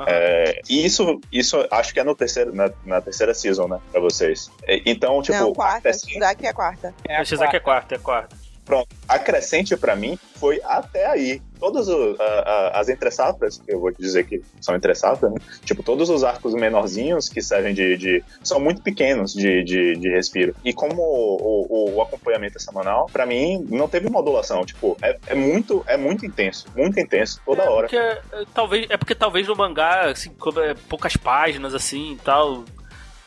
[0.07, 4.01] É, e isso, isso acho que é no terceiro, na, na terceira season, né, pra
[4.01, 4.51] vocês.
[4.65, 6.95] É, Então, tipo, não, a quarta, Crescente- Shizaki é a quarta.
[7.09, 8.37] É, a Shizaki é quarta, é quarta.
[8.69, 11.41] Pronto, a crescente pra mim foi até aí.
[11.59, 15.39] Todas o- a- a- as entre-safras, que eu vou dizer que são entre-safras, né?
[15.65, 17.97] Tipo, todos os arcos menorzinhos que servem de.
[17.97, 20.55] de- são muito pequenos de, de, de respiro.
[20.63, 24.65] E como o, o- o acompanhamento é semanal, pra mim não teve modulação.
[24.67, 26.67] Tipo, é, é muito, é muito intenso.
[26.77, 27.89] Muito intenso, toda É hora.
[27.89, 28.21] porque, é,
[28.55, 30.31] talvez, é porque talvez no mangá, assim,
[30.63, 32.65] é poucas páginas, assim e tal.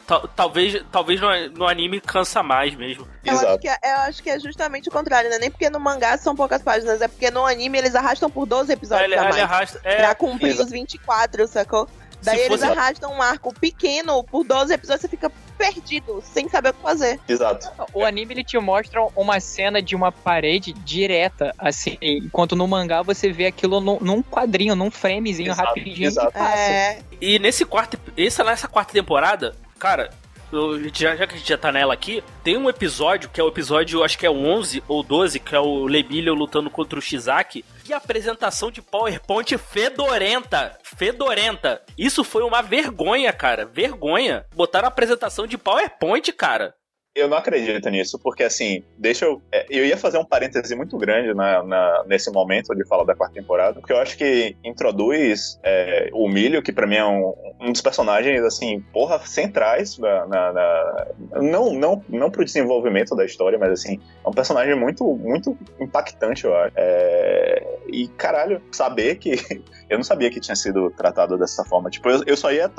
[0.08, 3.08] Tal- talvez talvez no, no anime cansa mais mesmo.
[3.24, 3.60] Eu acho, Exato.
[3.60, 5.38] que é, eu acho que é justamente o contrário, né?
[5.40, 8.72] Nem porque no mangá são poucas páginas, é porque no anime eles arrastam por 12
[8.74, 9.36] episódios ele, a mais.
[9.36, 9.82] ele arrasta.
[9.84, 10.66] É, Pra cumprir Exato.
[10.66, 11.88] os 24, sacou?
[12.24, 16.48] Daí Se eles fosse- arrastam um arco pequeno por 12 episódios, você fica perdido, sem
[16.50, 17.20] saber o que fazer.
[17.28, 17.68] Exato.
[17.94, 23.02] O anime ele te mostra uma cena de uma parede direta, assim, enquanto no mangá
[23.02, 26.32] você vê aquilo num, num quadrinho, num framezinho Exato, rapidinho exato.
[26.32, 26.58] que passa.
[26.60, 30.12] É, E nesse quarto, essa nessa quarta temporada, cara,
[30.52, 33.44] eu- já, já que a gente já tá nela aqui, tem um episódio que é
[33.44, 37.00] o episódio, acho que é o 11 ou 12, que é o Lemillion lutando contra
[37.00, 37.66] o Shizaki.
[37.90, 41.82] E a apresentação de PowerPoint fedorenta, fedorenta.
[41.98, 44.46] Isso foi uma vergonha, cara, vergonha.
[44.56, 46.76] Botaram a apresentação de PowerPoint, cara.
[47.14, 49.42] Eu não acredito nisso, porque assim, deixa eu.
[49.52, 53.14] é, Eu ia fazer um parêntese muito grande na, na- nesse momento de falar da
[53.14, 57.34] quarta temporada, porque eu acho que introduz é, o Milho, que pra mim é um,
[57.60, 61.08] um dos personagens, assim, porra, centrais na, na- na-
[61.42, 66.46] não, não, não pro desenvolvimento da história, mas assim, é um personagem muito, muito impactante,
[66.46, 66.72] eu acho.
[66.78, 67.62] É,
[67.92, 69.32] e caralho, saber que.
[69.92, 71.90] Eu não sabia que tinha sido tratado dessa forma.
[71.90, 72.70] Tipo, eu, eu só ia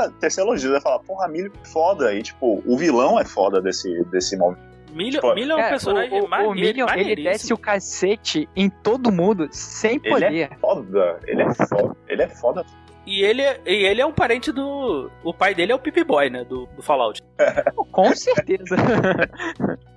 [0.41, 2.15] elogios, eu ia falar, porra, Milho, foda.
[2.15, 4.73] E, tipo, o vilão é foda desse, desse momento.
[4.93, 8.69] Milho, Tipo, Milho é um personagem o, o, o Minion, ele desce o cacete em
[8.69, 10.51] todo mundo sem Ele poder.
[10.53, 12.67] é foda, ele é foda, ele é foda.
[13.07, 15.11] E ele, e ele é um parente do.
[15.25, 16.45] O pai dele é o Pip Boy, né?
[16.45, 17.21] Do, do Fallout.
[17.91, 18.77] Com certeza.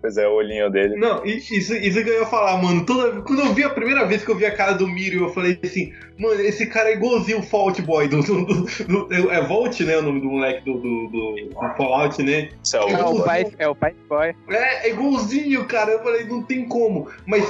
[0.00, 0.96] Pois é, o olhinho dele.
[0.96, 2.84] Não, isso, isso que eu ia falar, mano.
[2.84, 5.32] Toda, quando eu vi a primeira vez que eu vi a cara do Mirio, eu
[5.32, 8.20] falei assim, mano, esse cara é igualzinho o Fault Boy do.
[8.22, 8.64] do, do-
[9.06, 9.96] do- é Volt, né?
[9.98, 12.48] O nome do moleque do, do, do- do Fallout, né?
[12.62, 14.34] Isso é o- É o pai, é o pai boy.
[14.50, 15.92] É, é igualzinho, cara.
[15.92, 17.08] Eu falei, não tem como.
[17.24, 17.44] Mas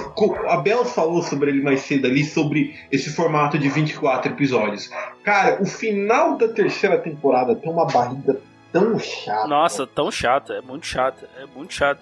[0.49, 4.91] a Bel falou sobre ele mais cedo ali, sobre esse formato de 24 episódios.
[5.23, 8.41] Cara, o final da terceira temporada tem uma barriga
[8.73, 9.47] tão chata.
[9.49, 12.01] Nossa, tão chato, é muito chato, é muito chato.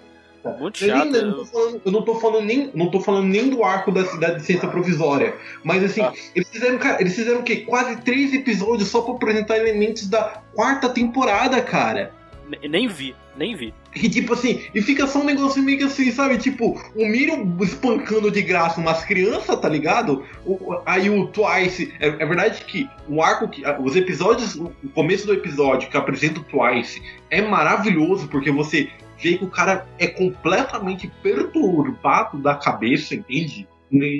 [0.59, 1.03] Muito Eu, chato.
[1.03, 3.91] ainda não tô falando, eu não tô falando nem, não tô falando nem do arco
[3.91, 5.35] da cidade de ciência provisória.
[5.61, 6.13] Mas assim, Ah.
[6.33, 7.57] eles fizeram, cara, eles fizeram o quê?
[7.67, 12.13] Quase três episódios só pra apresentar elementos da quarta temporada, cara.
[12.47, 13.73] Ne- Nem vi, nem vi.
[14.01, 16.37] E tipo assim, e fica só um negócio meio que assim, sabe?
[16.37, 20.23] Tipo, o Miriam espancando de graça umas crianças, tá ligado?
[20.45, 21.93] O- aí o Twice.
[21.99, 26.39] É, é verdade que o arco, que, os episódios, o começo do episódio que apresenta
[26.39, 28.89] o Twice é maravilhoso, porque você
[29.21, 33.67] vê que o cara é completamente perturbado da cabeça, entende?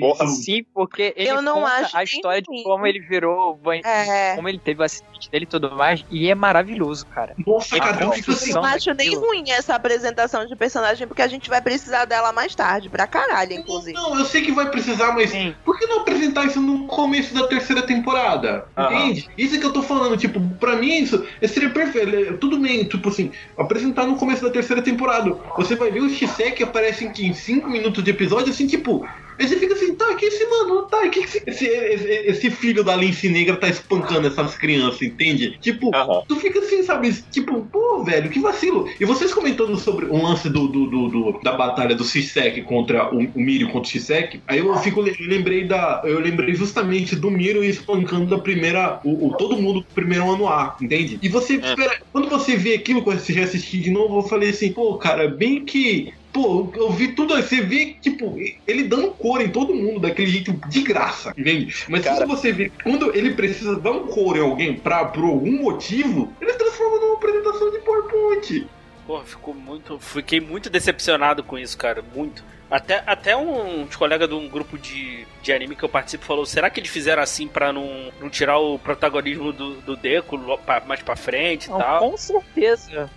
[0.00, 0.26] Porra.
[0.28, 4.34] Sim, porque ele Eu não conta acho a história de como ele virou é.
[4.34, 7.34] como ele teve o acidente dele e tudo mais, e é maravilhoso, cara.
[7.46, 8.50] Nossa, cara, eu fico assim.
[8.50, 12.32] Eu não acho nem ruim essa apresentação de personagem, porque a gente vai precisar dela
[12.32, 13.92] mais tarde, pra caralho, inclusive.
[13.92, 15.54] Não, eu sei que vai precisar, mas Sim.
[15.64, 18.66] por que não apresentar isso no começo da terceira temporada?
[18.76, 18.94] Aham.
[18.94, 19.28] Entende?
[19.36, 22.14] Isso que eu tô falando, tipo, pra mim isso seria perfeito.
[22.14, 25.36] É, Tudo bem, tipo assim, apresentar no começo da terceira temporada.
[25.56, 29.06] Você vai ver o Shisek aparece em, em cinco minutos de episódio, assim, tipo.
[29.38, 32.96] Aí você fica assim, tá, que esse mano, tá, que esse, esse, esse, filho da
[32.96, 35.56] Lince Negra tá espancando essas crianças, entende?
[35.60, 36.22] Tipo, Aham.
[36.28, 37.12] tu fica assim, sabe?
[37.30, 38.86] Tipo, pô, velho, que vacilo.
[39.00, 43.14] E vocês comentando sobre o lance do, do, do- do- da batalha do Shisek contra
[43.14, 46.02] o, o Miro contra o Shisek, aí eu fico eu lembrei da.
[46.04, 49.00] Eu lembrei justamente do Miro espancando da primeira.
[49.04, 51.18] O, o- todo mundo do primeiro ano A, entende?
[51.22, 51.92] E você espera.
[52.12, 55.28] Quando você vê aquilo, quando você já assistiu de novo, eu falei assim, pô, cara,
[55.28, 56.08] bem que.
[56.32, 58.36] Pô, eu vi tudo aí, você vê, tipo,
[58.66, 61.74] ele dando cor em todo mundo daquele jeito de graça, entende?
[61.88, 62.18] Mas Cara.
[62.18, 66.32] quando você vê, quando ele precisa dar um cor em alguém pra, por algum motivo,
[66.40, 68.66] ele transforma numa apresentação de PowerPoint.
[69.06, 69.98] Porra, ficou muito.
[69.98, 72.04] Fiquei muito decepcionado com isso, cara.
[72.14, 72.44] Muito.
[72.70, 76.44] Até, até um, uns colegas de um grupo de, de anime que eu participo falou:
[76.44, 80.38] será que eles fizeram assim pra não, não tirar o protagonismo do, do Deco
[80.86, 82.10] mais pra frente e Não, tal?
[82.10, 83.10] com certeza.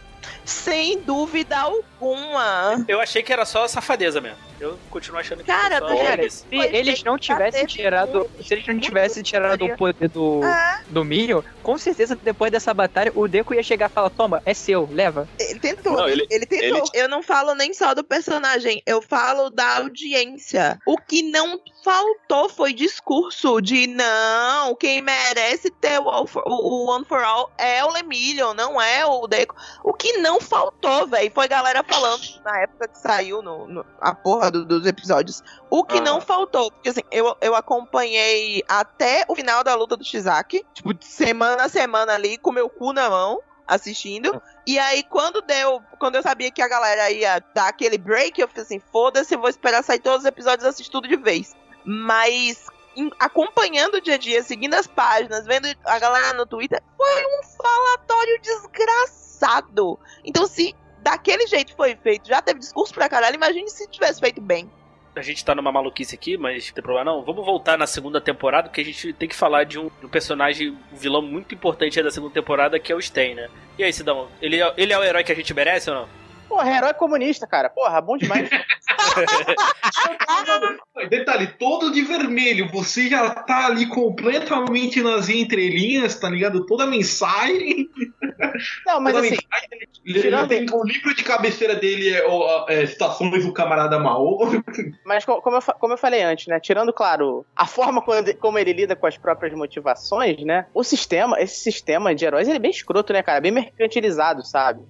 [0.46, 2.84] Sem dúvida alguma.
[2.88, 4.51] Eu achei que era só safadeza mesmo.
[4.62, 6.46] Eu continuo achando que Cara, só cara, preguiça.
[6.48, 8.30] Se Foi eles não tivessem tirado.
[8.40, 10.80] Se eles não tivessem tirado o poder do, É.
[10.88, 14.54] do Minion, com certeza depois dessa batalha o Deku ia chegar e falar: Toma, é
[14.54, 15.28] seu, leva.
[15.40, 15.94] Ele tentou.
[15.94, 16.78] Não, ele, ele- tentou.
[16.78, 20.78] ele- Eu não falo nem só do personagem, eu falo da audiência.
[20.86, 26.86] O que não faltou foi discurso de não, quem merece ter o, All for- o-
[26.86, 29.56] o One for All é o Lemillion, não é o Deco.
[29.84, 34.14] O que não faltou, velho, foi galera falando na época que saiu no, no- a
[34.14, 35.42] porra do- dos episódios.
[35.70, 36.02] O que Ah.
[36.02, 40.92] não faltou, porque assim, eu, eu acompanhei até o final da luta do Shizaki, tipo,
[41.02, 44.42] semana a semana ali, com meu cu na mão, assistindo.
[44.68, 48.48] E aí, quando deu, quando eu sabia que a galera ia dar aquele break, eu
[48.48, 51.56] falei assim, foda-se, eu vou esperar sair todos os episódios e assistir tudo de vez.
[51.86, 56.82] Mas em- acompanhando o dia a dia, seguindo as páginas, vendo a galera no Twitter,
[56.98, 59.98] foi um falatório desgraçado.
[60.24, 64.40] Então, se daquele jeito foi feito, já teve discurso pra caralho, imagine se tivesse feito
[64.40, 64.70] bem.
[65.14, 67.22] A gente tá numa maluquice aqui, mas não tem problema não.
[67.22, 70.10] Vamos voltar na segunda temporada, porque a gente tem que falar de um, de um
[70.10, 73.50] personagem, um vilão muito importante aí da segunda temporada, que é o Stain, né?
[73.78, 76.10] E aí, Sidão, ele é, ele é o herói que a gente merece ou não?
[76.48, 77.70] Porra, herói comunista, cara.
[77.70, 78.50] Porra, bom demais.
[81.10, 86.66] Detalhe, todo de vermelho, você já tá ali completamente nas entrelinhas, tá ligado?
[86.66, 87.90] Toda a mensagem.
[88.86, 92.86] Não, mas toda assim, mensagem, tirando- tem- o livro de cabeceira dele é, ó, é
[92.86, 94.40] Citações do Camarada Mao.
[95.06, 96.60] Mas co- como eu, como eu falei antes, né?
[96.60, 98.04] Tirando, claro, a forma
[98.40, 100.66] como ele lida com as próprias motivações, né?
[100.74, 103.42] O sistema, esse sistema de heróis, ele é bem escroto, né, cara?
[103.42, 104.82] Bem mercantilizado, sabe?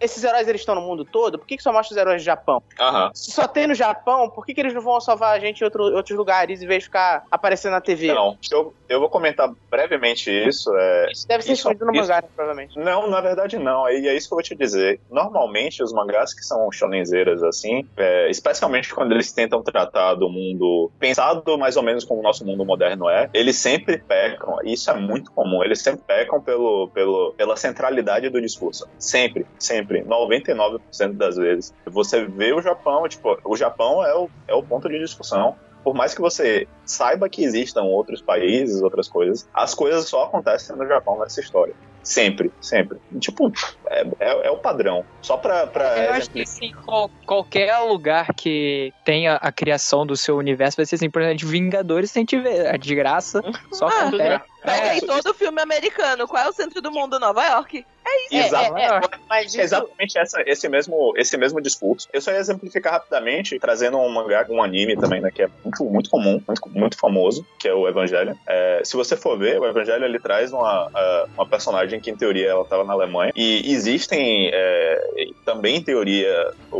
[0.00, 1.38] Esses heróis, eles estão no mundo todo?
[1.38, 2.62] Por que, que só mostra os heróis do Japão?
[2.78, 3.10] Aham.
[3.14, 5.64] Se só tem no Japão, por que, que eles não vão salvar a gente em
[5.64, 8.08] outro- outros lugares em vez de ficar aparecendo na TV?
[8.12, 10.70] Não, eu, eu vou comentar brevemente isso.
[10.76, 12.78] É, Isso deve ser Isso- escondido no isso- mangá, provavelmente.
[12.78, 13.88] Não, na verdade não.
[13.88, 15.00] E é isso que eu vou te dizer.
[15.10, 20.90] Normalmente os mangás que são shonenzeiras assim, é, especialmente quando eles tentam tratar do mundo
[20.98, 24.58] pensado mais ou menos como o nosso mundo moderno é, eles sempre pecam.
[24.62, 25.62] e Isso é muito comum.
[25.64, 28.86] Eles sempre pecam pelo, pelo, pela centralidade do discurso.
[28.98, 30.02] Sempre, sempre.
[30.04, 31.72] 99% das vezes.
[31.86, 35.56] Você vê o Japão, tipo, o Japão é o, é o ponto de discussão.
[35.82, 40.74] Por mais que você saiba que existam outros países, outras coisas, as coisas só acontecem
[40.76, 41.74] no Japão nessa história.
[42.02, 42.98] Sempre, sempre.
[43.18, 43.50] Tipo,
[43.88, 45.04] é, é- é o padrão.
[45.22, 45.66] Só pra.
[45.66, 46.44] pra Eu acho que
[46.84, 51.48] qual- qualquer lugar que tenha a criação do seu universo vai ser assim, por exemplo,
[51.48, 52.66] Vingadores tem que ver.
[52.66, 54.44] A desgraça só Ah, acontece.
[54.64, 56.26] Pega É, aí todo filme americano.
[56.26, 57.18] Qual é o centro do mundo?
[57.20, 57.84] Nova York.
[58.30, 58.76] Exato.
[58.76, 62.06] É, é, é, mas isso, Exatamente essa- esse, mesmo, esse mesmo discurso.
[62.12, 65.84] Eu só ia exemplificar rapidamente, trazendo um mangá, um anime também, né, que é muito,
[65.84, 68.38] muito comum, muito, muito famoso, que é o Evangelho.
[68.46, 72.16] É, se você for ver, o Evangelho ele traz uma, a- uma personagem que, em
[72.16, 73.32] teoria, ela estava na Alemanha.
[73.34, 74.98] E existem é,
[75.44, 76.78] também, em teoria, o,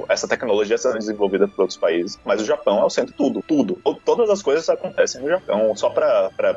[0.00, 2.18] o- essa tecnologia sendo desenvolvida por outros países.
[2.24, 3.74] Mas o Japão é o centro de tudo, tudo.
[3.84, 6.54] To- Todas as coisas acontecem no Japão, só pra, pra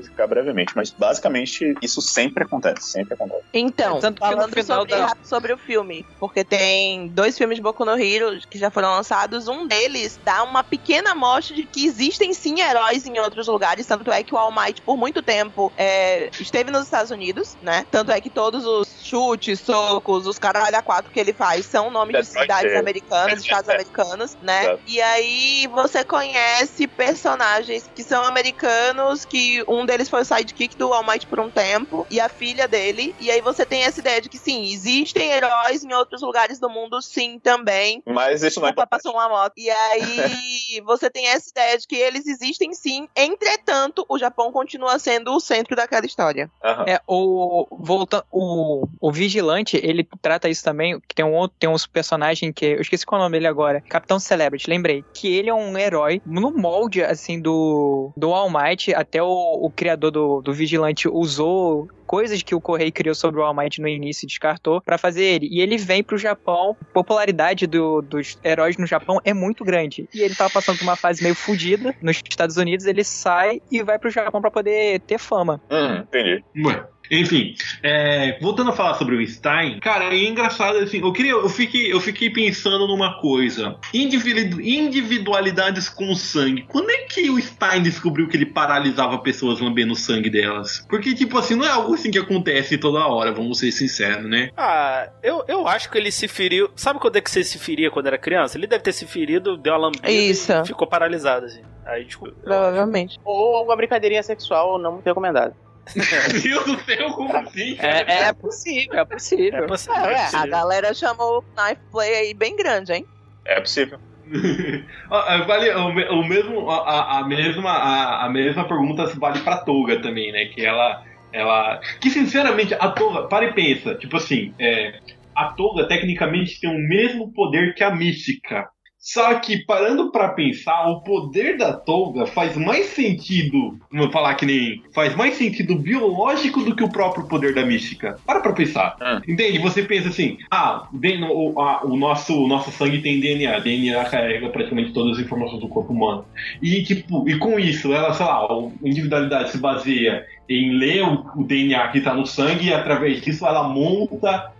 [0.00, 0.72] exemplificar brevemente.
[0.74, 3.42] Mas basicamente isso sempre acontece, sempre acontece.
[3.52, 7.12] Então, É, tanto que no falando final sobre, da- rápido sobre o filme, porque tem
[7.12, 11.12] dois filmes de Boku no Hero que já foram lançados, um deles dá uma pequena
[11.12, 14.82] amostra de que existem sim heróis em outros lugares, tanto é que o All Might
[14.84, 17.84] por muito tempo é, esteve nos Estados Unidos, né?
[17.90, 21.90] Tanto é que todos os chutes, socos, os caralho a quatro que ele faz são
[21.90, 23.74] nomes de Detroit cidades é- americanas, estados é.
[23.74, 24.76] americanos, né?
[24.86, 30.92] E aí você conhece personagens que são americanos, que um deles foi o sidekick do
[30.92, 33.14] All Might por um tempo, e a filha dele.
[33.20, 36.70] E aí você tem essa ideia de que sim, existem heróis em outros lugares do
[36.70, 38.02] mundo, sim, também.
[38.06, 39.54] Mas isso não é Opa, passou uma moto.
[39.56, 43.08] E aí você tem essa ideia de que eles existem sim.
[43.16, 46.50] Entretanto, o Japão continua sendo o centro daquela história.
[46.62, 46.84] Aham.
[46.86, 51.68] É, o, volta, o, o Vigilante, ele trata isso também, que tem um outro, tem
[51.68, 55.34] um personagem que, eu esqueci qual é o nome dele agora, Capitão Celebrity, lembrei, que
[55.34, 60.10] ele é um herói no molde, assim, do, do All Might, até o, o criador
[60.10, 64.26] do, do Vigilante usou coisas que o Correio criou sobre o All Might no início
[64.26, 65.48] e descartou pra fazer ele.
[65.50, 70.06] E ele vem pro Japão, a popularidade do- dos heróis no Japão é muito grande.
[70.14, 73.82] E ele tava passando por uma fase meio fodida nos Estados Unidos, ele sai e
[73.82, 75.58] vai pro Japão pra poder ter fama.
[75.70, 76.44] Uhum, entendi.
[76.66, 76.84] Ué.
[77.10, 81.00] Enfim, é, voltando a falar sobre o Stein, cara, é engraçado assim.
[81.00, 86.62] Eu queria, eu fiquei, eu fiquei pensando numa coisa: Individu- individualidades com sangue.
[86.68, 90.86] Quando é que o Stein descobriu que ele paralisava pessoas lambendo o sangue delas?
[90.88, 93.32] Porque tipo assim, não é algo assim que acontece toda hora.
[93.32, 94.50] Vamos ser sinceros, né?
[94.56, 96.70] Ah, eu, eu acho que ele se feriu.
[96.76, 98.56] Sabe quando é que você se feria quando era criança?
[98.56, 100.52] Ele deve ter se ferido, deu uma lambida Isso.
[100.52, 101.62] e ficou paralisado, assim.
[101.84, 103.18] Aí, tipo, Provavelmente.
[103.24, 105.54] ou alguma brincadeirinha sexual não muito recomendado.
[106.32, 107.76] Meu Deus do céu, como assim?
[107.78, 109.64] É, é possível, é possível.
[109.64, 110.04] é possível.
[110.04, 113.04] É, é é, A galera chamou o Knife Play aí bem grande, hein?
[113.46, 113.98] É possível.
[115.10, 119.40] Ah, ah, vale o, me- o mesmo a, a- mesma a, a mesma pergunta vale
[119.40, 120.44] pra Toga também, né?
[120.44, 121.02] Que ela
[121.32, 125.00] ela que sinceramente a Toga para e pensa, tipo assim, é,
[125.34, 128.68] a Toga tecnicamente tem o mesmo poder que a Mística.
[129.02, 134.44] Só que, parando pra pensar, o poder da Toga faz mais sentido, vamos falar que
[134.44, 134.82] nem.
[134.94, 138.18] faz mais sentido biológico do que o próprio poder da mística.
[138.26, 138.96] Para pra pensar.
[139.00, 139.20] Hum.
[139.26, 139.58] Entende?
[139.58, 143.58] Você pensa assim: ah, o, a- o nosso, o nosso sangue tem DNA.
[143.60, 146.26] DNA carrega praticamente todas as informações do corpo humano.
[146.60, 151.40] E, tipo, e com isso, ela, sei lá, a individualidade se baseia em ler o,
[151.40, 154.52] o DNA que tá no sangue e através disso ela monta.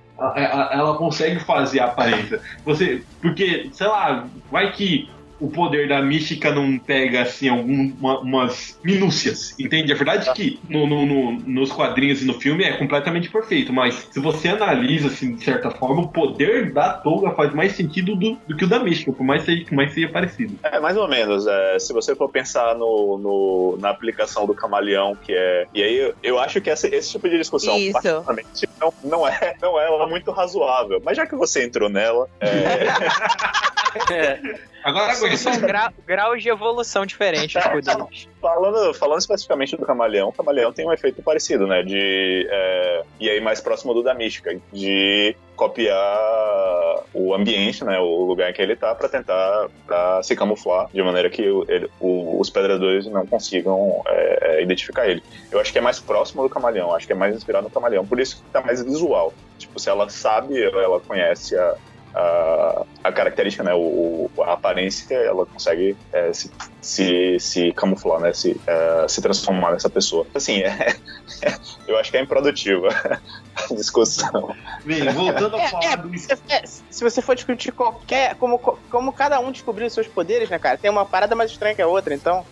[0.70, 2.40] Ela consegue fazer a aparência.
[2.64, 3.02] Você.
[3.22, 5.08] Porque, sei lá, vai que
[5.40, 9.92] o poder da mística não pega assim algumas minúcias, entende?
[9.92, 13.94] É verdade que no, no- no- nos quadrinhos e no filme é completamente perfeito, mas
[14.10, 18.36] se você analisa assim, de certa forma, o poder da Toga faz mais sentido do,
[18.46, 20.58] do que o da mística, por mais seja, que mais seja parecido.
[20.62, 21.46] É, mais ou menos.
[21.46, 25.66] é, se você for pensar no, no- na aplicação do camaleão, que é.
[25.74, 27.92] E aí eu, eu acho que essa- esse tipo de discussão, Isso.
[27.92, 31.00] particularmente, não, não, é, não é ela muito razoável.
[31.04, 32.50] Mas já que você entrou nela, é,
[34.10, 34.40] É,
[34.82, 40.72] Agora São, gra- graus de evolução diferentes os falando, falando especificamente do camaleão, o camaleão
[40.72, 41.82] tem um efeito parecido, né?
[41.82, 42.46] De.
[42.50, 47.98] é, e aí mais próximo do da mística, de copiar o ambiente, né?
[47.98, 51.64] O lugar em que ele tá, pra tentar pra se camuflar de maneira que o-
[51.68, 55.22] ele- o- os predadores não consigam é, é, identificar ele.
[55.50, 58.06] Eu acho que é mais próximo do camaleão, acho que é mais inspirado no camaleão,
[58.06, 59.32] por isso que tá mais visual.
[59.58, 61.74] Tipo, se ela sabe, ela conhece a.
[62.14, 66.50] A, a característica, né, o, o- a aparência, ela consegue é, se,
[66.80, 70.26] se, se camuflar, né, se, é, se transformar nessa pessoa.
[70.34, 70.96] Assim, é,
[71.86, 74.54] eu acho que é improdutiva a discussão.
[74.84, 78.34] Bem, voltando a É, falar é, do se, é, se você for discutir qualquer.
[78.36, 80.76] Como, como cada um descobriu os seus poderes, né, cara?
[80.78, 82.44] Tem uma parada mais estranha que a outra, então.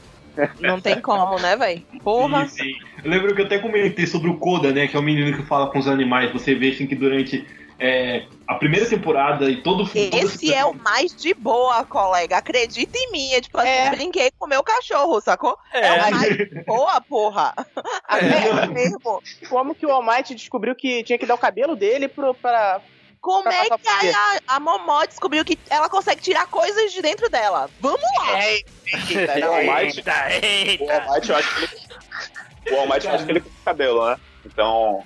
[0.61, 1.83] Não tem como, né, velho?
[2.05, 2.47] Porra.
[2.47, 2.73] Sim, sim.
[3.05, 4.87] Eu lembro que eu até comentei sobre o Koda, né?
[4.87, 6.33] Que é o menino que fala com os animais.
[6.33, 7.45] Você vê assim que durante
[7.79, 12.39] é, a primeira temporada e todo todo Esse é o mais de boa, colega.
[12.39, 13.33] Acredita em mim.
[13.33, 13.91] É tipo assim, É.
[13.91, 15.57] brinquei com o meu cachorro, sacou?
[15.73, 15.93] É, é.
[15.93, 17.55] o mais de boa, porra.
[18.11, 19.23] É, mesmo.
[19.49, 22.81] Como que o All Might descobriu que tinha que dar o cabelo dele pro, pra.
[23.21, 27.29] Como Pra é que a, a Momó descobriu que ela consegue tirar coisas de dentro
[27.29, 27.69] dela?
[27.81, 28.45] Vamos lá!
[28.45, 31.03] Eita, O All não, Might, Eita, o eita.
[31.03, 32.77] All Might, eu acho que ele.
[32.77, 34.17] O All Might, eu acho que ele tem cabelo, né?
[34.47, 35.05] Então,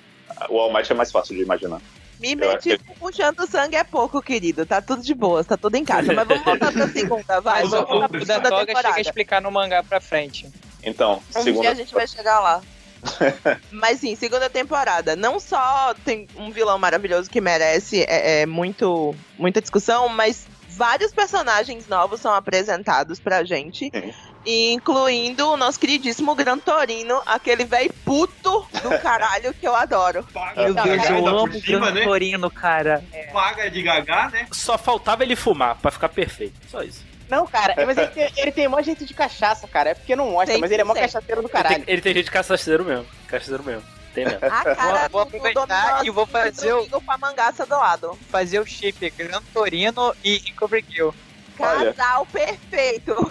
[0.49, 1.81] o All Might é mais fácil de imaginar.
[2.35, 4.65] Meti puxando sangue é pouco, querido.
[4.65, 6.13] Tá tudo de boa, tá tudo em casa.
[6.13, 7.61] Mas vamos voltar pra segunda, vai.
[7.63, 9.01] Mas Vamos o- da segunda Toga chega a temporada.
[9.01, 10.49] explicar no mangá pra frente.
[10.81, 11.61] Então, Um segunda.
[11.61, 12.61] dia a gente vai chegar lá.
[13.71, 15.15] Mas sim, segunda temporada.
[15.15, 21.11] Não só tem um vilão maravilhoso que merece é, é, muito, muita discussão, mas vários
[21.13, 23.91] personagens novos são apresentados pra gente.
[23.93, 24.13] Sim.
[24.45, 30.23] Incluindo o nosso queridíssimo Gran Torino, aquele velho puto do caralho que eu adoro.
[30.33, 32.03] Paga Meu de Deus, eu amo o cima, Gran né?
[32.03, 33.03] Torino, cara.
[33.31, 34.47] Paga de Gagá, né?
[34.51, 36.55] Só faltava ele fumar pra ficar perfeito.
[36.69, 37.03] Só isso.
[37.29, 39.91] Não, cara, mas ele tem, ele tem mó jeito de cachaça, cara.
[39.91, 41.83] É porque não mostra, Tem mas ele é mó cachaceiro do Ele tem, caralho.
[41.87, 43.05] ele tem jeito de caçaceiro mesmo.
[43.27, 43.83] Caçaceiro mesmo.
[44.13, 44.39] Tem mesmo.
[44.45, 48.19] A cara Vou- do- aproveitar e vou fazer o- Domingo com a mangaça do lado.
[48.29, 51.15] Fazer o chip Gran Torino e Recovery Kill.
[51.63, 51.93] Olha.
[51.93, 53.15] Casal perfeito.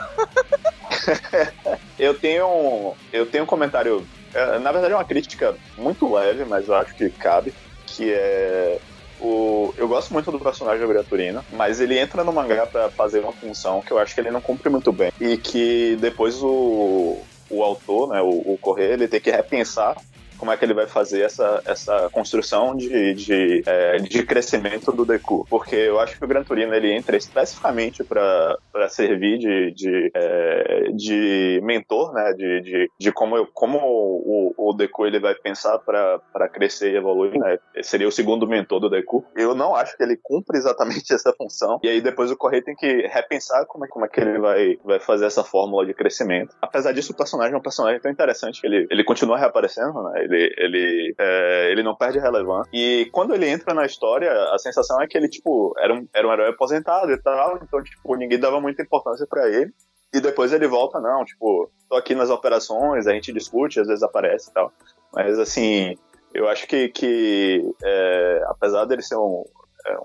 [1.99, 4.07] Eu tenho, um- eu tenho um comentário.
[4.35, 7.55] é, Na verdade, é uma crítica muito leve, mas eu acho que cabe.
[7.87, 8.79] Que é.
[9.21, 12.91] O, eu gosto muito do personagem do Gran Turino, mas ele entra no mangá pra
[12.91, 15.13] fazer uma função que eu acho que ele não cumpre muito bem.
[15.21, 19.97] E que depois o, o autor, né, o, o Correia, ele tem que repensar
[20.43, 25.05] como é que ele vai fazer essa, essa construção de, de, é, de crescimento do
[25.05, 25.47] Deku.
[25.49, 28.59] Porque eu acho que o Gran Turino ele entra especificamente para
[28.89, 32.33] servir de, de, é, de mentor, né?
[32.33, 36.97] De, de, de como, eu, como o, o Deku ele vai pensar para crescer e
[36.97, 37.57] evoluir, né?
[37.81, 39.25] Seria o segundo mentor do Deku.
[39.37, 41.79] Eu não acho que ele cumpre exatamente essa função.
[41.85, 44.77] E aí depois o Correio tem que repensar como é, como é que ele vai,
[44.85, 46.53] vai fazer essa fórmula de crescimento.
[46.61, 50.25] Apesar disso, o personagem é um personagem tão interessante que ele, ele continua reaparecendo, né?
[50.25, 52.71] Ele, ele, é, ele não perde relevância.
[52.73, 56.27] E quando ele entra na história, a sensação é que ele, tipo, era um, era
[56.27, 59.73] um herói aposentado e tal, então, tipo, ninguém dava muita importância pra ele.
[60.15, 64.03] E depois ele volta, não, tipo, tô aqui nas operações, a gente discute, às vezes
[64.03, 64.71] aparece e tal.
[65.13, 65.97] Mas, assim,
[66.35, 69.45] eu acho que, que é, apesar dele ser um,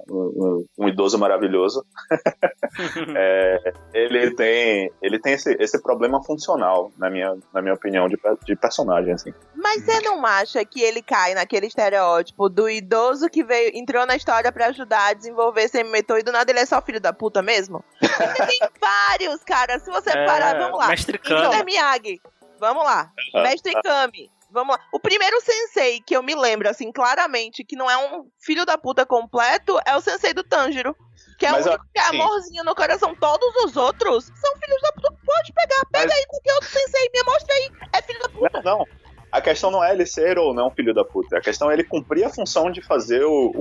[0.10, 1.86] um, um, um idoso maravilhoso,
[3.16, 8.18] é, ele tem, ele tem esse, esse problema funcional, na minha, na minha opinião, de,
[8.46, 9.34] de personagem, assim.
[9.56, 14.16] Mas você não acha que ele cai naquele estereótipo do idoso que veio, entrou na
[14.16, 17.42] história pra ajudar a desenvolver semi-metou e do nada ele é só filho da puta
[17.42, 17.84] mesmo?
[18.00, 19.80] Tem vários, cara.
[19.80, 20.88] Se você É, parar, vamos lá.
[20.88, 21.64] Mestre Então, Kami.
[21.66, 22.22] Miyagi.
[22.60, 23.12] Vamos lá.
[23.36, 24.32] Ah, Mestre Kami.
[24.52, 24.84] Vamos lá.
[24.94, 28.78] O primeiro sensei que eu me lembro, assim, claramente, que não é um filho da
[28.78, 30.96] puta completo, é o sensei do Tanjiro.
[31.38, 33.16] Que é Mas, o único que é amorzinho no coração.
[33.16, 35.14] Todos os outros são filhos da puta.
[35.26, 37.72] Pode pegar, pega Mas- aí qualquer outro sensei, me mostra aí.
[37.94, 38.62] É filho da puta.
[38.64, 38.86] Não, não.
[39.38, 41.38] A questão não é ele ser ou não filho da puta.
[41.38, 43.52] A questão é ele cumprir a função de fazer o.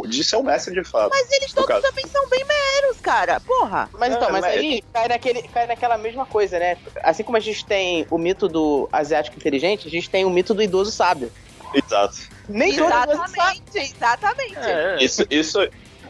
[0.00, 1.10] o- de ser o mestre de fato.
[1.10, 1.82] Mas eles todos caso.
[1.82, 3.40] também são bem meros, cara.
[3.40, 3.88] Porra.
[3.94, 6.76] Mas então, É, mas mas- aí cai, naquele, cai naquela mesma coisa, né?
[7.02, 10.52] Assim como a gente tem o mito do asiático inteligente, a gente tem o mito
[10.54, 11.32] do idoso sábio.
[11.74, 12.16] Exato.
[12.48, 12.88] Nem todo.
[12.92, 14.56] Exatamente, exatamente.
[14.58, 15.58] É, Isso, isso,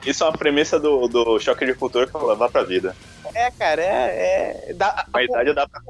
[0.04, 2.96] isso é uma premissa do, do choque de cultura que eu vou levar pra vida.
[3.34, 4.66] É, cara, é.
[4.70, 5.80] é dá, A idade dá pra.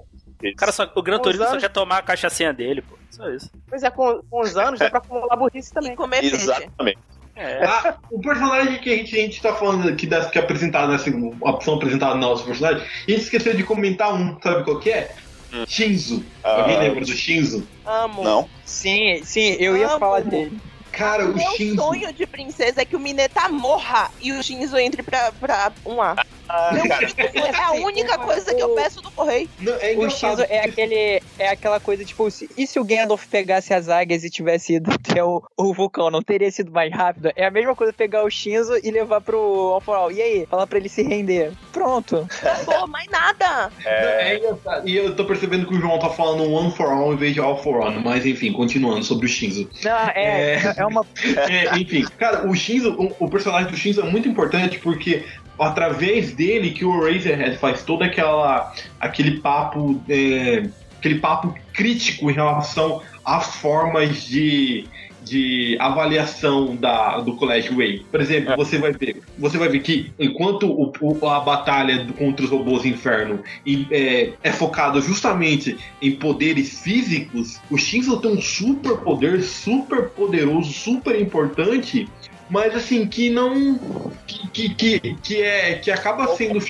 [0.51, 2.97] O cara só, o Gran Turismo os só anos- quer tomar a cachaçinha dele, pô.
[3.11, 3.51] Só isso.
[3.69, 5.95] Pois é, com, com os anos dá pra acumular burrice E também.
[5.95, 6.37] comer peixe.
[6.37, 6.99] Exatamente.
[7.35, 7.65] É.
[7.65, 10.91] Ah, o personagem que a gente, a gente tá falando aqui, das, que é apresentado
[10.93, 14.79] nessa a opção apresentada na nossa personagem, a gente esqueceu de comentar um, sabe qual
[14.81, 15.15] que é?
[15.53, 15.65] Hum.
[15.67, 16.25] Shinzo.
[16.45, 17.67] Ah, Alguém lembra do Shinzo?
[17.87, 18.23] Amo.
[18.25, 18.49] Não.
[18.65, 19.99] Sim, sim, eu ia Amo.
[19.99, 20.59] falar dele.
[20.91, 21.77] Cara, o Meu Shinzo.
[21.77, 26.03] sonho de princesa é que o Mineta morra e o Shinzo entre pra, pra um
[26.03, 26.17] A.
[26.53, 29.49] Sonho- é a única coisa que eu peço do correio.
[29.61, 30.11] Não, é O.
[30.11, 31.23] Shinzo é aquele.
[31.39, 34.91] É aquela coisa, tipo, se- e se o Gandalf pegasse as águias e tivesse ido
[34.93, 37.31] até o, o vulcão, não teria sido mais rápido?
[37.35, 40.13] É a mesma coisa pegar o Shinzo e levar pro All for All.
[40.13, 40.47] E aí?
[40.47, 41.53] Falar pra ele se render.
[41.73, 42.29] Pronto.
[42.65, 43.73] Pô, mais nada.
[43.85, 44.89] É engraçado.
[44.89, 47.41] E eu tô percebendo que o João tá falando one for all em vez de
[47.41, 48.03] all for one.
[48.05, 49.69] Mas enfim, continuando sobre o Shinzo.
[49.83, 50.75] Não, é, É.
[50.77, 50.87] é.
[50.87, 51.05] uma.
[51.53, 55.25] É, enfim, cara, o Shinzo, o, o personagem do Shinzo é muito importante porque
[55.63, 60.69] através dele que o Razorhead faz todo aquela aquele papo é,
[60.99, 64.87] aquele papo crítico em relação às formas de
[65.25, 68.05] de avaliação da, do Colégio Way.
[68.11, 72.45] Por exemplo, você vai ver, você vai ver que enquanto o, o- a batalha contra
[72.45, 78.41] os robôs inferno e, é, é focado justamente em poderes físicos, o Shinzo tem um
[78.41, 82.09] super poder, super poderoso, super importante,
[82.53, 83.81] mas assim, que não.
[84.27, 85.75] que, que, que, que é.
[85.77, 86.63] que acaba sendo.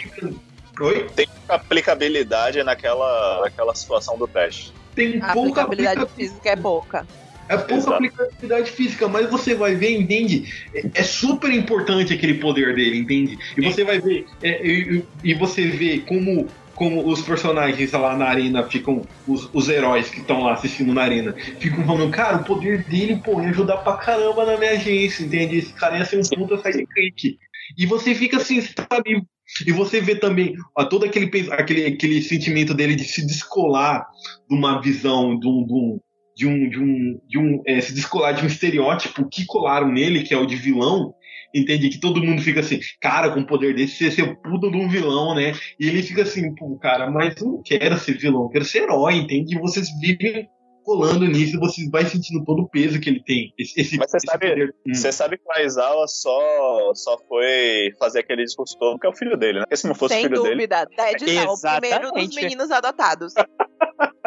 [0.81, 1.07] Oi?
[1.15, 4.73] Tem aplicabilidade naquela, naquela situação do teste.
[4.95, 7.07] Tem A pouca aplicabilidade aplica- física é pouca.
[7.49, 7.95] É pouca Exato.
[7.95, 10.49] aplicabilidade física, mas você vai ver, entende?
[10.73, 13.37] É, é super importante aquele poder dele, entende?
[13.59, 16.47] E você vai ver, é, e, e você vê como,
[16.83, 21.03] como os personagens lá na arena ficam, os, os heróis que estão lá assistindo na
[21.03, 25.23] arena, ficam falando, cara, o poder dele, pô, ia ajudar pra caramba na minha agência,
[25.23, 25.59] entende?
[25.59, 27.39] Esse cara ia ser um puta sidekick.
[27.79, 29.23] E você fica assim, sabe?
[29.65, 34.05] E você vê também ó, todo aquele, aquele, aquele sentimento dele de se descolar
[34.51, 36.01] de uma visão, de um, de um,
[36.35, 40.25] de um, de um, de um é, se descolar de um estereótipo que colaram nele,
[40.25, 41.15] que é o de vilão,
[41.55, 41.89] entende?
[41.89, 44.89] Que todo mundo fica assim, cara, com o poder desse, você ser puta de um
[44.89, 45.53] vilão, né?
[45.79, 48.83] E ele fica assim, pô, cara, mas eu não quero ser vilão, eu quero ser
[48.85, 49.55] herói, entende?
[49.57, 50.49] E vocês vivem
[50.85, 53.53] colando nisso, você vai sentindo todo o peso que ele tem.
[53.57, 54.75] Esse, esse, Mas você esse sabe- poder.
[54.87, 54.93] Hum.
[54.95, 59.15] Você sabe que o Aizawa só, só foi fazer aquele discurso todo porque é o
[59.17, 59.65] filho dele, né?
[59.65, 60.55] Porque se não fosse o Sem filho dele.
[60.57, 60.85] dúvida.
[60.87, 62.35] Ted é o primeiro dos Exatamente.
[62.35, 63.33] meninos adotados.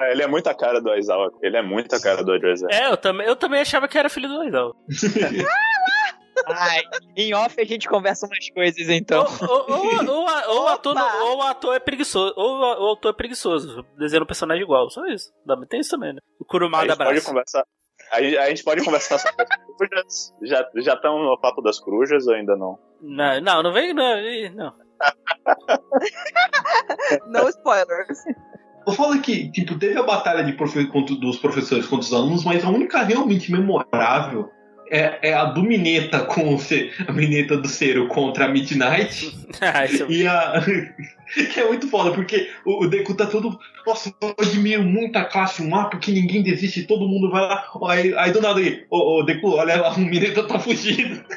[0.00, 1.30] é, ele é muito a cara do Aizawa.
[1.42, 2.72] Ele é muito a cara do Aizawa.
[2.72, 4.74] É, eu também, eu também achava que era filho do Aidal.
[6.46, 6.82] Ai,
[7.16, 9.24] em off a gente conversa umas coisas então.
[9.48, 13.84] Ou, ou, ou, ou, ator, ou o ator é preguiçoso, ou o ator é preguiçoso,
[13.96, 15.32] desenhando um personagem igual, só isso.
[15.46, 16.20] Dá- Tem isso também, né?
[16.40, 17.28] O A Kurumada gente pode abraça.
[17.28, 17.64] conversar.
[18.10, 20.34] A gente, a gente pode conversar sobre as corujas.
[20.42, 22.78] Já já estão no papo das corujas ou ainda não?
[23.00, 24.16] Não, não, não vem, não,
[24.54, 24.74] não.
[27.28, 28.18] No spoilers.
[28.86, 30.88] Eu falo que, tipo, teve a batalha profe-
[31.20, 34.50] dos professores contra os alunos, mas a única realmente memorável
[34.90, 39.32] é, é a do Mineta com o Ce- a Mineta do Cero contra a Midnight.
[39.60, 40.60] Ah, isso- E a.
[41.54, 43.58] que é muito foda, porque o, o Deku tá todo.
[43.86, 47.64] Nossa, eu admiro muito a classe 1A, porque ninguém desiste, todo mundo vai lá.
[47.88, 51.24] Aí, aí do nada aí, ô, ô Deku, olha lá, o Mineta tá fugindo.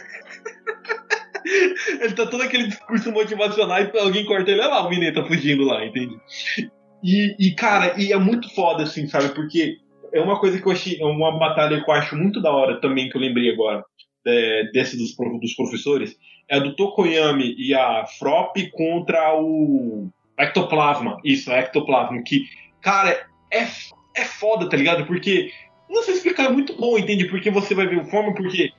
[2.02, 5.64] ele tá todo aquele discurso motivacional e alguém corta ele, olha lá, o Mineta fugindo
[5.64, 6.18] lá, entende?
[7.04, 9.30] E, e, cara, e é muito foda, assim, sabe?
[9.30, 9.78] Porque
[10.12, 12.82] é uma coisa que eu achei, é uma batalha que eu acho muito da hora
[12.82, 13.84] também, que eu lembrei agora,
[14.26, 16.16] é, desse dos, dos professores,
[16.50, 21.20] é a do Tokoyami e a Frop contra o Ectoplasma.
[21.24, 22.22] Isso, a Ectoplasma.
[22.24, 22.46] Que,
[22.82, 23.68] cara, é,
[24.16, 25.06] é foda, tá ligado?
[25.06, 25.52] Porque,
[25.90, 27.26] não sei explicar, é muito bom, entende?
[27.26, 28.72] Porque você vai ver a forma, porque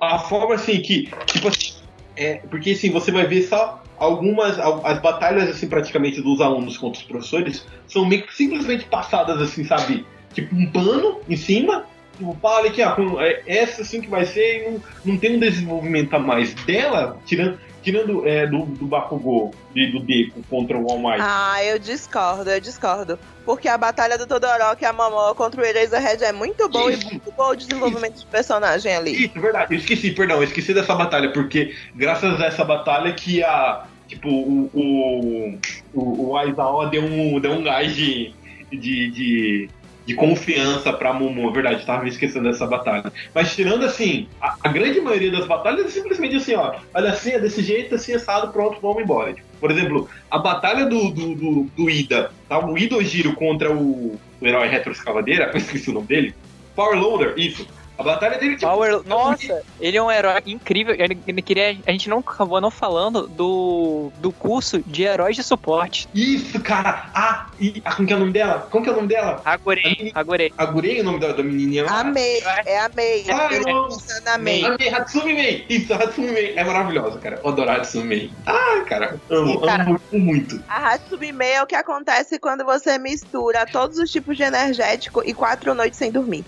[0.00, 1.84] a forma, assim, que, tipo assim,
[2.16, 6.76] é, porque assim, você vai ver só algumas, al- as batalhas, assim, praticamente dos alunos
[6.76, 10.04] contra os professores, são meio que simplesmente passadas, assim, sabe?
[10.32, 11.84] Tipo, um pano em cima,
[12.16, 12.36] tipo,
[12.82, 16.18] ó, com- é essa assim que vai ser, e não, não tem um desenvolvimento a
[16.18, 21.18] mais dela, tirando, tirando é, do, do Bakugou e do Deku contra o All Might.
[21.20, 23.18] Ah, eu discordo, eu discordo.
[23.44, 27.04] Porque a batalha do Todoroki e a Momoa contra o Eraserhead é muito boa e
[27.04, 29.26] muito bom o desenvolvimento de personagem ali.
[29.26, 29.74] Isso, verdade.
[29.74, 33.84] Eu esqueci, perdão, eu esqueci dessa batalha, porque graças a essa batalha que a.
[34.08, 34.70] Tipo, o.
[34.72, 35.58] O,
[35.92, 38.32] o, o Aizawa deu um, deu um gás de.
[38.70, 39.68] de, de
[40.06, 43.12] de confiança pra é verdade, tava me esquecendo dessa batalha.
[43.34, 47.30] Mas tirando assim, a, a grande maioria das batalhas é simplesmente assim, ó, olha assim,
[47.30, 49.32] é desse jeito, assim, assado, pronto, vamos embora.
[49.32, 52.64] Tipo, por exemplo, a batalha do, do, do, do Ida, tá?
[52.64, 56.34] O Ida Ojiro contra o, o herói retroescavadeira, eu esqueci o nome dele,
[56.74, 57.66] Power Loader, isso.
[57.96, 59.02] A batalha dele, tipo, Power...
[59.06, 60.94] Nossa, ele é um herói incrível.
[60.98, 61.76] Ele, ele queria.
[61.86, 66.08] A gente não acabou não falando do, do curso de heróis de suporte.
[66.14, 67.08] Isso, cara!
[67.14, 68.66] Ah, e, ah, como que é o nome dela?
[68.70, 69.40] Como que é o nome dela?
[69.44, 70.52] Agorei, agorei.
[70.58, 72.00] Agurei o nome da, da menininha lá?
[72.00, 73.24] A Mei, é a Mei.
[73.30, 73.88] Ah, Eu eu tô amo.
[73.88, 74.64] pensando na Mei.
[74.64, 75.66] A Mei, Hatsumi Mei!
[75.68, 76.54] Isso, a Hatsumi Mei.
[76.56, 77.40] É maravilhosa, cara.
[77.42, 78.30] Eu adoro a Hatsumi Mei.
[78.46, 79.84] Ah, cara, amo, Cara.
[79.84, 80.60] amo muito.
[80.68, 85.22] A Hatsumi Mei é o que acontece quando você mistura todos os tipos de energético
[85.24, 86.44] e quatro noites sem dormir.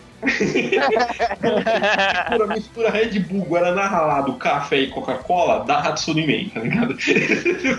[1.43, 6.97] Mistura, mistura Red Bull, Guaraná ralado, café e Coca-Cola, dá Hatsune Mei, tá ligado?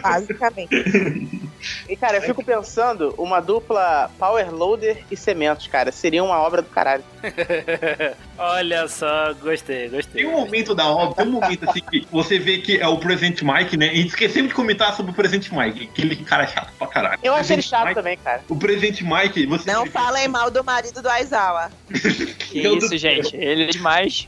[0.02, 1.50] Basicamente.
[1.90, 6.62] E, cara, eu fico pensando, uma dupla Power Loader e Cementos, cara, seria uma obra
[6.62, 7.04] do caralho.
[8.38, 10.24] Olha só, gostei, gostei.
[10.24, 12.98] Tem um momento da obra, tem um momento assim que você vê que é o
[12.98, 13.94] Presente Mike, né?
[13.94, 17.20] E esquecemos de comentar sobre o Presente Mike, aquele cara chato pra caralho.
[17.24, 18.42] Eu achei ele chato Mike- também, cara.
[18.48, 19.72] O Presente Mike, você.
[19.72, 21.72] Não falem mal do marido do Aizawa.
[22.34, 23.02] Que Meu isso, Deus.
[23.02, 23.36] gente.
[23.36, 24.28] Ele é demais.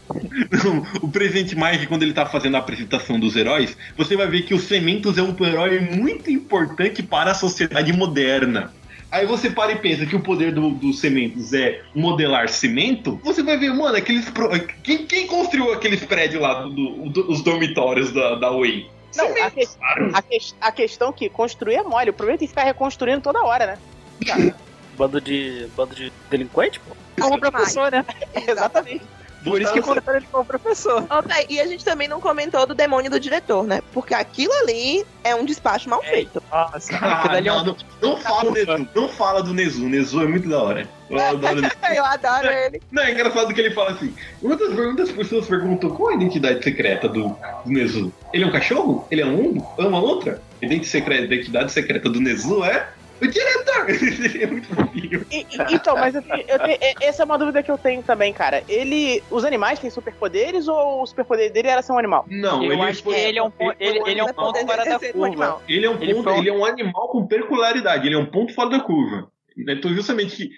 [0.63, 4.43] Não, o Presente Mike, quando ele tá fazendo a apresentação dos heróis, você vai ver
[4.43, 8.73] que o Cementos é um herói muito importante para a sociedade moderna.
[9.11, 13.41] Aí você para e pensa que o poder do, do Cementos é modelar cimento, você
[13.41, 14.29] vai ver, mano, aqueles.
[14.29, 14.49] pro-
[14.83, 18.87] Quem, quem construiu aqueles prédios lá, do, do- os dormitórios da, da Way?
[19.15, 19.67] Não, a, que-
[20.13, 22.11] a, que- a questão que construir é mole.
[22.11, 24.53] O problema é que tem que ficar reconstruindo toda hora, né?
[24.99, 25.65] Bando de.
[25.77, 26.93] bando de delinquente, pô.
[27.21, 28.05] Como professor, né?
[28.47, 29.01] Exatamente.
[29.41, 31.01] Por isso que contaram ele como professor.
[31.25, 33.79] Thay, e a gente também não comentou do demônio do diretor, né?
[33.93, 36.43] Porque aquilo ali é um despacho mal feito.
[36.51, 37.65] Nossa, Ah, ali é não, um...
[37.67, 39.87] não, não fala do Nezu, não fala do Nezu.
[39.87, 40.89] Nezu é muito da hora.
[41.09, 41.73] Eu adoro Nezu.
[41.95, 42.81] Eu adoro ele.
[42.91, 44.13] Não, é engraçado que ele fala assim.
[44.41, 48.11] Muitas, muitas pessoas perguntam qual a identidade secreta do, do Nezu.
[48.33, 49.07] Ele é um cachorro?
[49.09, 49.65] Ele é um umbo?
[49.79, 50.41] Ama outra?
[50.61, 52.89] Identi- secre- Identidade secreta do Nezu é
[53.21, 53.89] o diretor.
[53.89, 55.25] Ele é muito fofinho.
[55.31, 58.63] E- então, mas eu eu e- essa é uma dúvida que eu tenho também, cara.
[58.67, 59.21] Ele.
[59.29, 62.25] Os animais têm superpoderes ou o superpoder dele era ser um animal?
[62.29, 64.59] Não, Eu ele acho que foi- ele é um, ponto- ele, ele é um ponto
[64.65, 65.61] fora da um curva.
[65.67, 68.25] Ele é um Ele ponto, foi ele é um animal com peculiaridade, ele é um
[68.25, 69.27] ponto fora da curva.
[69.67, 70.49] Então, justamente que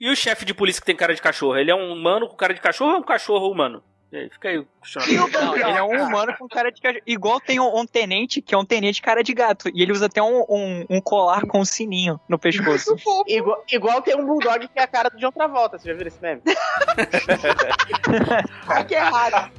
[0.00, 1.56] E o chefe de polícia que tem cara de cachorro?
[1.56, 3.82] Ele é um humano com cara de cachorro ou é um cachorro humano?
[4.12, 5.40] E aí, fica aí o questionamento.
[5.40, 7.02] Não, ele é um humano com cara de cachorro.
[7.06, 9.70] Igual tem um, um tenente, que é um tenente cara de gato.
[9.72, 12.96] E ele usa até um, um, um colar com um sininho no pescoço.
[13.28, 15.78] Igual, igual tem um bulldog que é a cara do John Travolta.
[15.78, 16.40] Você já viu esse meme?
[18.66, 19.52] Ai, que errado.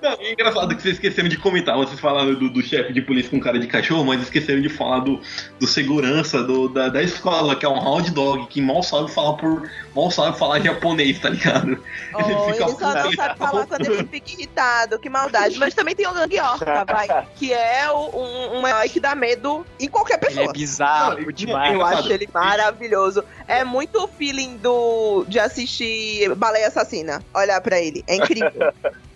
[0.00, 1.76] Não, é engraçado que vocês esqueceram de comentar.
[1.76, 5.00] Vocês falaram do, do chefe de polícia com cara de cachorro, mas esqueceram de falar
[5.00, 5.20] do,
[5.58, 9.34] do segurança do, da, da escola, que é um hound dog, que mal sabe falar
[9.34, 9.68] por.
[9.94, 11.82] mal sabe falar japonês, tá ligado?
[12.14, 15.58] Oh, ele só não sabe falar quando ele fica irritado, que maldade.
[15.58, 17.06] Mas também tem o Ganguiorca, vai.
[17.36, 20.46] Que é o- um, um herói que dá medo em qualquer Ele pessoa.
[20.46, 21.74] é bizarro Não, demais.
[21.74, 23.24] Eu acho ele maravilhoso.
[23.46, 27.22] É muito o feeling do, de assistir Baleia Assassina.
[27.34, 28.04] Olhar pra ele.
[28.06, 28.50] É incrível.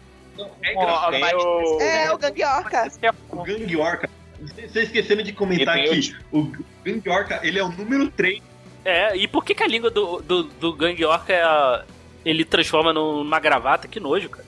[0.63, 1.19] É engraçado.
[1.21, 4.11] mas- o- é, o que é O Gang Orca.
[4.41, 6.51] Vocês esqueceram de comentar que o
[6.83, 8.43] Gang Orca, ele é o número 3.
[8.83, 11.85] É, e por que, que a língua do, do, do Gang Orca é a-
[12.25, 13.87] ele transforma numa gravata?
[13.87, 14.47] Que nojo, cara.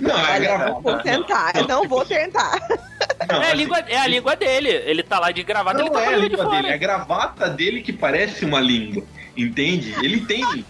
[0.00, 0.70] Não, é gravata.
[0.70, 1.52] não vou tentar.
[1.56, 2.52] Eu não vou tentar.
[3.28, 4.68] Não, é, a língua, é a língua dele.
[4.68, 6.56] Ele tá lá de gravata, ele Não tá é a de língua fora.
[6.56, 9.02] dele, é a gravata dele que parece uma língua.
[9.36, 9.94] Entende?
[10.04, 10.64] Ele tem.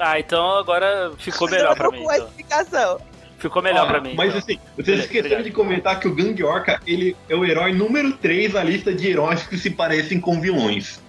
[0.00, 2.02] Ah, então agora ficou melhor pra mim.
[2.02, 2.14] Então.
[2.26, 3.00] explicação.
[3.38, 4.14] Ficou melhor Ó, pra mim.
[4.16, 4.38] Mas então.
[4.38, 8.54] assim, vocês esqueceram de comentar que o Gang Orca, ele é o herói número 3
[8.54, 11.00] na lista de heróis que se parecem com vilões.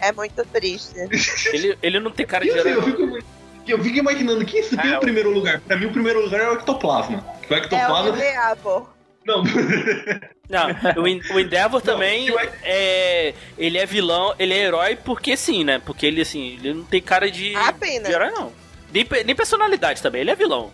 [0.00, 0.94] É muito triste.
[1.52, 2.80] ele, ele não tem cara E de assim, herói.
[2.80, 3.18] eu, fico,
[3.72, 5.60] eu fico imaginando quem isso tem Ah, o o- primeiro lugar.
[5.60, 7.24] Pra mim, o primeiro lugar é o Ectoplasma.
[7.50, 8.16] O É o Ectoplasma.
[8.16, 8.86] Endeavor.
[9.24, 9.42] não,
[10.48, 13.34] Não, o, En- o Endeavor Não, também o é.
[13.58, 15.80] Ele é vilão, ele é herói porque sim, né?
[15.84, 18.52] Porque ele, assim, ele não tem cara de, de herói, não.
[18.92, 20.70] Nem, nem personalidade também, ele é vilão.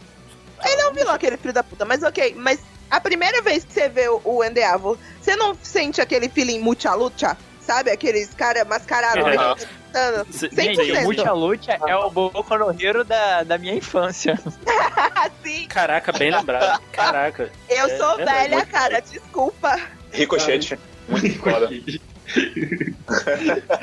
[0.65, 1.85] Ele é um vilão, aquele filho da puta.
[1.85, 2.61] Mas ok, mas
[2.91, 6.95] a primeira vez que você vê o, o Endeavor, você não sente aquele feeling mucha
[6.95, 7.37] lucha?
[7.67, 7.91] Sabe?
[7.91, 9.55] Aqueles cara mascarado Aham.
[9.55, 10.33] gritando.
[10.33, 11.01] Se- Gente, 100%.
[11.01, 14.39] o Mucha Lucha é o Boku no Hero da, da minha infância.
[15.45, 16.81] Sim, Caraca, bem lembrado.
[16.93, 17.51] Caraca.
[17.69, 18.51] Eu É sou verdade.
[18.51, 19.79] velha, cara, desculpa.
[20.13, 20.79] Ricochete,
[21.09, 21.69] muito foda.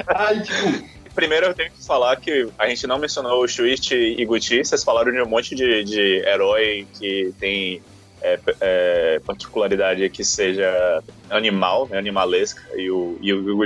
[0.07, 4.25] Ai, tipo, Primeiro eu tenho que falar que a gente não mencionou o Shuichi e
[4.25, 7.81] Gucci, vocês falaram de um monte de, de herói que tem
[8.21, 13.65] é, é, particularidade que seja animal, né, animalesca, e o, e o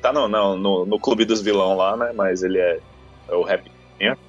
[0.00, 2.78] tá no, no, no, no clube dos vilão lá, né, mas ele é,
[3.28, 3.70] é o rap.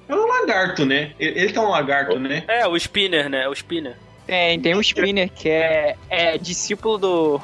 [0.08, 1.12] é um lagarto, né?
[1.18, 2.44] Ele, ele tá um lagarto, né?
[2.46, 3.48] É, o Spinner, né?
[3.48, 3.96] O Spinner.
[4.26, 7.40] Tem, tem o Spinner, que é, é discípulo do,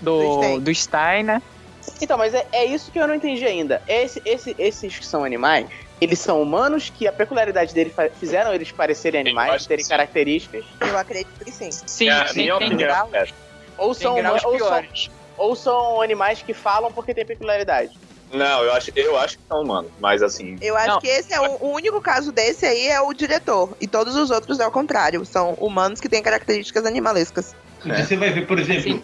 [0.00, 0.60] Do do, Stein.
[0.60, 1.42] do Stein, né?
[2.00, 3.82] Então, mas é, é isso que eu não entendi ainda.
[3.86, 5.66] Esse, esse, esses que são animais,
[6.02, 11.44] eles são humanos que a peculiaridade deles fizeram eles parecerem animais, terem características, Eu acredito
[11.44, 11.70] que sim.
[11.70, 13.24] Sim, É, a sim, minha tem, opinião grau, é
[13.78, 14.84] ou tem são, graus ou, são,
[15.36, 17.90] ou são animais que falam porque têm peculiaridade.
[18.32, 21.00] Não, eu acho, eu acho que são humanos, mas assim, Eu acho Não.
[21.00, 23.76] que esse é o, o único caso desse aí é o diretor.
[23.78, 25.22] E todos os outros é o contrário.
[25.26, 27.54] São humanos que têm características animalescas.
[27.84, 28.02] É.
[28.02, 29.02] Você vai ver, por exemplo, Sim.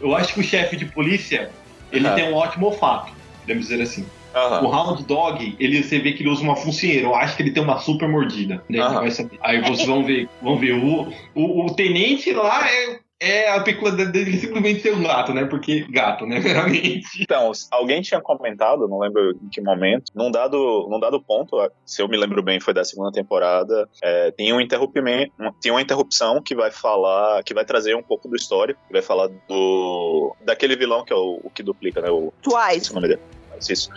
[0.00, 1.50] eu acho que o chefe de polícia,
[1.90, 4.06] ele tem um ótimo olfato, podemos dizer assim.
[4.34, 4.64] Aham.
[4.64, 7.06] O Hound Dog, ele, você vê que ele usa uma focinheira.
[7.06, 8.62] Eu acho que ele tem uma super mordida.
[8.68, 8.80] Né?
[9.10, 9.38] Saber.
[9.40, 10.72] Aí vocês vão ver, vão ver.
[10.72, 15.44] O, o, o tenente lá é, é a peculiaridade dele simplesmente ser um gato, né?
[15.44, 16.38] Porque gato, né?
[16.42, 17.22] Realmente.
[17.22, 21.56] Então, alguém tinha comentado, não lembro em que momento, num dado, num dado ponto,
[21.86, 25.80] se eu me lembro bem, foi da segunda temporada, é, tem um interrompimento, tem uma
[25.82, 30.34] interrupção que vai falar, que vai trazer um pouco do histórico, que vai falar do
[30.44, 32.10] daquele vilão que é o, o que duplica, né?
[32.10, 32.88] O, Twice.
[32.88, 33.20] é o nome dele.
[33.68, 33.88] Isso.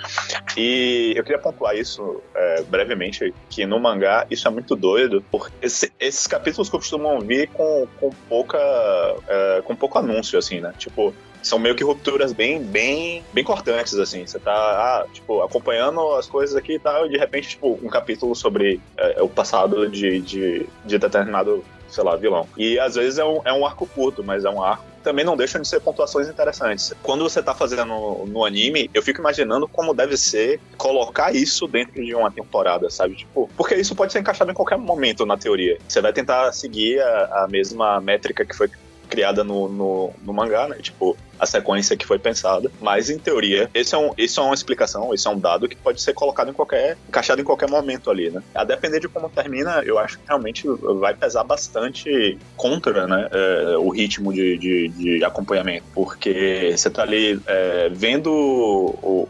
[0.57, 5.51] E eu queria pontuar isso é, brevemente, que no mangá isso é muito doido, porque
[5.61, 8.57] esse- esses capítulos costumam vir com, com pouca.
[9.27, 10.73] é, com pouco anúncio, assim, né?
[10.77, 14.25] Tipo, são meio que rupturas bem, bem, bem cortantes, assim.
[14.25, 17.87] Você tá, ah, tipo, acompanhando as coisas aqui e tal, e de repente, tipo, um
[17.87, 22.47] capítulo sobre é, o passado de, de, de determinado, sei lá, vilão.
[22.57, 25.37] E às vezes é um, é um arco curto, mas é um arco também não
[25.37, 26.91] deixa de ser pontuações interessantes.
[27.03, 31.67] Quando você tá fazendo no, no anime, eu fico imaginando como deve ser colocar isso
[31.67, 33.15] dentro de uma temporada, sabe?
[33.15, 35.77] Tipo, porque isso pode ser encaixado em qualquer momento, na teoria.
[35.87, 38.69] Você vai tentar seguir a, a mesma métrica que foi
[39.07, 40.77] criada no, no, no mangá, né?
[40.81, 42.71] Tipo, a sequência que foi pensada.
[42.81, 45.75] Mas, em teoria, esse é um, isso é uma explicação, isso é um dado que
[45.75, 46.97] pode ser colocado em qualquer.
[47.07, 48.41] encaixado em qualquer momento ali, né?
[48.53, 50.67] A depender de como termina, eu acho que realmente
[50.99, 53.29] vai pesar bastante contra, né?
[53.31, 55.85] é, o ritmo de, de, de acompanhamento.
[55.93, 58.31] Porque você tá ali é, vendo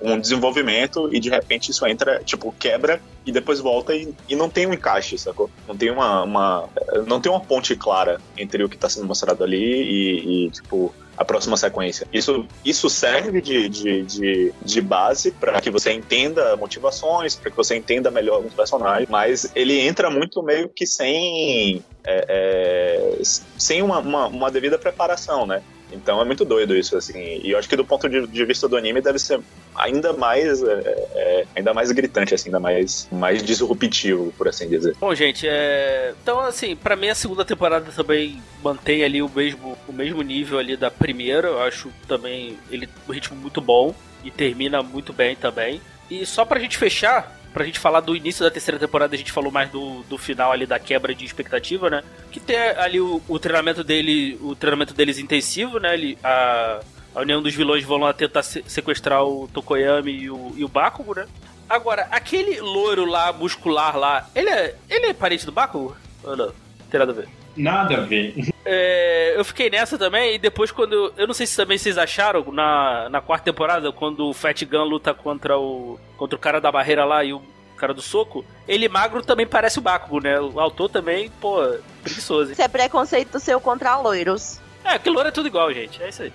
[0.02, 4.50] um desenvolvimento e de repente isso entra, tipo, quebra e depois volta e, e não
[4.50, 5.50] tem um encaixe, sacou?
[5.68, 6.70] Não tem uma, uma
[7.08, 10.94] não tem uma ponte clara entre o que tá sendo mostrado ali e, e, tipo
[11.18, 12.08] a próxima sequência.
[12.12, 17.58] Isso, isso serve de, de, de, de base para que você entenda motivações, para que
[17.58, 23.18] você entenda melhor alguns personagens, mas ele entra muito meio que sem é, é,
[23.58, 25.62] sem uma, uma, uma devida preparação, né?
[25.92, 27.40] Então é muito doido isso, assim.
[27.44, 29.40] E eu acho que do ponto de, de vista do anime deve ser
[29.76, 34.96] ainda mais é, é, ainda mais gritante, assim, ainda mais, mais disruptivo, por assim dizer.
[35.00, 36.14] Bom, gente, é...
[36.22, 40.60] então assim, pra mim a segunda temporada também mantém ali o mesmo, o mesmo nível
[40.60, 41.48] ali da primeira.
[41.48, 43.94] Eu acho também ele um ritmo muito bom
[44.24, 45.82] e termina muito bem também.
[46.10, 49.32] E só pra gente fechar, pra gente falar do início da terceira temporada, a gente
[49.32, 52.04] falou mais do, do final ali da quebra de expectativa, né?
[52.30, 55.94] Que tem ali o, o treinamento dele, o treinamento deles intensivo, né?
[55.94, 56.82] Ele, a,
[57.16, 60.68] a união dos vilões vão lá tentar se- sequestrar o Tokoyami e o, e o
[60.68, 61.26] Bakugo, né?
[61.70, 65.96] Agora, aquele loiro lá, muscular lá, ele é, ele é parente do Bakugo?
[66.24, 66.48] Ou não?
[66.48, 66.54] Não
[66.92, 67.30] tem nada a ver.
[67.56, 68.34] Nada a ver.
[68.66, 70.94] É, eu fiquei nessa também, e depois quando.
[70.94, 74.62] Eu, eu não sei se também vocês acharam, na, na quarta temporada, quando o Fat
[74.66, 76.00] Gun luta contra o.
[76.18, 77.42] contra o cara da barreira lá e o
[77.78, 80.40] cara do soco, ele magro também parece o Bakugo, né?
[80.40, 81.58] O autor também, pô,
[82.04, 82.50] preguiçoso.
[82.50, 82.54] hein?
[82.54, 84.60] Isso é preconceito seu contra loiros.
[84.84, 86.02] É, que louro é tudo igual, gente.
[86.02, 86.32] É isso aí.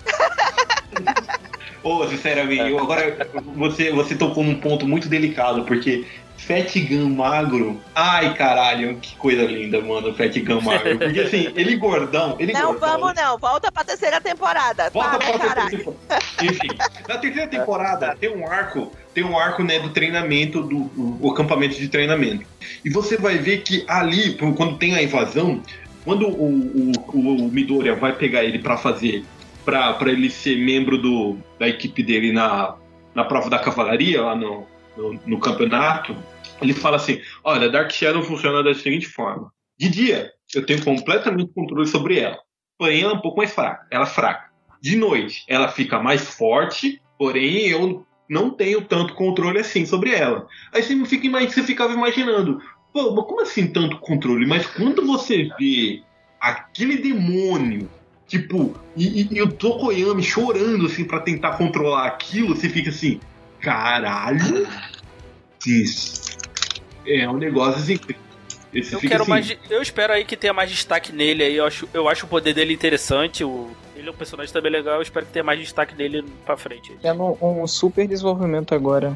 [1.83, 6.05] Ô, sinceramente, eu agora você, você tocou num ponto muito delicado, porque
[6.47, 7.79] Fat Gun magro.
[7.95, 10.97] Ai, caralho, que coisa linda, mano, Fat Gun magro.
[10.97, 12.99] Porque assim, ele gordão, ele não, gordão.
[12.99, 13.37] vamos não.
[13.37, 14.89] Volta pra terceira temporada.
[14.89, 15.77] Volta Para, pra terceira caralho.
[15.77, 16.25] temporada.
[16.41, 16.67] Enfim,
[17.07, 21.31] na terceira temporada tem um arco, tem um arco né, do treinamento, do, do- o
[21.31, 22.45] acampamento de treinamento.
[22.83, 25.61] E você vai ver que ali, quando tem a invasão,
[26.03, 29.23] quando o, o, o, o Midoriya vai pegar ele pra fazer,
[29.63, 32.73] pra, pra ele ser membro do, da equipe dele na,
[33.13, 34.65] na prova da cavalaria, lá no,
[34.97, 36.15] no, no campeonato,
[36.61, 39.51] ele fala assim: olha, Dark Shadow funciona da seguinte forma.
[39.77, 42.37] De dia, eu tenho completamente controle sobre ela.
[42.77, 43.85] Porém, ela é um pouco mais fraca.
[43.91, 44.51] Ela é fraca.
[44.81, 50.47] De noite, ela fica mais forte, porém eu não tenho tanto controle assim sobre ela.
[50.73, 52.61] Aí você, fica, você ficava imaginando
[52.93, 54.45] pô, mas como assim tanto controle?
[54.45, 56.01] Mas quando você vê
[56.39, 57.89] aquele demônio,
[58.27, 63.19] tipo, e, e, e o Tokoyami chorando assim para tentar controlar aquilo, você fica assim,
[63.59, 64.67] caralho,
[65.65, 66.30] isso
[67.05, 67.99] é um negócio assim.
[68.73, 69.57] Esse Eu quero assim, mais.
[69.69, 71.55] Eu espero aí que tenha mais destaque nele aí.
[71.57, 73.43] Eu acho, eu acho o poder dele interessante.
[73.43, 74.95] O, ele é um personagem também legal.
[74.95, 76.95] Eu espero que tenha mais destaque dele pra frente.
[77.01, 79.15] Tendo um super desenvolvimento agora.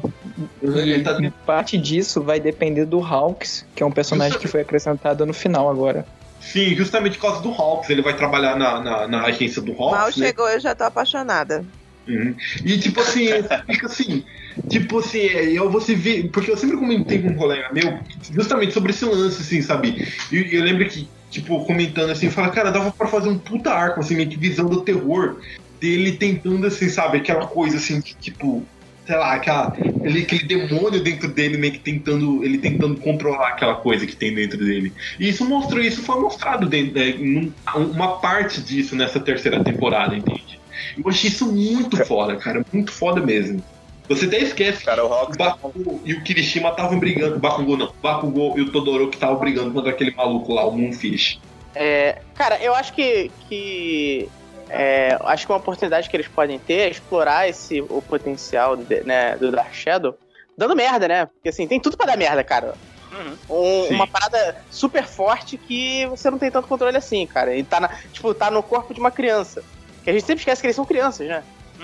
[0.62, 4.60] Ele tá- E parte disso vai depender do Hawks, que é um personagem que foi
[4.60, 6.06] acrescentado no final agora.
[6.38, 7.88] Sim, justamente por causa do Hawks.
[7.88, 9.98] Ele vai trabalhar na, na, na agência do Hawks.
[9.98, 10.12] Mal né?
[10.12, 11.64] chegou, eu já tô apaixonada.
[12.06, 12.36] Uhum.
[12.64, 13.26] E tipo assim,
[13.66, 14.24] fica assim,
[14.68, 17.98] tipo assim, é, eu você vê, porque eu sempre comentei com um colega meu,
[18.32, 20.02] justamente sobre esse lance, assim, sabe?
[20.32, 24.00] E eu, lembro que, tipo, comentando assim, fala, cara, dava pra fazer um puta arco,
[24.00, 25.38] assim, meio que visão do terror,
[25.80, 28.66] dele tentando, assim, sabe, aquela coisa assim, que, tipo,
[29.06, 29.72] sei lá, aquela,
[30.02, 34.34] ele, aquele demônio dentro dele, meio que tentando, ele tentando controlar aquela coisa que tem
[34.34, 34.92] dentro dele.
[35.20, 40.16] E isso mostrou, isso foi mostrado dentro, é, num- uma parte disso nessa terceira temporada,
[40.16, 40.58] entende?
[40.98, 43.62] Eu achei isso muito foda, cara, muito foda mesmo.
[44.08, 47.92] Você até esquece Cara, o Hawks o Bakugou e o Kirishima estavam brigando, Bakugou não,
[48.02, 51.40] Bakugou e o Todoroki estavam brigando contra aquele maluco lá, o Moonfish.
[51.74, 53.30] É, cara, eu acho que.
[53.48, 54.28] que
[54.68, 58.84] é, acho que uma oportunidade que eles podem ter é explorar esse, o potencial do,
[59.04, 60.16] né, do Dark Shadow
[60.56, 61.26] dando merda, né?
[61.26, 62.74] Porque assim, tem tudo pra dar merda, cara.
[63.12, 63.36] Uhum.
[63.48, 67.56] Um- uma parada super forte que você não tem tanto controle assim, cara.
[67.56, 69.62] E tá, na, tipo, tá no corpo de uma criança.
[70.02, 71.42] Que a gente sempre esquece que eles são crianças, né?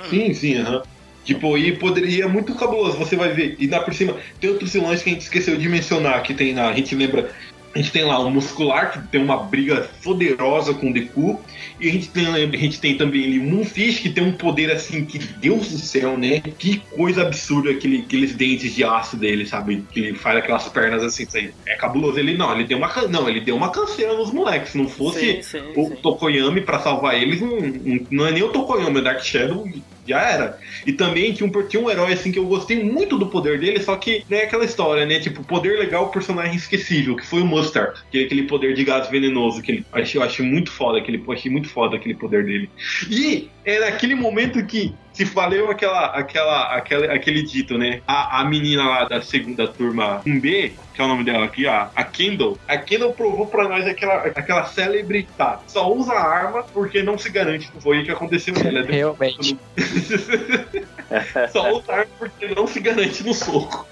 [0.09, 0.82] Sim, sim, aham.
[1.24, 3.57] Tipo, e poderia, é muito cabuloso, você vai ver.
[3.59, 6.53] E dá por cima, tem outros vilões que a gente esqueceu de mencionar, que tem
[6.53, 6.69] na.
[6.69, 7.31] A gente lembra.
[7.74, 11.40] A gente tem lá o Muscular, que tem uma briga poderosa com o Deku.
[11.81, 14.70] E a gente tem, a gente tem também ali o Moonfish, que tem um poder
[14.70, 16.40] assim, que Deus do céu, né?
[16.59, 19.82] Que coisa absurda aquele, aqueles dentes de aço dele, sabe?
[19.90, 21.27] Que ele faz aquelas pernas assim.
[21.65, 22.19] É cabuloso.
[22.19, 24.73] Ele não, ele deu uma não, ele deu uma canseira nos moleques.
[24.73, 25.97] Se não fosse Sim, sim, o sim.
[26.03, 29.66] Tokoyami pra salvar eles, não, não- não é nem o Tokoyami, é o Dark Shadow
[30.07, 30.59] já era.
[30.87, 33.81] E também tinha um, tinha um herói assim que eu gostei muito do poder dele,
[33.81, 35.20] só que né, aquela história, né?
[35.20, 39.09] Tipo, poder legal, personagem esquecível, que foi o Mustard, que é aquele poder de gás
[39.09, 42.45] venenoso que ele achei, eu achei muito foda, aquele, eu achei muito foda aquele poder
[42.45, 42.70] dele.
[43.09, 48.01] E é naquele momento que se valeu aquela, aquela, aquela, aquele dito, né?
[48.07, 51.91] A, a menina lá da segunda turma 1B, que é o nome dela aqui, a,
[51.95, 57.03] a Kendall, a Kendall provou pra nós aquela, aquela célebre, tá, só usa arma porque
[57.03, 58.83] não se garante que foi o que aconteceu nela.
[58.89, 59.59] Realmente.
[61.53, 63.87] Só usa arma porque não se garante no soco.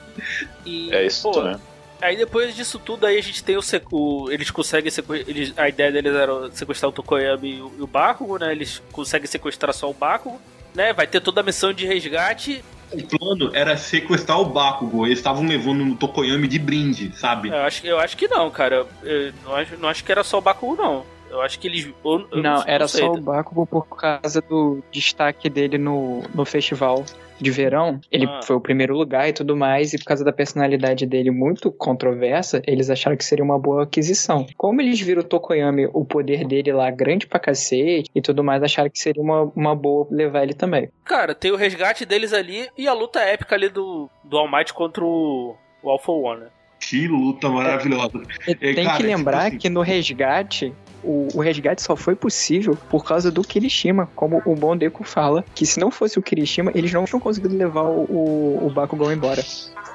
[0.64, 1.58] E, É isso, pô, né?
[2.00, 3.60] Aí depois disso tudo, aí a gente tem o,
[3.92, 4.90] o- eles conseguem
[5.26, 8.52] eles, a ideia deles era sequestrar o Tokoyami e o, e o Bakugo, né?
[8.52, 10.40] Eles conseguem sequestrar só o Bakugo,
[10.74, 10.92] né?
[10.92, 12.64] Vai ter toda a missão de resgate.
[12.92, 17.48] O plano era sequestrar o Bakugo, eles estavam levando no Tokoyami de brinde, sabe?
[17.48, 18.84] Eu acho, eu acho que não, cara.
[19.02, 21.04] Eu não acho, não acho que era só o Bakugo, não.
[21.30, 21.88] Eu acho que eles.
[22.04, 23.02] eu Não, era sei.
[23.02, 27.04] só o Bakugo por causa do destaque dele no, no festival
[27.40, 28.00] de verão.
[28.10, 28.40] Ele Ah.
[28.44, 32.62] foi o primeiro lugar e tudo mais, e por causa da personalidade dele muito controversa,
[32.66, 34.46] eles acharam que seria uma boa aquisição.
[34.56, 38.62] Como eles viram o Tokoyami, o poder dele lá grande pra cacete e tudo mais,
[38.62, 40.88] acharam que seria uma, uma boa levar ele também.
[41.04, 44.72] Cara, tem o resgate deles ali e a luta épica ali do, do All Might
[44.74, 46.46] contra o, o Alpha One, né?
[46.80, 48.22] Que luta maravilhosa.
[48.48, 51.96] E É, Tem cara, que tipo lembrar assim- que no resgate, o, o resgate só
[51.96, 56.22] foi possível por causa do Kirishima, como o Bom fala, que se não fosse o
[56.22, 59.44] Kirishima, eles não tinham conseguido levar o, o, o Bakugou embora.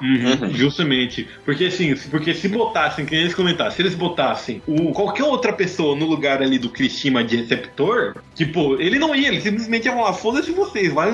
[0.00, 1.26] Uhum, justamente.
[1.44, 5.24] Porque assim, se- porque se botassem, que nem eles comentaram, se eles botassem o, qualquer
[5.24, 9.86] outra pessoa no lugar ali do Krishima de receptor, tipo, ele não ia, ele simplesmente
[9.86, 11.10] ia falar, foda-se vocês, vai,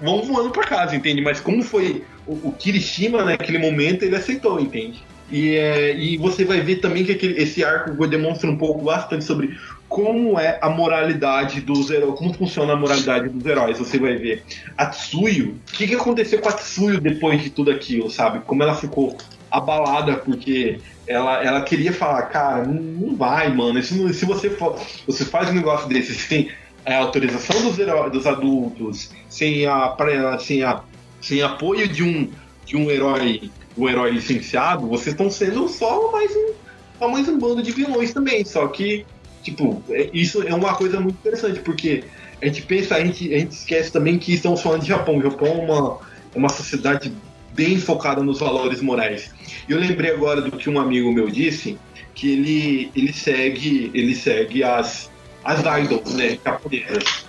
[0.00, 1.20] vão voando pra casa, entende?
[1.22, 5.02] Mas como foi o, o Kirishima naquele momento, ele aceitou, entende?
[5.30, 9.24] E, é, e você vai ver também que aquele, esse arco demonstra um pouco bastante
[9.24, 9.56] sobre
[9.88, 13.78] como é a moralidade dos heróis, como funciona a moralidade dos heróis.
[13.78, 14.42] Você vai ver
[14.76, 18.40] a Tsuyu, o que, que aconteceu com a Tsuyu depois de tudo aquilo, sabe?
[18.40, 19.16] Como ela ficou
[19.50, 23.78] abalada porque ela, ela queria falar, cara, não, não vai, mano.
[23.78, 26.50] Isso se você, for, você faz um negócio desse sem
[26.84, 29.94] a autorização dos, heróis, dos adultos, sem a,
[30.38, 30.82] sem a
[31.20, 32.30] sem apoio de um
[32.64, 36.52] de um herói um herói licenciado, vocês estão sendo só mais um
[36.98, 38.44] só mais um bando de vilões também.
[38.44, 39.06] Só que
[39.42, 42.04] tipo é- isso é uma coisa muito interessante porque
[42.42, 45.18] a gente pensa a gente, a gente esquece também que estamos falando de Japão.
[45.18, 45.98] O Japão é uma
[46.34, 47.12] é uma sociedade
[47.54, 49.32] bem focada nos valores morais.
[49.68, 51.78] E eu lembrei agora do que um amigo meu disse
[52.14, 55.08] que ele ele segue ele segue as
[55.44, 57.27] as idols né japonesas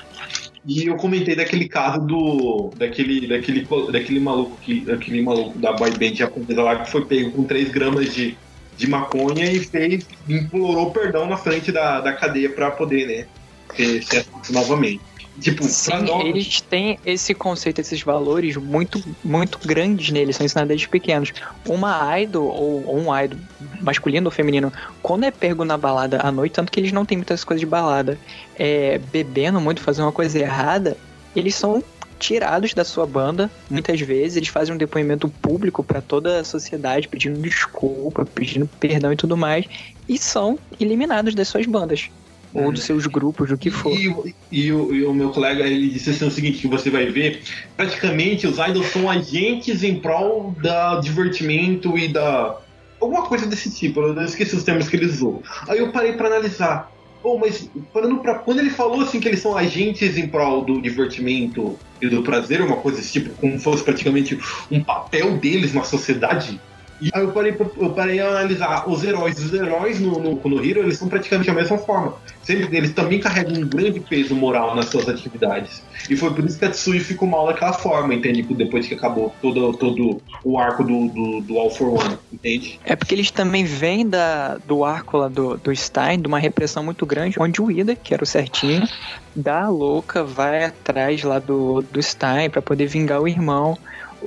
[0.65, 2.71] e eu comentei daquele caso do.
[2.75, 3.27] daquele.
[3.27, 4.81] daquele, daquele maluco que.
[4.81, 8.37] daquele maluco da boy band japonesa lá que foi pego com 3 gramas de
[8.79, 13.27] de maconha e fez, implorou perdão na frente da, da cadeia pra poder, né,
[13.75, 15.01] ser, ser novamente.
[15.39, 20.67] Tipo, Sim, nós, eles têm esse conceito, esses valores muito, muito grandes neles, são ensinados
[20.67, 21.31] desde pequenos.
[21.65, 23.39] Uma idol, ou, ou um idol,
[23.81, 27.17] masculino ou feminino, quando é pego na balada à noite, tanto que eles não têm
[27.17, 28.19] muitas coisas de balada,
[28.57, 30.97] é, bebendo muito, fazendo uma coisa errada,
[31.35, 31.81] eles são
[32.19, 37.07] tirados da sua banda, muitas vezes, eles fazem um depoimento público pra toda a sociedade,
[37.07, 39.65] pedindo desculpa, pedindo perdão e tudo mais,
[40.07, 42.09] e são eliminados das suas bandas.
[42.53, 43.91] Ou dos seus grupos, do que for.
[43.95, 46.89] E, o- e o, e o meu colega ele disse assim o seguinte que você
[46.89, 47.41] vai ver
[47.77, 52.57] praticamente os idols são agentes em prol da divertimento e da
[52.99, 55.43] alguma coisa desse tipo eu esqueci os termos que ele usou.
[55.67, 56.89] Aí eu parei pra analisar.
[57.21, 60.81] Pô, mas parando pra, quando ele falou assim que eles são agentes em prol do
[60.81, 64.39] divertimento e do prazer uma coisa desse tipo como fosse praticamente
[64.71, 66.59] um papel deles na sociedade
[67.01, 69.37] e aí eu parei, eu parei a analisar os heróis.
[69.39, 72.15] Os heróis no, no, no Hero, eles são praticamente a mesma forma.
[72.43, 75.81] Sempre eles também carregam um grande peso moral nas suas atividades.
[76.09, 78.41] E foi por isso que a Tsui ficou mal daquela forma, entende?
[78.41, 82.79] Depois que acabou todo, todo o arco do, do, do All for One, entende?
[82.83, 86.83] É porque eles também vêm da, do arco lá do, do Stein, de uma repressão
[86.83, 88.87] muito grande, onde o Ida, que era o certinho,
[89.35, 93.77] da louca, vai atrás lá do, do Stein pra poder vingar o irmão.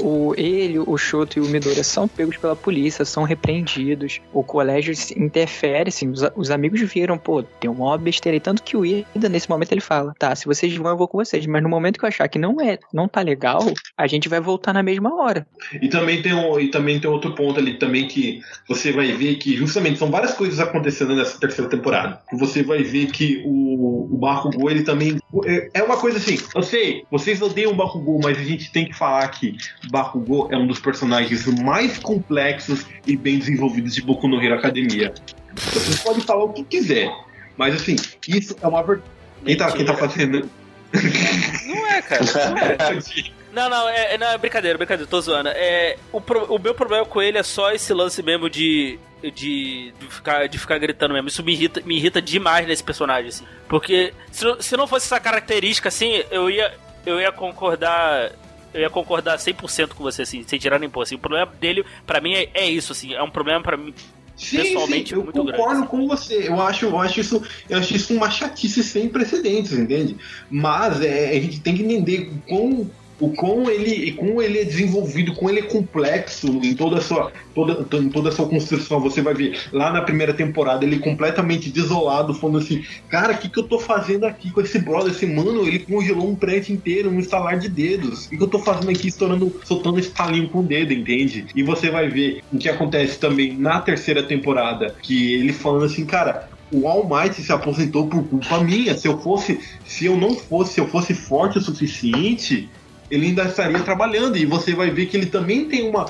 [0.00, 4.20] O, ele, o Shoto e o Midora são pegos pela polícia, são repreendidos.
[4.32, 8.40] O colégio interfere, assim, os, os amigos viram, pô, tem uma maior besteira aí.
[8.40, 11.18] Tanto que o Ida, nesse momento, ele fala: tá, se vocês vão, eu vou com
[11.18, 11.46] vocês.
[11.46, 13.60] Mas no momento que eu achar que não é, não tá legal,
[13.96, 15.46] a gente vai voltar na mesma hora.
[15.80, 19.36] E também tem um, e também tem outro ponto ali também que você vai ver
[19.36, 22.20] que justamente são várias coisas acontecendo nessa terceira temporada.
[22.32, 26.62] Você vai ver que o, o Bakugou, ele também é, é uma coisa assim, eu
[26.62, 29.56] sei, vocês odeiam o Bakugou, mas a gente tem que falar que
[29.90, 35.12] Bakugou é um dos personagens mais complexos e bem desenvolvidos de Boku no Hero Academia.
[35.56, 37.10] Vocês podem falar o que quiser,
[37.56, 37.96] mas assim,
[38.28, 39.10] isso é uma verdade.
[39.44, 40.48] Quem tá, quem tá fazendo.
[41.66, 42.22] Não é, cara.
[42.50, 43.32] Não é.
[43.52, 45.50] Não, não, é, é- não, é brincadeira, brincadeira, tô zoando.
[45.50, 48.98] É, o, pro- o meu problema com ele é só esse lance mesmo de.
[49.22, 51.28] De, de, ficar, de ficar gritando mesmo.
[51.28, 53.44] Isso me irrita, me irrita demais nesse personagem, assim.
[53.68, 56.72] Porque se, não- se não fosse essa característica, assim, eu ia,
[57.04, 58.32] eu ia concordar.
[58.72, 61.02] Eu ia concordar 100% com você, assim, sem tirar nem pôr.
[61.02, 63.14] Assim, o problema dele, pra mim, é, é isso, assim.
[63.14, 63.94] É um problema pra mim,
[64.36, 65.58] Sim, pessoalmente, sim, eu muito grande.
[65.58, 66.48] concordo com você.
[66.48, 70.16] Eu acho, eu acho isso, eu acho isso uma chatice sem precedentes, entende?
[70.50, 72.88] Mas é, a gente tem que entender com
[73.20, 77.32] o quão ele, como ele é desenvolvido, como ele é complexo em toda a sua,
[77.54, 79.00] toda, em toda a sua construção.
[79.00, 83.48] Você vai ver lá na primeira temporada ele completamente desolado, falando assim, cara, o que,
[83.48, 85.12] que eu tô fazendo aqui com esse brother?
[85.12, 88.26] Esse mano, ele congelou um prédio inteiro, um estalar de dedos.
[88.26, 91.46] O que, que eu tô fazendo aqui, estourando, soltando estalinho com o dedo, entende?
[91.54, 96.04] E você vai ver o que acontece também na terceira temporada, que ele falando assim,
[96.04, 98.96] cara, o All Might se aposentou por culpa minha.
[98.96, 102.68] Se eu fosse, se eu não fosse, se eu fosse forte o suficiente,
[103.12, 104.38] ele ainda estaria trabalhando.
[104.38, 106.06] E você vai ver que ele também tem uma.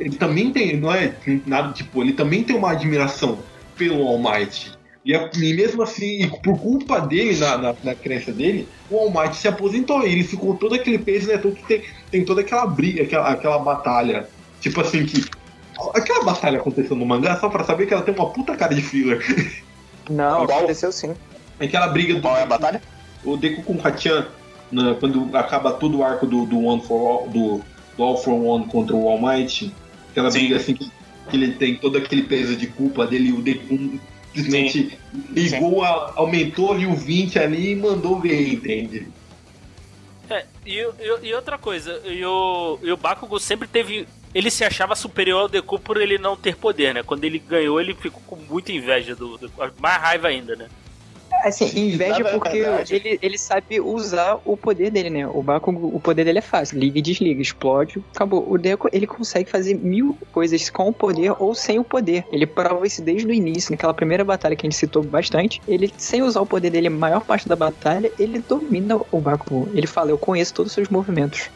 [0.00, 1.14] Ele também tem, não é
[1.46, 3.38] nada tipo, ele também tem uma admiração
[3.76, 4.72] pelo All Might.
[5.04, 8.96] E, é- e mesmo assim, e por culpa dele, na, na, na crença dele, o
[8.96, 10.06] All Might se aposentou.
[10.06, 11.36] E ele ficou todo aquele peso, né?
[11.36, 14.26] Todo que tem, tem toda aquela briga, aquela, aquela batalha.
[14.60, 15.22] Tipo assim, que.
[15.94, 18.80] Aquela batalha aconteceu no mangá, só pra saber que ela tem uma puta cara de
[18.82, 19.22] filler.
[20.08, 21.14] Não, aconteceu sim.
[21.60, 22.22] Aquela briga do.
[22.22, 22.82] Qual é a batalha?
[23.24, 24.26] O Deku com o Hachan,
[24.72, 27.60] né, quando acaba todo o arco do, do One for All, do,
[27.96, 29.72] do All for One contra o All Might,
[30.10, 30.38] aquela Sim.
[30.40, 30.90] briga assim que,
[31.30, 34.00] que ele tem todo aquele peso de culpa dele, o Deku
[34.34, 34.98] simplesmente
[35.30, 39.06] ligou, a- aumentou ali o 20 ali e mandou ver, entende?
[40.30, 44.06] É, e, e- e outra coisa, e o, e o Bakugo sempre teve.
[44.34, 47.02] Ele se achava superior ao Deku por ele não ter poder, né?
[47.02, 50.68] Quando ele ganhou, ele ficou com muita inveja do, do mais raiva ainda, né?
[51.44, 55.26] Assim, inveja porque verdade- ele, ele sabe usar o poder dele, né?
[55.26, 56.78] O Bakugo, o poder dele é fácil.
[56.78, 58.50] Liga e desliga, explode, acabou.
[58.50, 62.24] O Deku, ele consegue fazer mil coisas com o poder ou sem o poder.
[62.30, 65.60] Ele prova isso desde o início, naquela primeira batalha que a gente citou bastante.
[65.66, 69.68] Ele, sem usar o poder dele a maior parte da batalha, ele domina o Bakugo.
[69.74, 71.50] Ele fala, eu conheço todos os seus movimentos.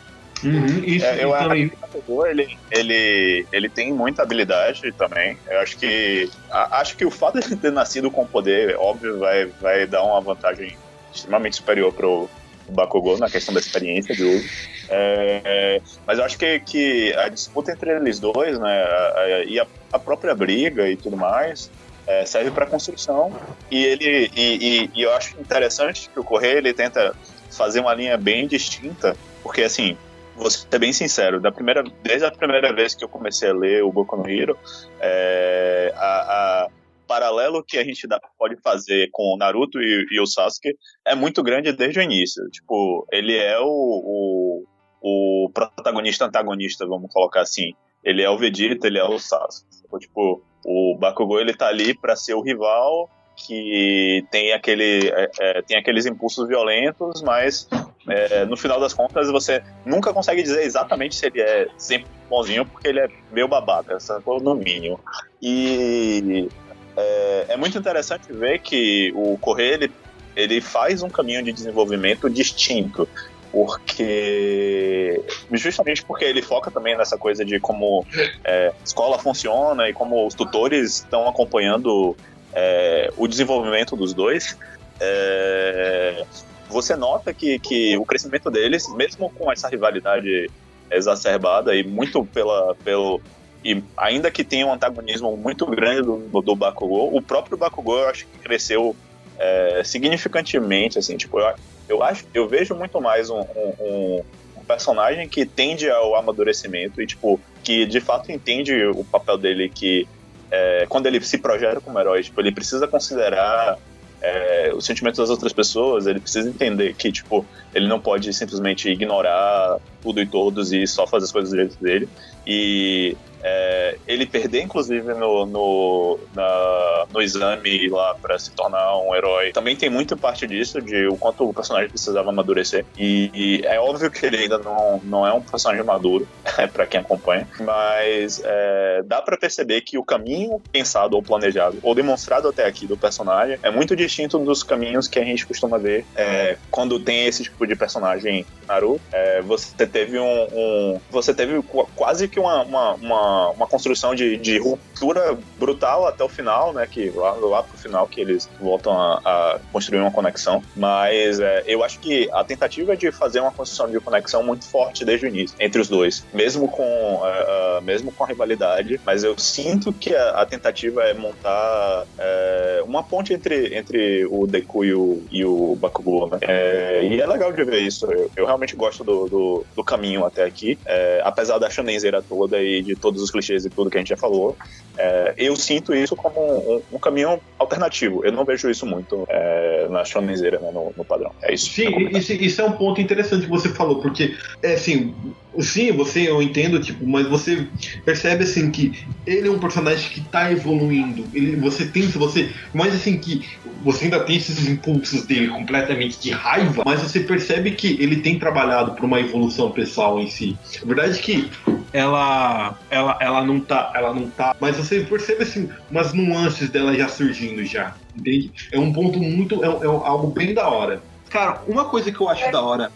[0.45, 1.69] Uhum, isso É, eu acho também.
[1.69, 5.37] que o Bakugou, ele, ele, ele tem muita habilidade também.
[5.51, 9.19] Eu acho que a- acho que o fato de ele ter nascido com poder, óbvio,
[9.19, 10.69] vai, vai dar uma vantagem
[11.13, 12.29] extremamente superior pro
[12.69, 14.49] Bakugou na questão da experiência de uso.
[14.91, 19.67] É, é, mas eu acho que, que a disputa entre eles dois, né, e a,
[19.93, 21.71] a própria briga e tudo mais,
[22.07, 23.31] é, serve para construção.
[23.71, 27.13] E ele e, e- e eu acho interessante que o Correia ele tenta
[27.57, 29.97] fazer uma linha bem distinta, porque assim
[30.37, 33.83] vou ser bem sincero, da primeira, desde a primeira vez que eu comecei a ler
[33.83, 34.57] o Boku no Hero,
[35.01, 36.69] é, a, a
[37.07, 41.15] paralelo que a gente dá, pode fazer com o Naruto e, e, o Sasuke é
[41.15, 42.43] muito grande desde o início.
[42.51, 44.65] Tipo, ele é o, o,
[45.01, 47.75] o protagonista antagonista, vamos colocar assim.
[48.05, 49.67] Ele é o Vegeta, ele é o Sasuke.
[50.01, 55.63] Tipo, o Bakugou ele tá ali para ser o rival que tem aquele é, é,
[55.63, 57.69] tem aqueles impulsos violentos, mas
[58.09, 62.65] é, no final das contas você nunca consegue dizer exatamente se ele é sempre bonzinho,
[62.65, 65.01] porque ele é meio babaca, essa no mínimo.
[65.43, 66.49] E
[66.97, 69.93] é, é, muito interessante ver que o Correio ele,
[70.35, 73.09] ele faz um caminho de desenvolvimento distinto
[73.53, 75.23] porque
[75.53, 78.05] justamente porque ele foca também nessa coisa de como
[78.45, 82.17] é, escola funciona e como os tutores estão acompanhando
[82.53, 84.59] é, o desenvolvimento dos dois,
[85.01, 86.25] é,
[86.69, 90.51] você nota que, que o crescimento deles, mesmo com essa rivalidade
[90.91, 93.21] exacerbada e muito pela, pelo,
[93.65, 98.09] e ainda que tenha um antagonismo muito grande do, do Bakugou, o próprio Bakugou eu
[98.09, 98.95] acho que cresceu
[99.39, 101.55] é, significantemente, assim, tipo, eu,
[101.89, 104.23] eu acho, eu vejo muito mais um, um,
[104.57, 109.69] um, personagem que tende ao amadurecimento e, tipo, que de fato entende o papel dele
[109.69, 110.09] que
[110.51, 113.79] é, quando ele se projeta como herói, tipo, ele precisa considerar
[114.23, 117.45] é, os sentimentos das outras pessoas, ele precisa entender que, tipo,
[117.75, 121.77] ele não pode simplesmente ignorar tudo e todos e só fazer as coisas do jeito
[121.83, 122.09] dele.
[122.47, 123.17] E
[123.49, 129.53] é, ele perder, inclusive, no, no, na, no exame lá para se tornar um herói,
[129.53, 132.85] também tem muito parte disso, de o quanto o personagem precisava amadurecer.
[132.99, 136.27] E, e é óbvio que ele ainda não, não é um personagem maduro,
[136.73, 141.95] para quem acompanha, mas é, dá para perceber que o caminho pensado ou planejado, ou
[141.95, 146.05] demonstrado até aqui do personagem, é muito distinto dos caminhos que a gente costuma ver
[146.17, 149.01] é, quando tem esse tipo de personagem Naruto.
[149.13, 151.63] É, você teve um, um, Você teve
[151.95, 156.87] quase que uma, uma, uma uma, construção de, de ruptura brutal até o final, né?
[156.87, 160.63] Que lá, lá pro final que eles voltam a, a construir uma conexão.
[160.75, 164.65] Mas é, eu acho que a tentativa é de fazer uma construção de conexão muito
[164.65, 169.01] forte desde o início entre os dois, mesmo com, uh, mesmo com a rivalidade.
[169.05, 174.47] Mas eu sinto que a, a tentativa é montar uh, uma ponte entre, entre o
[174.47, 176.39] Deku e o, e o Bakugou, né?
[176.43, 178.07] É, e é legal de ver isso.
[178.11, 182.61] Eu, eu realmente gosto do, do, do, caminho até aqui, é, apesar da shonenzeira toda
[182.61, 184.57] e de todos os clichês e tudo que a gente já falou,
[184.97, 188.25] é, eu sinto isso como um, um, caminho alternativo.
[188.25, 191.33] Eu não vejo isso muito é, na shonenzeira, né, no, no, padrão.
[191.43, 191.71] É isso.
[191.71, 195.15] Sim, isso, isso, é um ponto interessante que você falou, porque, é assim,
[195.63, 197.67] sim, você, eu entendo, tipo, mas você
[198.05, 201.27] percebe, assim, que ele é um personagem que tá evoluindo.
[201.33, 203.43] Ele, você tem, você, mas assim, que
[203.83, 208.39] você ainda tem esses impulsos dele completamente de raiva, mas você percebe que ele tem
[208.39, 210.57] trabalhado para uma evolução pessoal em si.
[210.83, 211.51] A verdade é que
[211.93, 216.95] ela, ela, ela não tá, ela não tá, mas você percebe assim umas nuances dela
[216.95, 218.53] já surgindo já, entende?
[218.73, 221.03] É um ponto muito, é, é algo bem da hora.
[221.31, 222.91] Cara, uma coisa que eu acho da hora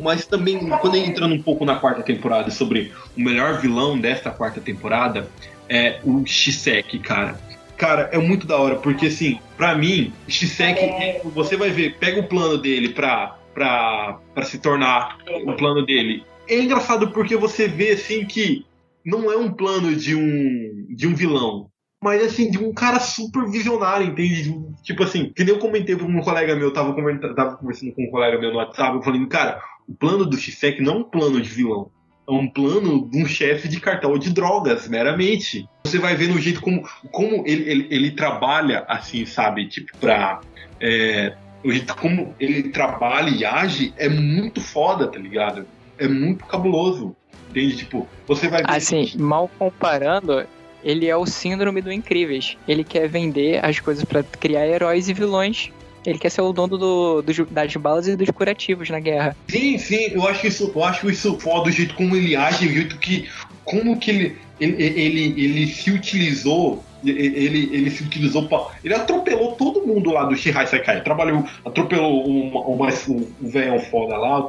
[0.00, 4.60] mas também quando entrando um pouco na quarta temporada sobre o melhor vilão desta quarta
[4.60, 5.28] temporada
[5.68, 7.38] é o Shiseki, cara.
[7.76, 12.26] Cara, é muito da hora, porque assim, pra mim, Shiseki, você vai ver, pega o
[12.26, 16.24] plano dele pra, pra, pra se tornar o plano dele.
[16.48, 18.64] É engraçado porque você vê assim que
[19.04, 21.70] não é um plano de um de um vilão,
[22.02, 24.54] mas assim, de um cara super visionário, entende?
[24.82, 26.94] Tipo assim, que nem eu comentei com um colega meu, tava,
[27.34, 30.82] tava conversando com um colega meu no WhatsApp, eu falei, cara, o plano do Shisek
[30.82, 31.90] não é um plano de vilão.
[32.28, 35.66] É um plano de um chefe de cartel de drogas, meramente.
[35.84, 39.66] Você vai ver no jeito como, como ele, ele, ele trabalha, assim, sabe?
[39.66, 40.40] Tipo, pra.
[40.78, 41.34] É,
[41.64, 45.66] o jeito como ele trabalha e age é muito foda, tá ligado?
[45.98, 47.14] é muito cabuloso.
[47.50, 47.76] Entende?
[47.76, 48.70] Tipo, você vai ver.
[48.70, 50.46] Assim, mal comparando,
[50.82, 52.56] ele é o síndrome do Incríveis.
[52.66, 55.70] Ele quer vender as coisas para criar heróis e vilões.
[56.06, 59.36] Ele quer ser o dono do, do, das balas e dos curativos na guerra.
[59.48, 62.74] Sim, sim, eu acho isso, eu acho isso foda, do jeito como ele age, do
[62.74, 63.28] jeito que.
[63.64, 69.52] Como que ele, ele, ele, ele se utilizou ele, ele se utilizou pra, Ele atropelou
[69.52, 71.02] todo mundo lá do Shihai Sekai.
[71.02, 74.46] Trabalhou, atropelou o um, um, um foda lá,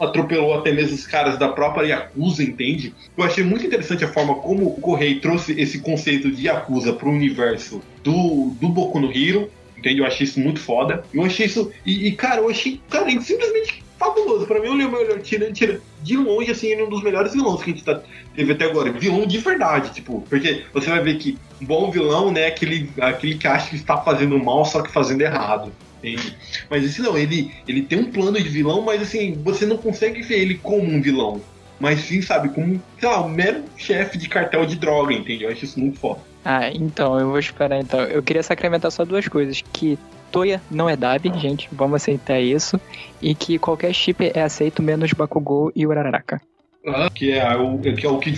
[0.00, 2.94] atropelou até mesmo os caras da própria Yakuza, entende?
[3.16, 7.10] Eu achei muito interessante a forma como o Correio trouxe esse conceito de Yakuza pro
[7.10, 9.50] universo do, do Boku no Hero.
[9.76, 9.98] Entende?
[9.98, 11.04] Eu achei isso muito foda.
[11.12, 11.72] Eu achei isso.
[11.84, 12.80] E, e cara, eu achei.
[12.88, 14.46] Cara, simplesmente fabuloso.
[14.46, 17.62] Pra mim, o melhor, tira, tira, de longe, assim, ele é um dos melhores vilões
[17.62, 18.00] que a gente tá,
[18.34, 18.90] teve até agora.
[18.92, 23.36] Vilão de verdade, tipo, porque você vai ver que um bom vilão, né, aquele, aquele
[23.36, 25.72] que acha que está fazendo mal, só que fazendo errado.
[25.98, 26.36] Entende?
[26.68, 30.20] Mas esse não, ele, ele tem um plano de vilão, mas assim, você não consegue
[30.22, 31.40] ver ele como um vilão.
[31.78, 35.44] mas sim, sabe, como, sei lá, um mero chefe de cartel de droga, entende?
[35.44, 36.20] Eu acho isso muito foda.
[36.44, 38.00] Ah, então, eu vou esperar então.
[38.00, 39.62] Eu queria sacramentar só duas coisas.
[39.72, 39.96] Que
[40.32, 42.80] Toya não é Dab, gente, vamos aceitar isso.
[43.20, 46.40] E que qualquer chip é aceito, menos Bakugou e Uraraka.
[46.86, 48.34] Ah, que é o que, é o que,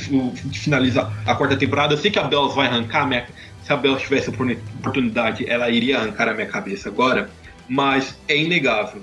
[0.59, 1.95] finaliza a quarta temporada.
[1.95, 3.27] Eu sei que a Bells vai arrancar a minha.
[3.63, 7.31] Se a Bells tivesse oportunidade, ela iria arrancar a minha cabeça agora.
[7.67, 9.01] Mas é inegável.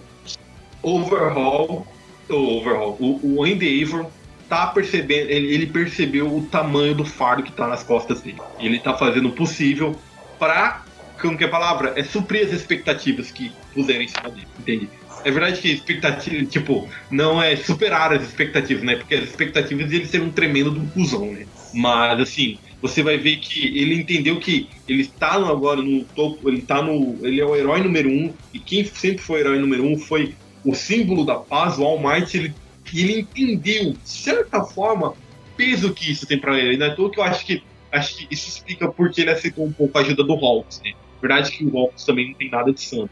[0.83, 1.87] Overhaul.
[2.29, 2.97] O overhaul.
[2.99, 4.05] O, o Endeavor
[4.47, 5.31] tá percebendo.
[5.31, 8.41] Ele, ele percebeu o tamanho do fardo que tá nas costas dele.
[8.59, 9.95] Ele tá fazendo o possível
[10.37, 10.83] pra.
[11.21, 11.93] Como que é a palavra?
[11.95, 14.47] É suprir as expectativas que puseram em cima dele.
[14.59, 14.89] Entende?
[15.23, 18.95] É verdade que expectativa, tipo, não é superar as expectativas, né?
[18.95, 21.45] Porque as expectativas de ele ser um tremendo um cuzão, né?
[21.73, 26.61] Mas, assim, você vai ver que ele entendeu que ele está agora no topo, ele
[26.63, 27.19] tá no.
[27.21, 30.33] Ele é o herói número um, e quem sempre foi herói número um foi
[30.65, 32.55] o símbolo da paz, o All Might, ele,
[32.93, 35.13] ele entendeu, de certa forma,
[35.55, 36.77] peso que isso tem pra ele.
[36.77, 37.63] Não é que eu acho que.
[37.91, 40.93] Acho que isso explica porque ele aceitou um pouco a ajuda do Hawks, né?
[41.21, 43.11] Verdade que o Hawks também não tem nada de santo.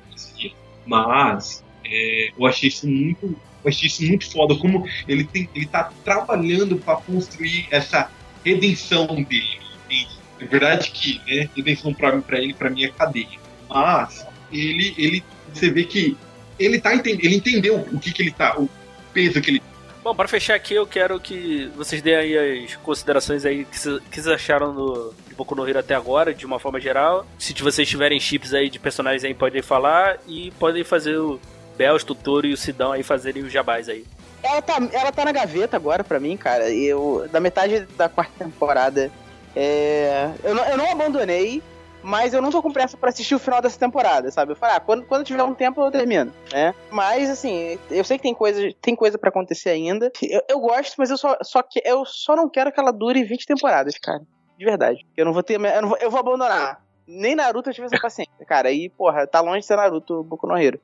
[0.86, 3.26] Mas é, eu achei isso muito.
[3.64, 8.10] Eu achei isso muito foda, como ele, tem, ele tá trabalhando para construir essa
[8.44, 9.60] redenção dele.
[9.86, 10.10] entende?
[10.40, 13.28] É verdade que né, redenção pra ele, pra mim, é cadeia.
[13.70, 15.24] Mas ele, ele,
[15.54, 16.18] você vê que
[16.58, 18.70] ele, tá, enten- ele entendeu o que, que ele tá, o
[19.14, 19.62] peso que ele
[20.02, 24.00] Bom, para fechar aqui, eu quero que vocês deem aí as considerações aí que cê-
[24.10, 27.26] que vocês acharam do Boku no Hero até agora, de uma forma geral.
[27.38, 31.40] Se vocês tiverem chips aí de personagens aí, podem falar e podem fazer o
[31.78, 34.06] Bells, Totoro e o Sidão aí fazerem os jabás aí.
[34.44, 36.70] Ela tá, ela tá na gaveta agora pra mim, cara.
[36.70, 39.10] Eu, da metade da quarta temporada,
[39.56, 41.64] é, eu, não, eu não abandonei,
[42.04, 44.52] mas eu não tô com pressa pra assistir o final dessa temporada, sabe?
[44.52, 46.76] Eu falei, ah, quando, quando tiver um tempo eu termino, né?
[46.92, 50.12] Mas, assim, eu sei que tem coisa, tem coisa pra acontecer ainda.
[50.22, 53.24] Eu, eu gosto, mas eu só, só, que, eu só não quero que ela dure
[53.24, 54.22] 20 temporadas, cara.
[54.60, 55.06] De verdade.
[55.16, 55.58] Eu não vou ter.
[55.58, 56.84] Eu, vou, eu vou abandonar.
[57.08, 58.70] Nem Naruto eu tive essa paciência, cara.
[58.70, 60.82] E, porra, tá longe de ser Naruto Boku no Hero.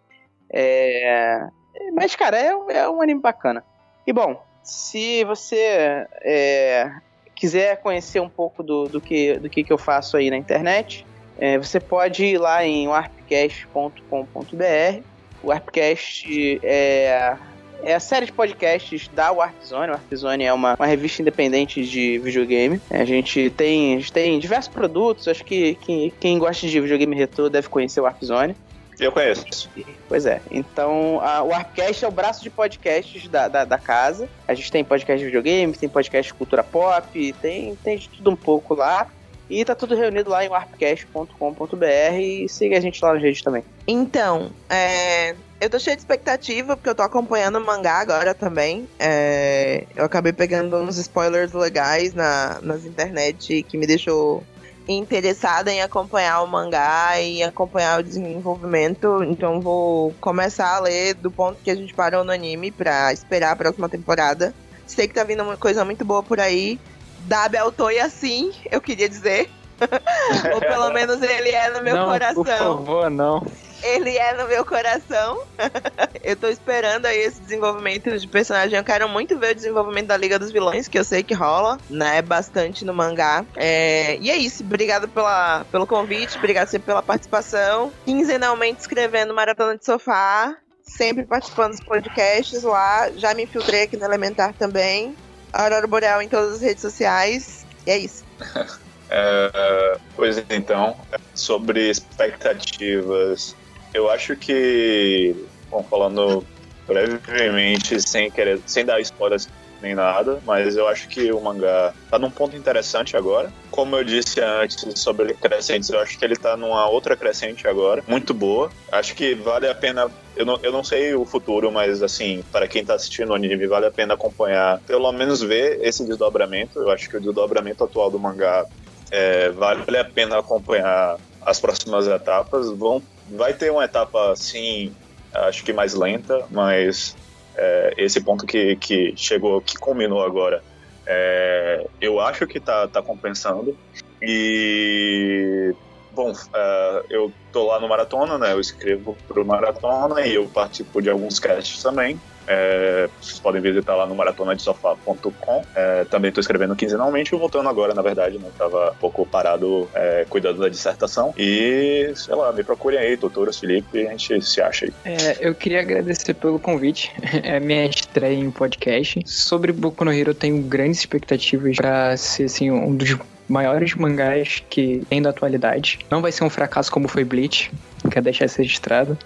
[0.50, 1.46] É.
[1.94, 3.66] Mas, cara, é, é um anime bacana.
[4.08, 6.90] E bom, se você é,
[7.36, 11.06] quiser conhecer um pouco do, do, que, do que, que eu faço aí na internet,
[11.38, 15.04] é, você pode ir lá em warpcast.com.br.
[15.44, 17.38] O Warpcast é,
[17.86, 19.90] é a série de podcasts da Warpzone.
[19.90, 22.82] A Warpzone é uma, uma revista independente de videogame.
[22.90, 25.28] A gente tem, a gente tem diversos produtos.
[25.28, 28.56] Acho que, que quem gosta de videogame retrô deve conhecer o Warpzone.
[29.00, 29.70] Eu conheço.
[30.08, 30.42] Pois é.
[30.50, 34.28] Então, a, o Warpcast é o braço de podcasts da, da, da casa.
[34.48, 38.32] A gente tem podcast de videogame, tem podcast de cultura pop, tem, tem de tudo
[38.32, 39.08] um pouco lá.
[39.50, 43.64] E tá tudo reunido lá em warpcast.com.br e siga a gente lá nas redes também.
[43.88, 48.88] Então, é, eu tô cheia de expectativa, porque eu tô acompanhando o mangá agora também.
[49.00, 54.44] É, eu acabei pegando uns spoilers legais na, nas internet que me deixou
[54.88, 59.24] interessada em acompanhar o mangá e acompanhar o desenvolvimento.
[59.24, 63.52] Então vou começar a ler do ponto que a gente parou no anime pra esperar
[63.52, 64.54] a próxima temporada.
[64.86, 66.80] Sei que tá vindo uma coisa muito boa por aí.
[67.26, 69.50] Da Beltoia sim, eu queria dizer.
[70.54, 73.46] Ou pelo menos ele é no meu não, coração por favor, não.
[73.84, 75.42] ele é no meu coração.
[76.24, 78.78] eu tô esperando aí esse desenvolvimento de personagem.
[78.78, 81.78] Eu quero muito ver o desenvolvimento da Liga dos Vilões, que eu sei que rola,
[81.90, 82.22] né?
[82.22, 83.46] Bastante no mangá.
[83.56, 84.64] É, E é isso.
[84.64, 87.92] Obrigado pela, pelo convite, obrigado sempre pela participação.
[88.06, 90.56] Quinzenalmente escrevendo Maratona de Sofá.
[90.84, 93.10] Sempre participando dos podcasts lá.
[93.18, 95.16] Já me infiltrei aqui no Elementar também.
[95.56, 97.66] Aurora Boreal em todas as redes sociais.
[97.86, 98.24] E é isso.
[99.08, 100.98] É, pois então,
[101.36, 103.56] sobre expectativas,
[103.94, 105.36] eu acho que,
[105.70, 106.44] bom, falando
[106.88, 109.48] brevemente, sem querer, sem dar spoilers
[109.86, 113.54] nem nada, mas eu acho que o mangá tá num ponto interessante agora.
[113.70, 118.04] Como eu disse antes sobre crescentes, eu acho que ele tá numa outra crescente agora,
[118.08, 118.72] muito boa.
[118.92, 120.10] Acho que vale a pena.
[120.36, 123.68] Eu não, eu não sei o futuro, mas assim, para quem tá assistindo o anime,
[123.68, 126.80] vale a pena acompanhar, pelo menos ver esse desdobramento.
[126.80, 128.66] Eu acho que o desdobramento atual do mangá
[129.12, 132.72] é, vale a pena acompanhar as próximas etapas.
[132.72, 134.92] Vão, vai ter uma etapa, assim,
[135.32, 137.16] acho que mais lenta, mas
[137.58, 140.62] é, esse ponto que, que chegou, que culminou agora,
[141.08, 143.78] é, eu acho que tá, tá compensando.
[144.22, 145.74] E,
[146.12, 148.54] bom, é, eu tô lá no Maratona, né?
[148.54, 152.20] Eu escrevo pro Maratona e eu participo de alguns casts também.
[152.48, 155.66] É, vocês podem visitar lá no maratonadesofá.com.
[155.76, 158.50] É, também estou escrevendo quinzenalmente e voltando agora, na verdade, né?
[158.58, 161.34] Tava um pouco parado é, cuidando da dissertação.
[161.38, 164.94] E, sei lá, me procurem aí, Doutora Felipe, a gente se acha aí.
[165.06, 167.14] É, eu queria agradecer pelo convite.
[167.46, 169.22] É minha estreia em podcast.
[169.26, 173.16] Sobre Boku no Hero, eu tenho grandes expectativas para ser assim, um dos
[173.48, 176.00] maiores mangás que tem da atualidade.
[176.10, 177.72] Não vai ser um fracasso como foi Bleach,
[178.10, 179.18] quer deixar isso registrado.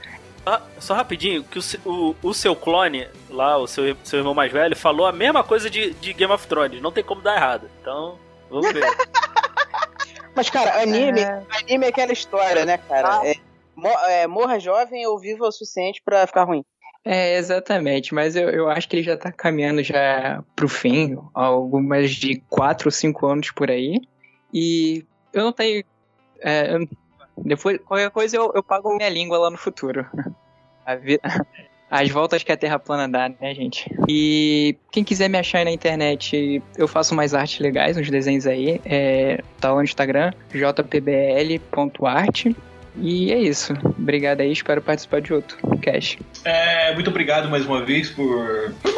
[0.46, 4.52] Ah, só rapidinho, que o, o, o, seu clone, lá, o seu, seu irmão mais
[4.52, 6.82] velho, falou a mesma coisa de, de Game of Thrones.
[6.82, 7.70] Não tem como dar errado.
[7.82, 8.18] Então,
[8.50, 8.84] vamos ver.
[10.36, 13.20] Mas, cara, anime é, anime é aquela história, né, cara?
[13.20, 13.28] Ah.
[13.28, 13.36] É,
[14.22, 16.64] é, morra jovem ou viva o suficiente para ficar ruim.
[17.04, 22.12] É, exatamente, mas eu, eu acho que ele já tá caminhando já pro fim, algumas
[22.12, 24.02] de 4 ou 5 anos por aí.
[24.54, 25.84] E eu não tenho.
[26.42, 26.78] É,
[27.44, 30.06] depois, qualquer coisa eu, eu pago minha língua lá no futuro.
[31.90, 33.90] As voltas que a Terra plana dá, né, gente?
[34.08, 38.46] E quem quiser me achar aí na internet, eu faço mais artes legais, uns desenhos
[38.46, 38.80] aí.
[38.86, 42.46] É, tá lá no Instagram, jpbl.art.
[43.02, 43.74] E é isso.
[43.98, 46.20] Obrigado aí, espero participar de outro cast.
[46.46, 48.94] É, muito obrigado mais uma vez por, por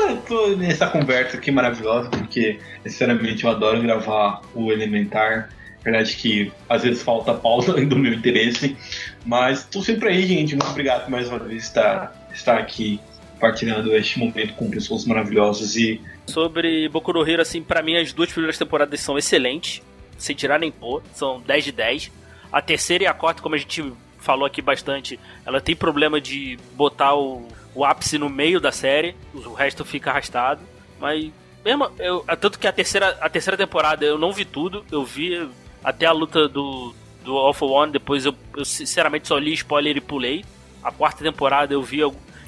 [0.92, 5.50] conversa aqui maravilhosa, porque sinceramente eu adoro gravar o Elementar.
[5.84, 8.78] Verdade que às vezes falta pauta do meu interesse,
[9.26, 10.56] mas estou sempre aí, gente.
[10.56, 13.00] Muito obrigado mais uma vez estar, estar aqui
[13.34, 18.14] compartilhando este momento com pessoas maravilhosas e sobre Boku no Hero, assim, para mim as
[18.14, 19.82] duas primeiras temporadas são excelentes,
[20.18, 22.12] sem tirar nem pôr, são 10 de 10.
[22.52, 26.58] A terceira e a quarta, como a gente falou aqui bastante, ela tem problema de
[26.74, 30.62] botar o, o ápice no meio da série, o resto fica arrastado.
[31.00, 31.32] Mas
[31.66, 35.50] mesmo eu, tanto que a terceira, a terceira temporada eu não vi tudo, eu vi
[35.84, 36.94] até a luta do
[37.24, 40.44] do Alpha One, depois eu, eu sinceramente só li spoiler e pulei.
[40.84, 42.00] A quarta temporada eu vi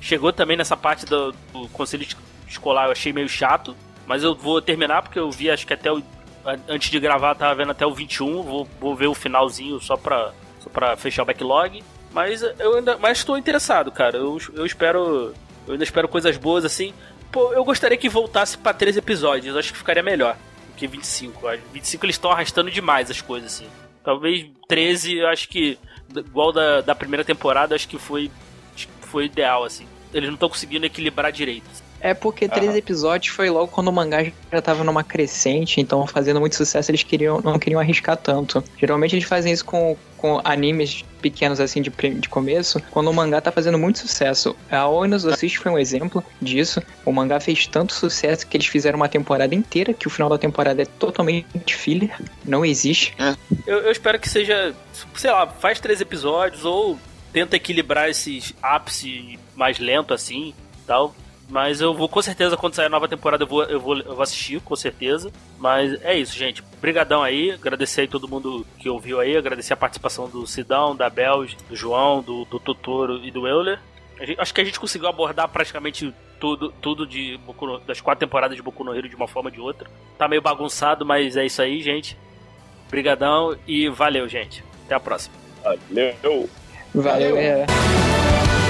[0.01, 2.05] chegou também nessa parte do, do conselho
[2.47, 3.75] escolar, eu achei meio chato,
[4.07, 6.01] mas eu vou terminar porque eu vi acho que até o
[6.67, 8.43] antes de gravar, tava vendo até o 21.
[8.43, 11.83] Vou, vou ver o finalzinho só pra, só pra fechar o backlog.
[12.11, 12.97] Mas eu ainda.
[12.97, 14.17] Mas estou interessado, cara.
[14.17, 15.33] Eu, eu espero.
[15.65, 16.93] Eu ainda espero coisas boas assim.
[17.31, 19.55] Pô, eu gostaria que voltasse para três episódios.
[19.55, 20.35] Acho que ficaria melhor
[20.75, 21.41] que 25.
[21.71, 23.67] 25 eles estão arrastando demais as coisas, assim.
[24.03, 25.77] Talvez 13, eu acho que.
[26.15, 28.29] Igual da, da primeira temporada, acho que foi.
[29.01, 29.87] Foi ideal, assim.
[30.13, 31.65] Eles não estão conseguindo equilibrar direito.
[32.03, 36.37] É porque três episódios foi logo quando o mangá já tava numa crescente, então fazendo
[36.37, 38.61] muito sucesso eles queriam, não queriam arriscar tanto.
[38.77, 43.39] Geralmente eles fazem isso com, com animes pequenos assim de, de começo, quando o mangá
[43.39, 44.53] tá fazendo muito sucesso.
[44.69, 46.83] A Oinos Assist foi um exemplo disso.
[47.05, 50.37] O mangá fez tanto sucesso que eles fizeram uma temporada inteira, que o final da
[50.37, 52.13] temporada é totalmente filler,
[52.43, 53.15] não existe.
[53.17, 53.33] É.
[53.65, 54.75] Eu, eu espero que seja,
[55.15, 56.99] sei lá, faz três episódios ou
[57.31, 60.53] tenta equilibrar esses ápice mais lento assim,
[60.85, 61.15] tal
[61.53, 64.15] mas eu vou, com certeza, quando sair a nova temporada, eu vou, eu vou, eu
[64.15, 65.31] vou assistir, com certeza.
[65.59, 66.63] Mas é isso, gente.
[66.81, 67.51] Brigadão aí.
[67.51, 69.37] Agradecer aí todo mundo que ouviu aí.
[69.37, 73.79] Agradecer a participação do Sidão, da Bel, do João, do, do Totoro e do Euler.
[74.39, 78.63] Acho que a gente conseguiu abordar praticamente tudo, tudo de no, das quatro temporadas de
[78.63, 79.87] Boku no Hero de uma forma ou de outra.
[80.17, 82.17] Tá meio bagunçado, mas é isso aí, gente.
[82.89, 84.63] Brigadão e valeu, gente.
[84.85, 85.35] Até a próxima.
[85.63, 86.49] Valeu.
[86.95, 87.35] Valeu.
[87.35, 88.62] valeu.